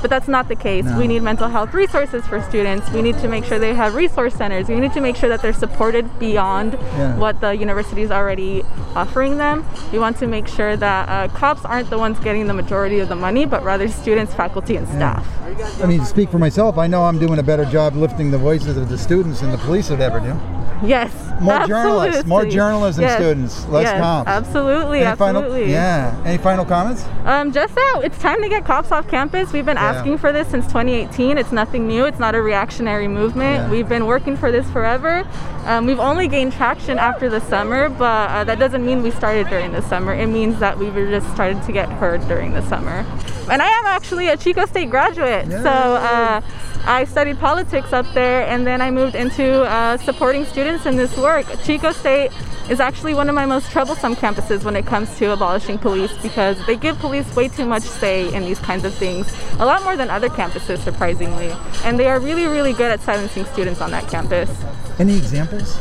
but 0.00 0.08
that's 0.08 0.26
not 0.26 0.48
the 0.48 0.56
case. 0.56 0.86
No. 0.86 0.96
We 0.98 1.06
need 1.06 1.22
mental 1.22 1.48
health 1.50 1.74
resources 1.74 2.26
for 2.26 2.40
students. 2.40 2.90
We 2.92 3.02
need 3.02 3.18
to 3.18 3.28
make 3.28 3.44
sure 3.44 3.58
they 3.58 3.74
have 3.74 3.94
resource 3.94 4.34
centers. 4.34 4.68
We 4.68 4.80
need 4.80 4.94
to 4.94 5.02
make 5.02 5.16
sure 5.16 5.28
that 5.28 5.42
they're 5.42 5.52
supported 5.52 6.18
beyond 6.18 6.72
Yeah. 6.96 7.14
what 7.18 7.42
the 7.42 7.54
university 7.54 8.00
is 8.00 8.10
already 8.10 8.62
offering 8.96 9.36
them. 9.36 9.66
We 9.92 9.98
want 9.98 10.16
to 10.20 10.26
make 10.26 10.48
sure 10.48 10.78
that 10.78 11.08
uh, 11.10 11.28
cops 11.36 11.66
aren't 11.66 11.90
the 11.90 11.98
ones 11.98 12.18
getting 12.20 12.46
the 12.46 12.54
majority 12.54 13.00
of 13.00 13.10
the 13.10 13.14
money, 13.16 13.44
but 13.44 13.62
rather 13.62 13.86
students, 13.98 14.32
faculty, 14.34 14.76
and 14.76 14.86
staff. 14.88 15.26
I 15.82 15.86
mean, 15.86 16.00
to 16.00 16.06
speak 16.06 16.30
for 16.30 16.38
myself, 16.38 16.78
I 16.78 16.86
know 16.86 17.04
I'm 17.04 17.18
doing 17.18 17.38
a 17.38 17.42
better 17.42 17.64
job 17.64 17.94
lifting 17.96 18.30
the 18.30 18.38
voices 18.38 18.76
of 18.76 18.88
the 18.88 18.98
students 18.98 19.40
than 19.40 19.50
the 19.50 19.58
police 19.58 19.90
would 19.90 20.00
ever 20.00 20.20
do. 20.20 20.38
Yes. 20.86 21.12
More 21.40 21.66
journalists, 21.66 22.24
more 22.24 22.44
journalism 22.44 23.02
Yes, 23.02 23.16
students, 23.16 23.66
less 23.68 23.84
yes, 23.84 24.00
cops. 24.00 24.28
Absolutely, 24.28 25.00
Any 25.00 25.16
final- 25.16 25.42
absolutely. 25.42 25.72
yeah. 25.72 26.14
Any 26.24 26.38
final 26.38 26.64
comments? 26.64 27.04
Um, 27.24 27.50
just 27.52 27.74
that 27.74 28.00
it's 28.04 28.18
time 28.18 28.40
to 28.42 28.48
get 28.48 28.64
cops 28.64 28.92
off 28.92 29.08
campus. 29.08 29.52
We've 29.52 29.66
been 29.66 29.76
Yeah. 29.76 29.90
asking 29.90 30.18
for 30.18 30.30
this 30.32 30.46
since 30.48 30.66
2018. 30.68 31.36
It's 31.36 31.50
nothing 31.50 31.88
new. 31.88 32.04
It's 32.04 32.20
not 32.20 32.34
a 32.36 32.42
reactionary 32.42 33.08
movement. 33.08 33.64
Yeah. 33.64 33.70
We've 33.70 33.88
been 33.88 34.06
working 34.06 34.36
for 34.36 34.52
this 34.52 34.68
forever. 34.70 35.24
Um, 35.66 35.86
we've 35.86 36.00
only 36.00 36.28
gained 36.28 36.52
traction 36.52 36.96
after 36.98 37.28
the 37.28 37.40
summer, 37.40 37.88
but 37.88 38.30
uh, 38.30 38.44
that 38.44 38.58
doesn't 38.60 38.84
mean 38.84 39.02
we 39.02 39.10
started 39.10 39.48
during 39.48 39.72
the 39.72 39.82
summer. 39.82 40.12
It 40.14 40.28
means 40.28 40.60
that 40.60 40.78
we 40.78 40.90
were 40.90 41.06
just 41.10 41.28
started 41.34 41.60
to 41.64 41.72
get 41.72 41.88
heard 41.88 42.26
during 42.28 42.52
the 42.52 42.62
summer. 42.62 43.04
And 43.50 43.62
I 43.62 43.68
am 43.68 43.86
actually 43.86 44.28
a 44.28 44.36
Chico 44.36 44.66
State 44.66 44.90
graduate, 44.90 45.46
so 45.50 45.70
uh, 45.70 46.40
I 46.84 47.04
studied 47.04 47.38
politics 47.38 47.92
up 47.92 48.06
there, 48.14 48.46
and 48.46 48.66
then 48.66 48.80
I 48.80 48.90
moved 48.90 49.14
into 49.14 49.62
uh, 49.62 49.96
supporting 49.98 50.44
students 50.44 50.86
in 50.86 50.96
this 50.96 51.16
work. 51.16 51.46
Chico 51.64 51.92
State 51.92 52.30
is 52.70 52.80
actually 52.80 53.14
one 53.14 53.28
of 53.28 53.34
my 53.34 53.46
most 53.46 53.70
troublesome 53.70 54.14
campuses 54.14 54.64
when 54.64 54.76
it 54.76 54.84
comes 54.86 55.16
to 55.18 55.32
abolishing 55.32 55.78
police 55.78 56.16
because 56.18 56.64
they 56.66 56.76
give 56.76 56.98
police 56.98 57.34
way 57.34 57.48
too 57.48 57.64
much 57.64 57.82
say 57.82 58.32
in 58.34 58.44
these 58.44 58.58
kinds 58.58 58.84
of 58.84 58.94
things, 58.94 59.34
a 59.58 59.64
lot 59.64 59.82
more 59.84 59.96
than 59.96 60.10
other 60.10 60.28
campuses, 60.28 60.78
surprisingly. 60.78 61.52
And 61.84 61.98
they 61.98 62.08
are 62.08 62.20
really, 62.20 62.46
really 62.46 62.72
good 62.72 62.90
at 62.90 63.00
silencing 63.00 63.44
students 63.46 63.80
on 63.80 63.90
that 63.92 64.08
campus. 64.08 64.50
Any 64.98 65.16
examples? 65.16 65.78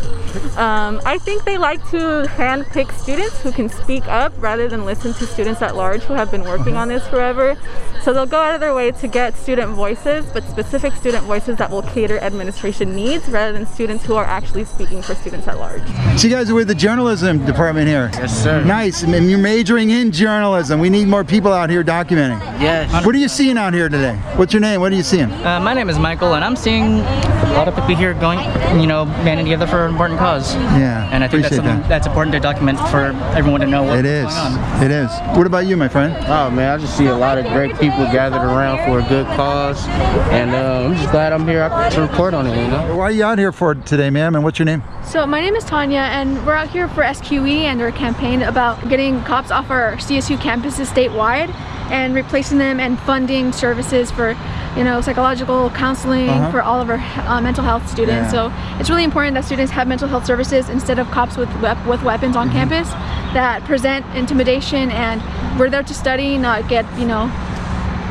Um, 0.57 1.01
I 1.05 1.17
think 1.17 1.43
they 1.43 1.57
like 1.57 1.81
to 1.89 2.27
handpick 2.27 2.91
students 2.91 3.41
who 3.41 3.51
can 3.51 3.67
speak 3.67 4.07
up 4.07 4.31
rather 4.37 4.67
than 4.67 4.85
listen 4.85 5.13
to 5.13 5.25
students 5.25 5.61
at 5.61 5.75
large 5.75 6.03
who 6.03 6.13
have 6.13 6.29
been 6.29 6.43
working 6.43 6.75
on 6.75 6.87
this 6.87 7.07
forever. 7.07 7.57
So 8.03 8.13
they'll 8.13 8.25
go 8.25 8.39
out 8.39 8.53
of 8.53 8.61
their 8.61 8.75
way 8.75 8.91
to 8.91 9.07
get 9.07 9.35
student 9.35 9.71
voices, 9.71 10.25
but 10.27 10.43
specific 10.47 10.93
student 10.93 11.25
voices 11.25 11.57
that 11.57 11.69
will 11.71 11.81
cater 11.81 12.19
administration 12.19 12.95
needs 12.95 13.27
rather 13.27 13.51
than 13.51 13.65
students 13.65 14.05
who 14.05 14.15
are 14.15 14.23
actually 14.23 14.65
speaking 14.65 15.01
for 15.01 15.15
students 15.15 15.47
at 15.47 15.57
large. 15.57 15.81
So 16.17 16.27
you 16.27 16.33
guys 16.33 16.49
are 16.49 16.55
with 16.55 16.67
the 16.67 16.75
journalism 16.77 17.43
department 17.45 17.87
here. 17.87 18.09
Yes, 18.13 18.43
sir. 18.43 18.63
Nice. 18.63 19.03
And 19.03 19.29
you're 19.29 19.39
majoring 19.39 19.89
in 19.89 20.11
journalism. 20.11 20.79
We 20.79 20.89
need 20.89 21.07
more 21.07 21.23
people 21.23 21.51
out 21.51 21.69
here 21.69 21.83
documenting. 21.83 22.39
Yes. 22.61 23.05
What 23.05 23.13
are 23.15 23.17
you 23.17 23.27
seeing 23.27 23.57
out 23.57 23.73
here 23.73 23.89
today? 23.89 24.15
What's 24.35 24.53
your 24.53 24.61
name? 24.61 24.79
What 24.79 24.91
are 24.91 24.95
you 24.95 25.03
seeing? 25.03 25.31
Uh, 25.31 25.59
my 25.59 25.73
name 25.73 25.89
is 25.89 25.97
Michael, 25.97 26.35
and 26.35 26.43
I'm 26.45 26.55
seeing 26.55 26.99
a 26.99 27.53
lot 27.53 27.67
of 27.67 27.75
people 27.75 27.95
here 27.95 28.13
going, 28.13 28.39
you 28.79 28.87
know, 28.87 29.05
banding 29.05 29.45
together 29.45 29.65
for 29.67 29.85
an 29.85 29.91
important 29.91 30.19
cause. 30.19 30.53
Yeah. 30.55 31.09
And 31.11 31.23
I 31.23 31.27
think 31.27 31.43
that's 31.43 31.55
something 31.55 31.81
that. 31.81 31.89
that's 31.89 32.07
important 32.07 32.33
to 32.33 32.39
document 32.39 32.79
for 32.91 33.05
everyone 33.35 33.61
to 33.61 33.67
know 33.67 33.83
what's 33.83 33.99
It 33.99 34.05
is. 34.05 34.25
going 34.25 34.37
on. 34.37 34.83
It 34.83 34.91
is. 34.91 35.09
What 35.35 35.47
about 35.47 35.65
you, 35.65 35.75
my 35.77 35.87
friend? 35.87 36.15
Oh 36.27 36.49
man, 36.51 36.69
I 36.69 36.77
just 36.81 36.95
see 36.95 37.07
a 37.07 37.15
lot 37.17 37.37
of 37.37 37.45
great 37.47 37.71
people 37.79 38.05
gathered 38.05 38.43
around 38.43 38.85
for 38.85 38.99
a 38.99 39.09
good 39.09 39.25
cause, 39.35 39.83
and 40.31 40.51
uh, 40.51 40.85
I'm 40.85 40.95
just 40.95 41.09
glad 41.11 41.33
I'm 41.33 41.47
here 41.47 41.67
to 41.91 42.01
report 42.01 42.33
on 42.33 42.45
it. 42.45 42.55
You 42.55 42.67
know. 42.69 42.95
Why 42.95 43.05
are 43.05 43.11
you 43.11 43.23
out 43.23 43.39
here 43.39 43.51
for 43.51 43.73
today, 43.73 44.09
ma'am? 44.09 44.35
And 44.35 44.43
what's 44.43 44.59
your 44.59 44.65
name? 44.65 44.83
So 45.05 45.25
my 45.25 45.39
name 45.39 45.55
is 45.55 45.63
Tanya 45.63 45.99
and 45.99 46.45
we're 46.45 46.53
out 46.53 46.66
here 46.69 46.87
for 46.87 47.03
SQE 47.03 47.61
and 47.63 47.81
our 47.81 47.91
campaign 47.91 48.41
about 48.41 48.87
getting 48.89 49.21
cops 49.23 49.51
off 49.51 49.69
our 49.69 49.93
CSU 49.97 50.37
campuses 50.37 50.87
statewide 50.87 51.53
and 51.91 52.13
replacing 52.13 52.57
them 52.57 52.79
and 52.79 52.99
funding 52.99 53.51
services 53.51 54.11
for 54.11 54.35
you 54.75 54.83
know 54.83 54.99
psychological 55.01 55.69
counseling 55.71 56.29
Uh-huh. 56.29 56.51
for 56.51 56.61
all 56.61 56.79
of 56.81 56.89
our 56.89 56.97
uh, 57.27 57.41
mental 57.41 57.63
health 57.63 57.89
students. 57.89 58.33
Yeah. 58.33 58.49
So 58.49 58.79
it's 58.79 58.89
really 58.89 59.03
important 59.05 59.35
that 59.35 59.45
students 59.45 59.71
have 59.71 59.87
mental 59.87 60.07
health 60.07 60.25
services 60.25 60.69
instead 60.69 60.99
of 60.99 61.09
cops 61.11 61.37
with 61.37 61.49
with 61.61 62.03
weapons 62.03 62.35
on 62.35 62.47
Mm-hmm. 62.49 62.57
campus 62.57 62.89
that 63.33 63.63
present 63.65 64.05
intimidation 64.15 64.89
and 64.91 65.21
we're 65.59 65.69
there 65.69 65.83
to 65.83 65.93
study, 65.93 66.37
not 66.37 66.67
get 66.67 66.85
you 66.99 67.05
know 67.05 67.27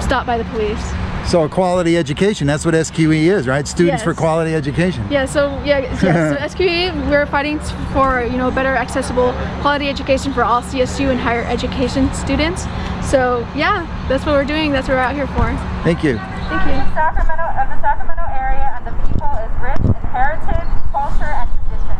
stopped 0.00 0.26
by 0.26 0.38
the 0.38 0.44
police. 0.46 0.92
So 1.26 1.42
a 1.42 1.48
quality 1.48 1.96
education. 1.96 2.46
That's 2.46 2.64
what 2.64 2.74
SQE 2.74 3.34
is, 3.34 3.48
right? 3.48 3.66
Students 3.66 4.04
for 4.04 4.14
quality 4.14 4.54
education. 4.54 5.04
Yeah, 5.10 5.26
so 5.26 5.48
yeah, 5.64 5.80
yeah 6.02 6.48
so 6.48 6.54
SQE 6.54 7.10
we're 7.10 7.26
fighting 7.26 7.58
for 7.92 8.22
you 8.22 8.38
know 8.38 8.52
better 8.52 8.76
accessible 8.76 9.32
quality 9.60 9.88
education 9.88 10.32
for 10.32 10.44
all 10.44 10.62
CSU 10.62 11.10
and 11.10 11.18
higher 11.18 11.42
education 11.42 12.14
students. 12.14 12.62
So 13.02 13.42
yeah, 13.56 13.82
that's 14.08 14.24
what 14.24 14.38
we're 14.38 14.44
doing. 14.44 14.70
That's 14.70 14.86
what 14.86 14.94
we're 14.94 15.02
out 15.02 15.16
here 15.16 15.26
for. 15.26 15.50
Thank 15.82 16.04
you. 16.06 16.14
Thank 16.46 16.62
you. 16.70 16.78
Sacramento 16.94 17.42
of 17.58 17.74
the 17.74 17.78
Sacramento 17.82 18.22
area 18.30 18.70
and 18.78 18.86
the 18.86 18.94
people 19.02 19.26
is 19.42 19.50
rich 19.58 19.82
in 19.82 20.02
heritage, 20.14 20.70
culture, 20.94 21.26
and 21.26 21.50
tradition. 21.50 21.98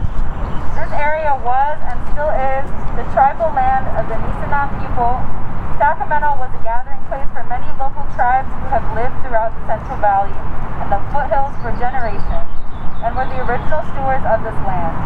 This 0.79 0.93
area 0.95 1.35
was 1.43 1.74
and 1.83 1.99
still 2.14 2.31
is 2.31 2.66
the 2.95 3.03
tribal 3.11 3.51
land 3.59 3.91
of 3.99 4.07
the 4.07 4.14
Nisenan 4.22 4.70
people. 4.87 5.46
Sacramento 5.77 6.41
was 6.41 6.49
a 6.57 6.62
gathering 6.64 7.05
place 7.05 7.29
for 7.37 7.45
many 7.53 7.68
local 7.77 8.09
tribes 8.16 8.49
who 8.49 8.64
have 8.72 8.81
lived 8.97 9.12
throughout 9.20 9.53
the 9.53 9.61
Central 9.68 10.01
Valley 10.01 10.33
and 10.81 10.89
the 10.89 10.97
foothills 11.12 11.53
for 11.61 11.68
generations, 11.77 12.49
and 13.05 13.12
were 13.12 13.29
the 13.29 13.45
original 13.45 13.85
stewards 13.93 14.24
of 14.24 14.41
this 14.41 14.57
land. 14.64 14.97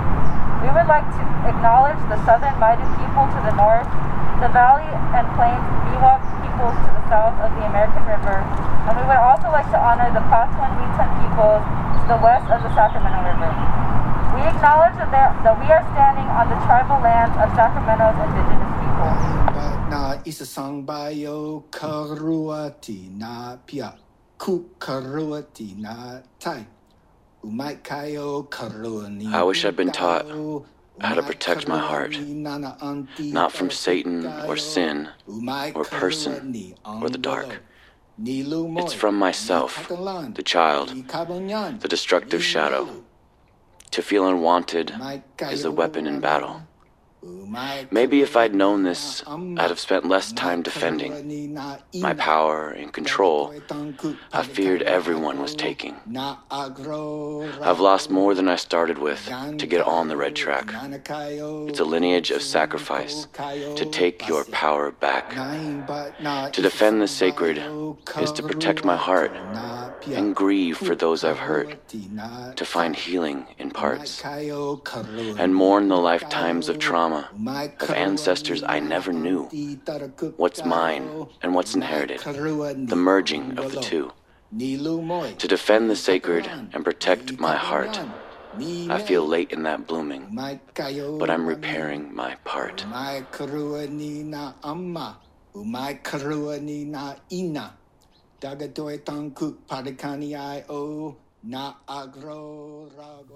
We 0.63 0.71
would 0.71 0.87
like 0.87 1.11
to 1.11 1.23
acknowledge 1.51 1.99
the 2.07 2.23
southern 2.23 2.55
Maidu 2.63 2.87
people 3.03 3.27
to 3.27 3.41
the 3.51 3.55
north, 3.59 3.91
the 4.39 4.47
valley 4.55 4.87
and 4.87 5.27
plains 5.35 5.67
Miwok 5.91 6.23
peoples 6.39 6.79
to 6.87 6.91
the 6.95 7.05
south 7.11 7.35
of 7.43 7.51
the 7.59 7.67
American 7.67 8.07
River, 8.07 8.39
and 8.39 8.95
we 8.95 9.03
would 9.11 9.19
also 9.19 9.51
like 9.51 9.67
to 9.75 9.79
honor 9.83 10.07
the 10.15 10.23
Patwin 10.31 10.71
Wintun 10.79 11.11
peoples 11.19 11.67
to 11.99 12.05
the 12.15 12.21
west 12.23 12.47
of 12.47 12.63
the 12.63 12.71
Sacramento 12.79 13.27
River. 13.27 13.51
We 14.39 14.47
acknowledge 14.47 14.95
that, 15.03 15.35
that 15.43 15.55
we 15.59 15.67
are 15.67 15.83
standing 15.99 16.31
on 16.31 16.47
the 16.47 16.63
tribal 16.63 17.03
lands 17.03 17.35
of 17.43 17.51
Sacramento's 17.59 18.15
indigenous 18.23 18.71
people. 18.79 19.50
Na 19.91 20.23
isa 20.23 20.47
sang 20.47 20.87
bayo 20.87 21.67
karuati 21.75 23.11
na 23.11 23.59
pia 23.67 23.91
ku 24.39 24.71
karuati 24.79 25.75
na 25.83 26.23
tai 26.39 26.63
umai 27.43 27.75
kayo 27.83 28.47
karuani 28.47 29.35
I 29.35 29.43
wish 29.43 29.65
I'd 29.67 29.75
been 29.75 29.91
taught 29.91 30.31
how 31.01 31.15
to 31.15 31.23
protect 31.23 31.67
my 31.67 31.79
heart, 31.79 32.15
not 33.19 33.51
from 33.51 33.71
Satan 33.71 34.27
or 34.47 34.57
sin 34.57 35.09
or 35.75 35.83
person 35.83 36.55
or 36.85 37.09
the 37.09 37.19
dark. 37.19 37.63
It's 38.23 38.93
from 38.93 39.19
myself, 39.19 39.89
the 39.89 40.45
child, 40.45 40.95
the 41.09 41.89
destructive 41.89 42.45
shadow. 42.45 43.03
To 43.91 44.03
feel 44.03 44.29
unwanted 44.29 44.95
is 45.51 45.65
a 45.65 45.73
weapon 45.73 46.07
in 46.07 46.21
battle. 46.21 46.63
Maybe 47.91 48.23
if 48.23 48.37
I'd 48.37 48.55
known 48.55 48.83
this, 48.83 49.23
I'd 49.27 49.69
have 49.69 49.79
spent 49.79 50.07
less 50.07 50.33
time 50.33 50.63
defending. 50.63 51.55
My 51.95 52.15
power 52.15 52.71
and 52.71 52.93
control, 52.93 53.55
I 54.33 54.43
feared 54.43 54.83
everyone 54.83 55.41
was 55.41 55.55
taking. 55.55 55.97
I've 56.51 57.81
lost 57.81 58.11
more 58.11 58.35
than 58.35 58.49
I 58.49 58.57
started 58.57 58.99
with 58.99 59.31
to 59.59 59.67
get 59.67 59.87
on 59.87 60.09
the 60.09 60.17
red 60.17 60.35
track. 60.35 60.73
It's 61.69 61.81
a 61.81 61.85
lineage 61.85 62.31
of 62.31 62.43
sacrifice 62.43 63.27
to 63.37 63.89
take 63.91 64.27
your 64.27 64.45
power 64.45 64.91
back. 64.91 65.31
To 66.53 66.63
defend 66.63 67.03
the 67.03 67.09
sacred 67.09 67.59
is 68.19 68.33
to 68.33 68.43
protect 68.43 68.85
my 68.85 68.97
heart 68.97 69.33
and 70.07 70.35
grieve 70.35 70.79
for 70.79 70.95
those 70.95 71.25
I've 71.25 71.39
hurt, 71.39 71.77
to 72.57 72.65
find 72.65 72.97
healing 72.97 73.47
in 73.59 73.71
parts, 73.71 74.25
and 74.25 75.55
mourn 75.55 75.89
the 75.89 75.97
lifetimes 75.97 76.69
of 76.69 76.79
trauma 76.79 77.10
of 77.13 77.91
ancestors 77.91 78.63
I 78.63 78.81
never 78.81 79.13
knew. 79.13 79.49
What's 80.37 80.65
mine 80.65 81.27
and 81.43 81.55
what's 81.55 81.75
inherited, 81.75 82.21
the 82.21 82.97
merging 82.97 83.59
of 83.59 83.73
the 83.73 83.81
two. 83.81 84.13
To 84.59 85.49
defend 85.49 85.91
the 85.91 85.97
sacred 85.97 86.47
and 86.73 86.85
protect 86.85 87.39
my 87.39 87.57
heart. 87.57 88.01
I 88.59 89.01
feel 89.01 89.27
late 89.27 89.53
in 89.53 89.63
that 89.63 89.87
blooming, 89.87 90.35
but 90.35 91.31
I'm 91.31 91.47
repairing 91.47 92.15
my 92.15 92.35
part. 92.45 92.85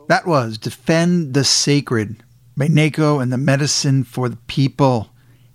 That 0.09 0.27
was 0.27 0.59
Defend 0.59 1.35
the 1.35 1.45
Sacred 1.45 2.24
by 2.57 2.67
and 2.67 3.33
the 3.33 3.39
Medicine 3.39 4.05
for 4.05 4.29
the 4.29 4.37
People, 4.47 5.11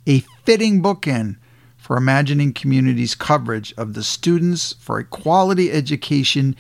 a 0.06 0.20
fitting 0.44 0.82
bookend 0.82 1.38
for 1.78 1.96
imagining 1.96 2.52
communities' 2.52 3.16
coverage 3.16 3.74
of 3.78 3.94
the 3.94 4.04
Students 4.04 4.74
for 4.80 5.00
Equality 5.00 5.72
Education 5.72 6.56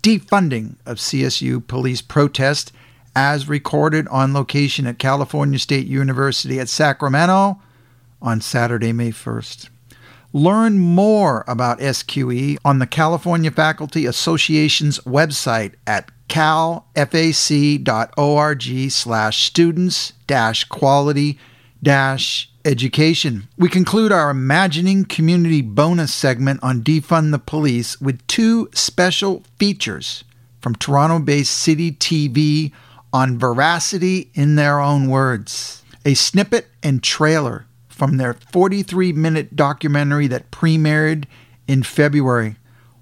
defunding 0.00 0.76
of 0.86 0.96
CSU 0.96 1.66
police 1.66 2.00
protest 2.02 2.72
as 3.14 3.48
recorded 3.48 4.08
on 4.08 4.32
location 4.32 4.86
at 4.86 4.98
California 4.98 5.58
State 5.58 5.86
University 5.86 6.58
at 6.58 6.68
Sacramento 6.68 7.60
on 8.20 8.40
Saturday, 8.40 8.92
May 8.92 9.10
1st. 9.10 9.68
Learn 10.32 10.78
more 10.78 11.44
about 11.46 11.78
SQE 11.80 12.56
on 12.64 12.78
the 12.78 12.86
California 12.86 13.50
Faculty 13.50 14.06
Association's 14.06 14.98
website 15.00 15.74
at 15.86 16.10
calfac.org 16.28 17.00
slash 18.90 19.44
students 19.44 20.14
dash 20.26 20.64
quality 20.64 21.38
dash 21.82 22.50
education. 22.64 23.48
We 23.58 23.68
conclude 23.68 24.10
our 24.12 24.30
Imagining 24.30 25.04
Community 25.04 25.60
bonus 25.60 26.14
segment 26.14 26.60
on 26.62 26.82
Defund 26.82 27.32
the 27.32 27.38
Police 27.38 28.00
with 28.00 28.26
two 28.26 28.70
special 28.72 29.42
features 29.58 30.24
from 30.62 30.76
Toronto 30.76 31.18
based 31.18 31.52
City 31.52 31.92
TV 31.92 32.72
on 33.12 33.38
veracity 33.38 34.30
in 34.32 34.54
their 34.54 34.80
own 34.80 35.08
words. 35.08 35.82
A 36.06 36.14
snippet 36.14 36.68
and 36.82 37.02
trailer 37.02 37.66
from 38.02 38.16
their 38.16 38.34
43 38.34 39.12
minute 39.12 39.54
documentary 39.54 40.26
that 40.26 40.50
premiered 40.50 41.24
in 41.68 41.84
February. 41.84 42.56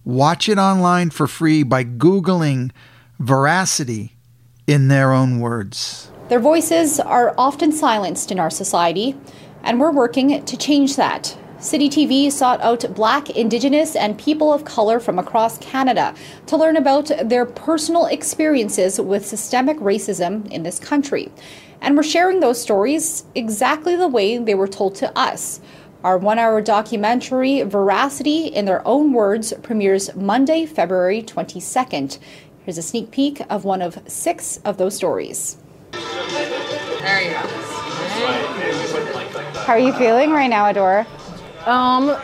Watch 0.05 0.47
it 0.47 0.59
online 0.59 1.09
for 1.09 1.27
free 1.27 1.63
by 1.63 1.85
Googling 1.85 2.71
veracity 3.19 4.19
in 4.67 4.89
their 4.89 5.15
own 5.15 5.41
words. 5.41 6.11
Their 6.29 6.39
voices 6.39 7.01
are 7.01 7.35
often 7.39 7.73
silenced 7.73 8.31
in 8.31 8.39
our 8.39 8.51
society, 8.51 9.17
and 9.63 9.81
we're 9.81 9.91
working 9.91 10.45
to 10.45 10.57
change 10.59 10.97
that. 10.97 11.35
City 11.61 11.89
TV 11.89 12.31
sought 12.31 12.61
out 12.61 12.95
Black, 12.95 13.31
Indigenous, 13.31 13.97
and 13.97 14.19
people 14.19 14.53
of 14.53 14.67
color 14.67 15.01
from 15.01 15.19
across 15.19 15.57
Canada 15.59 16.15
to 16.45 16.59
learn 16.59 16.77
about 16.77 17.11
their 17.25 17.47
personal 17.47 18.05
experiences 18.05 19.01
with 19.01 19.27
systemic 19.27 19.79
racism 19.79 20.47
in 20.51 20.63
this 20.63 20.79
country. 20.79 21.33
And 21.81 21.97
we're 21.97 22.03
sharing 22.03 22.41
those 22.41 22.61
stories 22.61 23.25
exactly 23.35 23.97
the 23.97 24.09
way 24.09 24.39
they 24.39 24.55
were 24.55 24.69
told 24.69 24.95
to 24.97 25.17
us. 25.19 25.61
Our 26.05 26.19
one 26.19 26.39
hour 26.39 26.61
documentary, 26.61 27.63
Veracity 27.63 28.47
in 28.47 28.65
Their 28.65 28.87
Own 28.87 29.13
Words, 29.13 29.53
premieres 29.63 30.15
Monday, 30.15 30.67
February 30.67 31.23
22nd. 31.23 32.19
Here's 32.65 32.79
a 32.79 32.83
sneak 32.83 33.11
peek 33.11 33.43
of 33.51 33.65
one 33.65 33.83
of 33.83 33.99
six 34.07 34.59
of 34.59 34.77
those 34.77 34.95
stories. 34.95 35.57
There 35.93 37.23
you 37.23 37.31
go. 37.31 37.39
How 39.65 39.73
are 39.75 39.79
you 39.79 39.93
feeling 39.95 40.31
right 40.31 40.49
now, 40.49 40.71
Adora? 40.71 41.07
Um, 41.67 42.17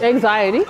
anxiety. 0.00 0.64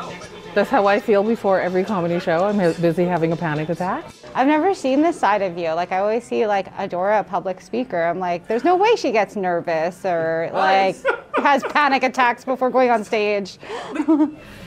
That's 0.56 0.70
how 0.70 0.86
I 0.86 1.00
feel 1.00 1.22
before 1.22 1.60
every 1.60 1.84
comedy 1.84 2.18
show. 2.18 2.46
I'm 2.46 2.56
busy 2.80 3.04
having 3.04 3.30
a 3.30 3.36
panic 3.36 3.68
attack. 3.68 4.06
I've 4.34 4.46
never 4.46 4.72
seen 4.72 5.02
this 5.02 5.20
side 5.20 5.42
of 5.42 5.58
you. 5.58 5.68
Like 5.72 5.92
I 5.92 5.98
always 5.98 6.24
see 6.24 6.46
like 6.46 6.74
Adora, 6.76 7.20
a 7.20 7.24
public 7.24 7.60
speaker. 7.60 8.02
I'm 8.02 8.18
like, 8.18 8.48
there's 8.48 8.64
no 8.64 8.74
way 8.74 8.96
she 8.96 9.12
gets 9.12 9.36
nervous 9.36 10.02
or 10.06 10.48
like 10.54 10.96
has 11.36 11.62
panic 11.64 12.04
attacks 12.04 12.42
before 12.46 12.70
going 12.70 12.88
on 12.88 13.04
stage. 13.04 13.58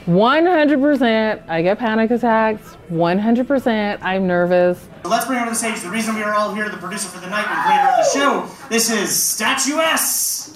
100% 0.06 1.50
I 1.50 1.62
get 1.64 1.80
panic 1.80 2.12
attacks. 2.12 2.78
100% 2.92 4.00
I'm 4.04 4.28
nervous. 4.28 4.88
Let's 5.06 5.26
bring 5.26 5.40
over 5.40 5.50
the 5.50 5.56
stage 5.56 5.82
the 5.82 5.90
reason 5.90 6.14
we 6.14 6.22
are 6.22 6.36
all 6.36 6.54
here, 6.54 6.70
the 6.70 6.78
producer 6.78 7.08
for 7.08 7.20
the 7.20 7.32
night 7.32 7.48
and 7.48 7.66
creator 7.66 7.88
of 7.88 8.06
the 8.06 8.12
show. 8.14 8.68
This 8.70 8.92
is 8.92 9.10
Statuess. 9.10 10.56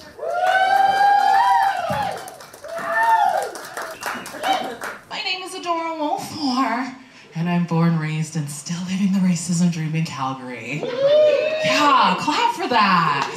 My 5.10 5.20
name 5.22 5.42
is 5.94 6.00
Adora 6.00 6.18
Nwofor, 6.18 6.94
and 7.36 7.48
I'm 7.48 7.64
born, 7.64 7.98
raised, 7.98 8.36
and 8.36 8.48
still 8.48 8.80
living 8.88 9.12
the 9.12 9.18
racism 9.20 9.72
dream 9.72 9.94
in 9.94 10.04
Calgary. 10.04 10.82
Yeah, 11.64 12.16
clap 12.18 12.54
for 12.54 12.68
that. 12.68 13.30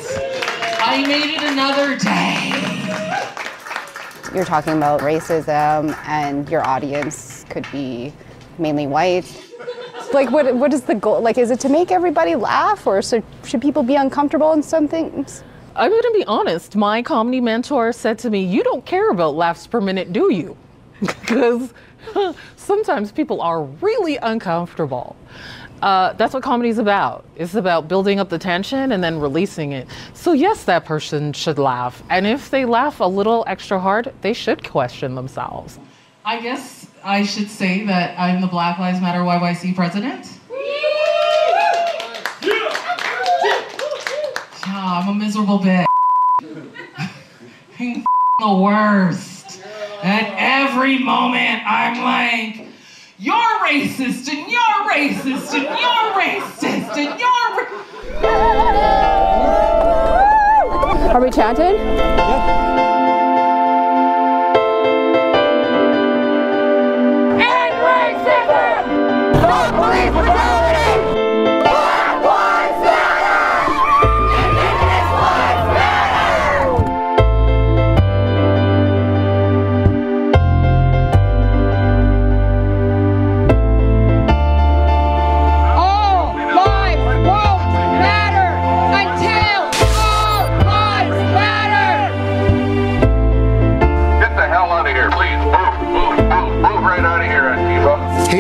I 0.82 1.06
made 1.06 1.36
it 1.36 1.44
another 1.44 1.98
day. 1.98 2.52
You're 4.36 4.46
talking 4.46 4.74
about 4.74 5.02
racism, 5.02 5.98
and 6.06 6.50
your 6.50 6.66
audience 6.66 7.46
could 7.50 7.68
be 7.72 8.14
mainly 8.58 8.88
white. 8.88 9.44
Like, 10.14 10.32
what, 10.32 10.56
what 10.56 10.74
is 10.74 10.84
the 10.84 10.96
goal? 10.96 11.22
Like, 11.22 11.38
is 11.38 11.52
it 11.52 11.60
to 11.62 11.70
make 11.70 11.92
everybody 11.92 12.36
laugh, 12.36 12.86
or 12.88 13.02
so, 13.02 13.22
should 13.46 13.62
people 13.62 13.84
be 13.84 13.96
uncomfortable 13.96 14.54
in 14.54 14.64
some 14.64 14.88
things? 14.88 15.44
I'm 15.76 15.92
going 15.92 16.02
to 16.02 16.14
be 16.14 16.26
honest. 16.26 16.76
My 16.76 17.04
comedy 17.04 17.40
mentor 17.40 17.92
said 17.92 18.18
to 18.20 18.30
me, 18.30 18.44
You 18.44 18.64
don't 18.64 18.86
care 18.86 19.10
about 19.12 19.36
laughs 19.36 19.68
per 19.68 19.80
minute, 19.82 20.14
do 20.14 20.34
you? 20.34 20.58
Because 21.00 21.74
sometimes 22.56 23.12
people 23.12 23.42
are 23.42 23.64
really 23.64 24.18
uncomfortable. 24.18 25.16
Uh, 25.82 26.14
that's 26.14 26.34
what 26.34 26.42
comedy's 26.42 26.80
about. 26.80 27.24
It's 27.36 27.54
about 27.54 27.88
building 27.88 28.20
up 28.20 28.30
the 28.30 28.40
tension 28.40 28.92
and 28.92 29.04
then 29.04 29.20
releasing 29.20 29.74
it. 29.74 29.88
So, 30.14 30.34
yes, 30.34 30.64
that 30.64 30.86
person 30.86 31.34
should 31.34 31.60
laugh. 31.60 32.02
And 32.10 32.26
if 32.26 32.50
they 32.50 32.66
laugh 32.66 33.00
a 33.00 33.06
little 33.06 33.44
extra 33.48 33.80
hard, 33.80 34.12
they 34.22 34.34
should 34.34 34.68
question 34.68 35.14
themselves. 35.14 35.80
I 36.26 36.42
guess 36.42 36.88
I 37.04 37.24
should 37.24 37.50
say 37.50 37.86
that 37.86 38.20
I'm 38.20 38.42
the 38.42 38.48
Black 38.48 38.80
Lives 38.80 39.00
Matter 39.00 39.20
YYC 39.20 39.76
president. 39.76 40.28
Yeah, 44.66 45.02
I'm 45.02 45.10
a 45.10 45.14
miserable 45.14 45.60
bitch. 45.60 45.86
The 48.40 48.54
worst. 48.54 49.37
At 50.04 50.34
every 50.38 51.00
moment, 51.00 51.64
I'm 51.66 52.04
like, 52.04 52.68
you're 53.18 53.34
racist, 53.66 54.28
and 54.30 54.52
you're 54.52 54.86
racist, 54.88 55.54
and 55.54 55.64
you're 55.64 56.12
racist, 56.14 56.96
and 56.98 57.20
you're. 57.20 57.38
Are 61.12 61.22
we 61.22 61.32
chanting? 61.32 61.76
End 61.76 62.97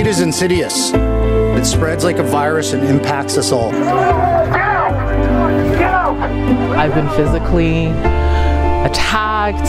Antifa. 0.08 0.14
Hate 0.14 0.14
is 0.14 0.20
insidious. 0.22 0.91
It 0.93 1.66
spreads 1.66 2.03
like 2.03 2.18
a 2.18 2.24
virus 2.24 2.74
and 2.74 2.84
impacts 2.84 3.38
us 3.38 3.51
all. 3.51 3.72
Get 3.72 3.82
out! 3.82 4.93
Get 5.78 5.93
I've 6.78 6.93
been 6.93 7.10
physically 7.10 7.88
attacked. 8.86 9.68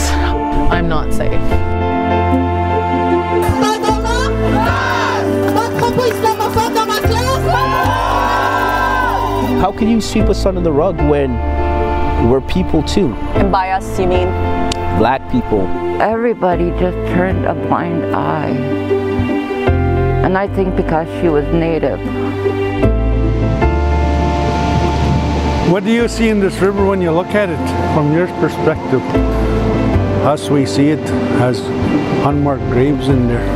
I'm 0.71 0.89
not 0.89 1.13
safe. 1.13 1.33
How 9.61 9.73
can 9.73 9.89
you 9.89 10.01
sweep 10.01 10.29
us 10.29 10.47
under 10.47 10.61
the 10.61 10.73
rug 10.73 10.97
when 11.11 11.33
we're 12.31 12.41
people 12.41 12.83
too? 12.85 13.13
And 13.35 13.51
by 13.51 13.71
us, 13.71 13.99
you 13.99 14.07
mean? 14.07 14.29
Black 14.99 15.21
people. 15.33 15.67
Everybody 16.01 16.71
just 16.79 16.97
turned 17.13 17.45
a 17.45 17.55
blind 17.55 18.15
eye. 18.15 18.78
And 20.29 20.37
I 20.37 20.47
think 20.47 20.77
because 20.77 21.09
she 21.23 21.31
was 21.31 21.47
native. 21.55 21.99
What 25.73 25.85
do 25.85 25.91
you 25.91 26.07
see 26.07 26.29
in 26.29 26.39
this 26.39 26.55
river 26.59 26.85
when 26.85 27.01
you 27.01 27.13
look 27.13 27.29
at 27.29 27.49
it 27.49 27.95
from 27.95 28.13
your 28.13 28.27
perspective? 28.39 29.01
Us, 30.27 30.51
we 30.51 30.67
see 30.67 30.89
it 30.89 30.99
has 31.41 31.61
unmarked 32.27 32.63
graves 32.65 33.09
in 33.09 33.27
there. 33.27 33.47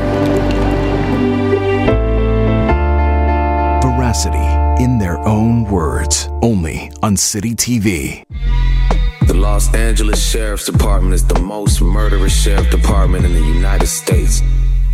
Veracity 3.83 4.83
in 4.83 4.97
their 4.97 5.18
own 5.29 5.64
words, 5.64 6.31
only 6.41 6.91
on 7.03 7.18
City 7.18 7.55
TV. 7.55 8.25
The 9.27 9.35
Los 9.35 9.75
Angeles 9.75 10.27
Sheriff's 10.27 10.64
Department 10.64 11.12
is 11.12 11.27
the 11.27 11.39
most 11.39 11.83
murderous 11.83 12.35
sheriff 12.35 12.70
department 12.70 13.27
in 13.27 13.35
the 13.35 13.47
United 13.47 13.89
States. 13.89 14.41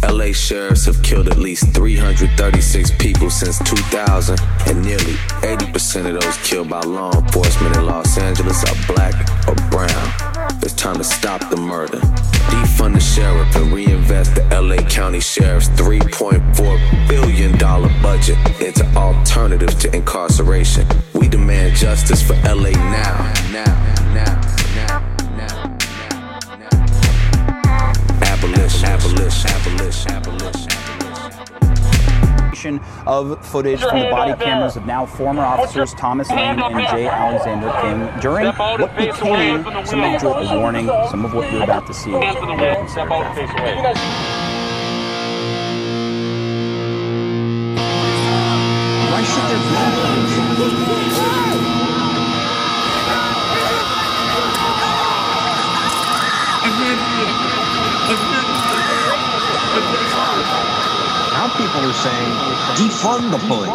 LA 0.03 0.33
sheriffs 0.33 0.87
have 0.87 1.03
killed 1.03 1.29
at 1.29 1.39
least 1.39 1.75
336 1.75 2.91
people 2.99 3.31
since 3.31 3.59
2000, 3.59 4.39
and 4.67 4.85
nearly 4.85 5.15
80% 5.43 6.07
of 6.07 6.21
those 6.21 6.37
killed 6.39 6.69
by 6.69 6.81
law 6.81 7.13
enforcement 7.13 7.77
in 7.77 7.87
Los 7.87 8.17
Angeles 8.17 8.63
are 8.65 8.95
black 8.95 9.15
or 9.49 9.55
brown. 9.71 10.29
It's 10.63 10.75
time 10.75 10.97
to 10.97 11.05
stop 11.05 11.49
the 11.51 11.57
murder. 11.57 11.99
Defund 11.99 12.95
the 12.95 13.01
sheriff 13.01 13.55
and 13.57 13.73
reinvest 13.73 14.35
the 14.35 14.43
LA 14.61 14.77
County 14.89 15.21
Sheriff's 15.21 15.69
$3.4 15.71 17.09
billion 17.09 17.59
budget 18.03 18.39
into 18.61 18.87
alternatives 18.97 19.75
to 19.77 19.95
incarceration. 19.95 20.87
We 21.15 21.29
demand 21.29 21.77
justice 21.77 22.23
for 22.23 22.35
LA 22.45 22.71
now, 22.71 23.33
now, 23.53 24.15
now. 24.15 24.48
Abolish, 28.59 28.83
abolish, 28.83 29.45
abolish, 29.45 30.07
abolish. 30.07 30.67
of 33.07 33.47
footage 33.47 33.81
from 33.81 34.01
the 34.01 34.11
body 34.11 34.35
cameras 34.43 34.77
of 34.77 34.85
now 34.85 35.07
former 35.07 35.43
officers 35.43 35.95
Thomas 35.95 36.29
Lane 36.29 36.59
and 36.61 36.89
Jay 36.89 37.07
Alexander 37.07 37.69
Kueng 37.69 38.21
during 38.21 38.49
what 38.49 38.97
became 38.97 39.63
some 39.87 40.03
of 40.03 40.21
the 40.21 40.59
warning, 40.59 40.89
some 41.09 41.25
of 41.25 41.35
what 41.35 41.53
you're 41.53 41.63
about 41.63 41.87
to 41.87 41.95
see. 41.95 42.11
People 61.59 61.81
are 61.81 61.93
saying, 61.93 62.33
defund 62.79 63.33
the 63.33 63.39
police. 63.49 63.69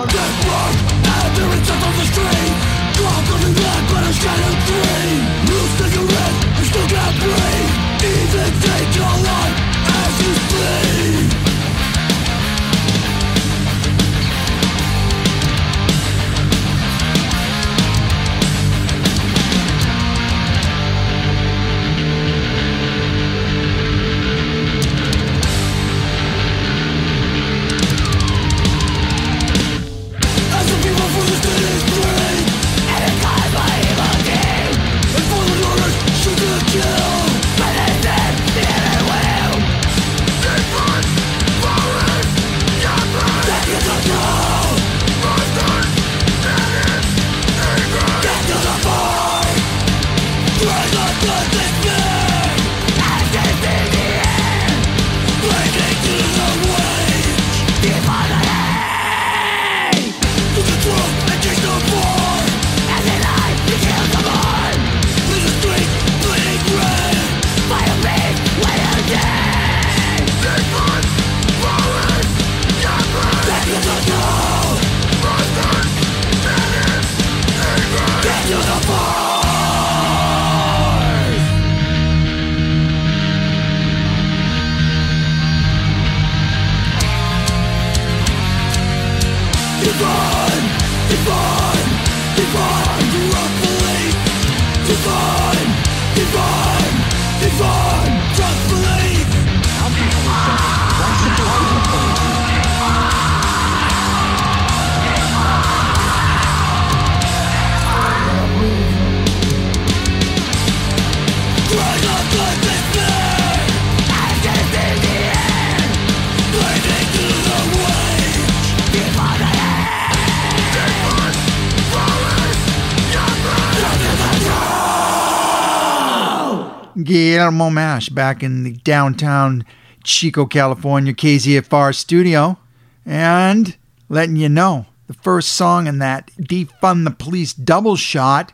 Guillermo 127.04 127.70
Mash 127.70 128.10
back 128.10 128.43
in 128.43 128.64
the 128.64 128.74
downtown 128.74 129.66
Chico, 130.04 130.45
California 130.45 131.14
KZFR 131.14 131.95
studio 131.95 132.58
and 133.06 133.76
letting 134.10 134.36
you 134.36 134.49
know 134.49 134.86
the 135.08 135.14
first 135.14 135.51
song 135.51 135.88
in 135.88 135.99
that 135.99 136.32
Defund 136.39 137.04
the 137.04 137.12
Police 137.12 137.54
double 137.54 137.95
shot 137.95 138.54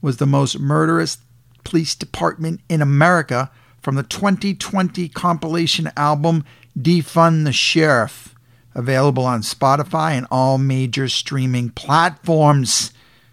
was 0.00 0.16
the 0.16 0.26
most 0.26 0.58
murderous 0.58 1.18
police 1.64 1.94
department 1.94 2.60
in 2.68 2.80
America 2.80 3.50
from 3.82 3.96
the 3.96 4.02
2020 4.02 5.08
compilation 5.08 5.90
album 5.96 6.44
Defund 6.78 7.44
the 7.44 7.52
Sheriff, 7.52 8.34
available 8.74 9.24
on 9.24 9.42
Spotify 9.42 10.12
and 10.12 10.26
all 10.30 10.58
major 10.58 11.08
streaming 11.08 11.70
platforms. 11.70 12.92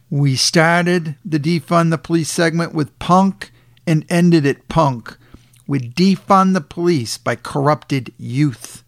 We 0.10 0.36
started 0.36 1.16
the 1.24 1.40
Defund 1.40 1.92
the 1.92 1.98
Police 1.98 2.32
segment 2.32 2.74
with 2.74 2.98
punk 3.00 3.52
and 3.88 4.06
ended 4.10 4.46
it 4.46 4.68
punk 4.68 5.18
with 5.66 5.96
Defund 5.96 6.54
the 6.54 6.62
Police 6.62 7.18
by 7.18 7.36
Corrupted 7.36 8.14
Youth. 8.18 8.84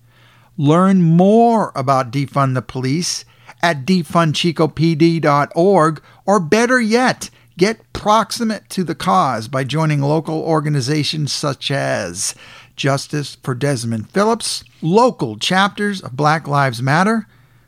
Learn 0.57 1.01
more 1.01 1.71
about 1.75 2.11
Defund 2.11 2.53
the 2.53 2.61
Police 2.61 3.25
at 3.61 3.85
defundchicopd.org, 3.85 6.01
or 6.25 6.39
better 6.39 6.79
yet, 6.79 7.29
get 7.57 7.91
proximate 7.93 8.69
to 8.69 8.85
the 8.85 8.95
cause 8.95 9.49
by 9.49 9.63
joining 9.63 10.01
local 10.01 10.41
organizations 10.41 11.31
such 11.33 11.71
as 11.71 12.35
Justice 12.75 13.37
for 13.43 13.53
Desmond 13.53 14.09
Phillips, 14.09 14.63
local 14.81 15.37
chapters 15.37 16.01
of 16.01 16.15
Black 16.15 16.47
Lives 16.47 16.81
Matter, 16.81 17.27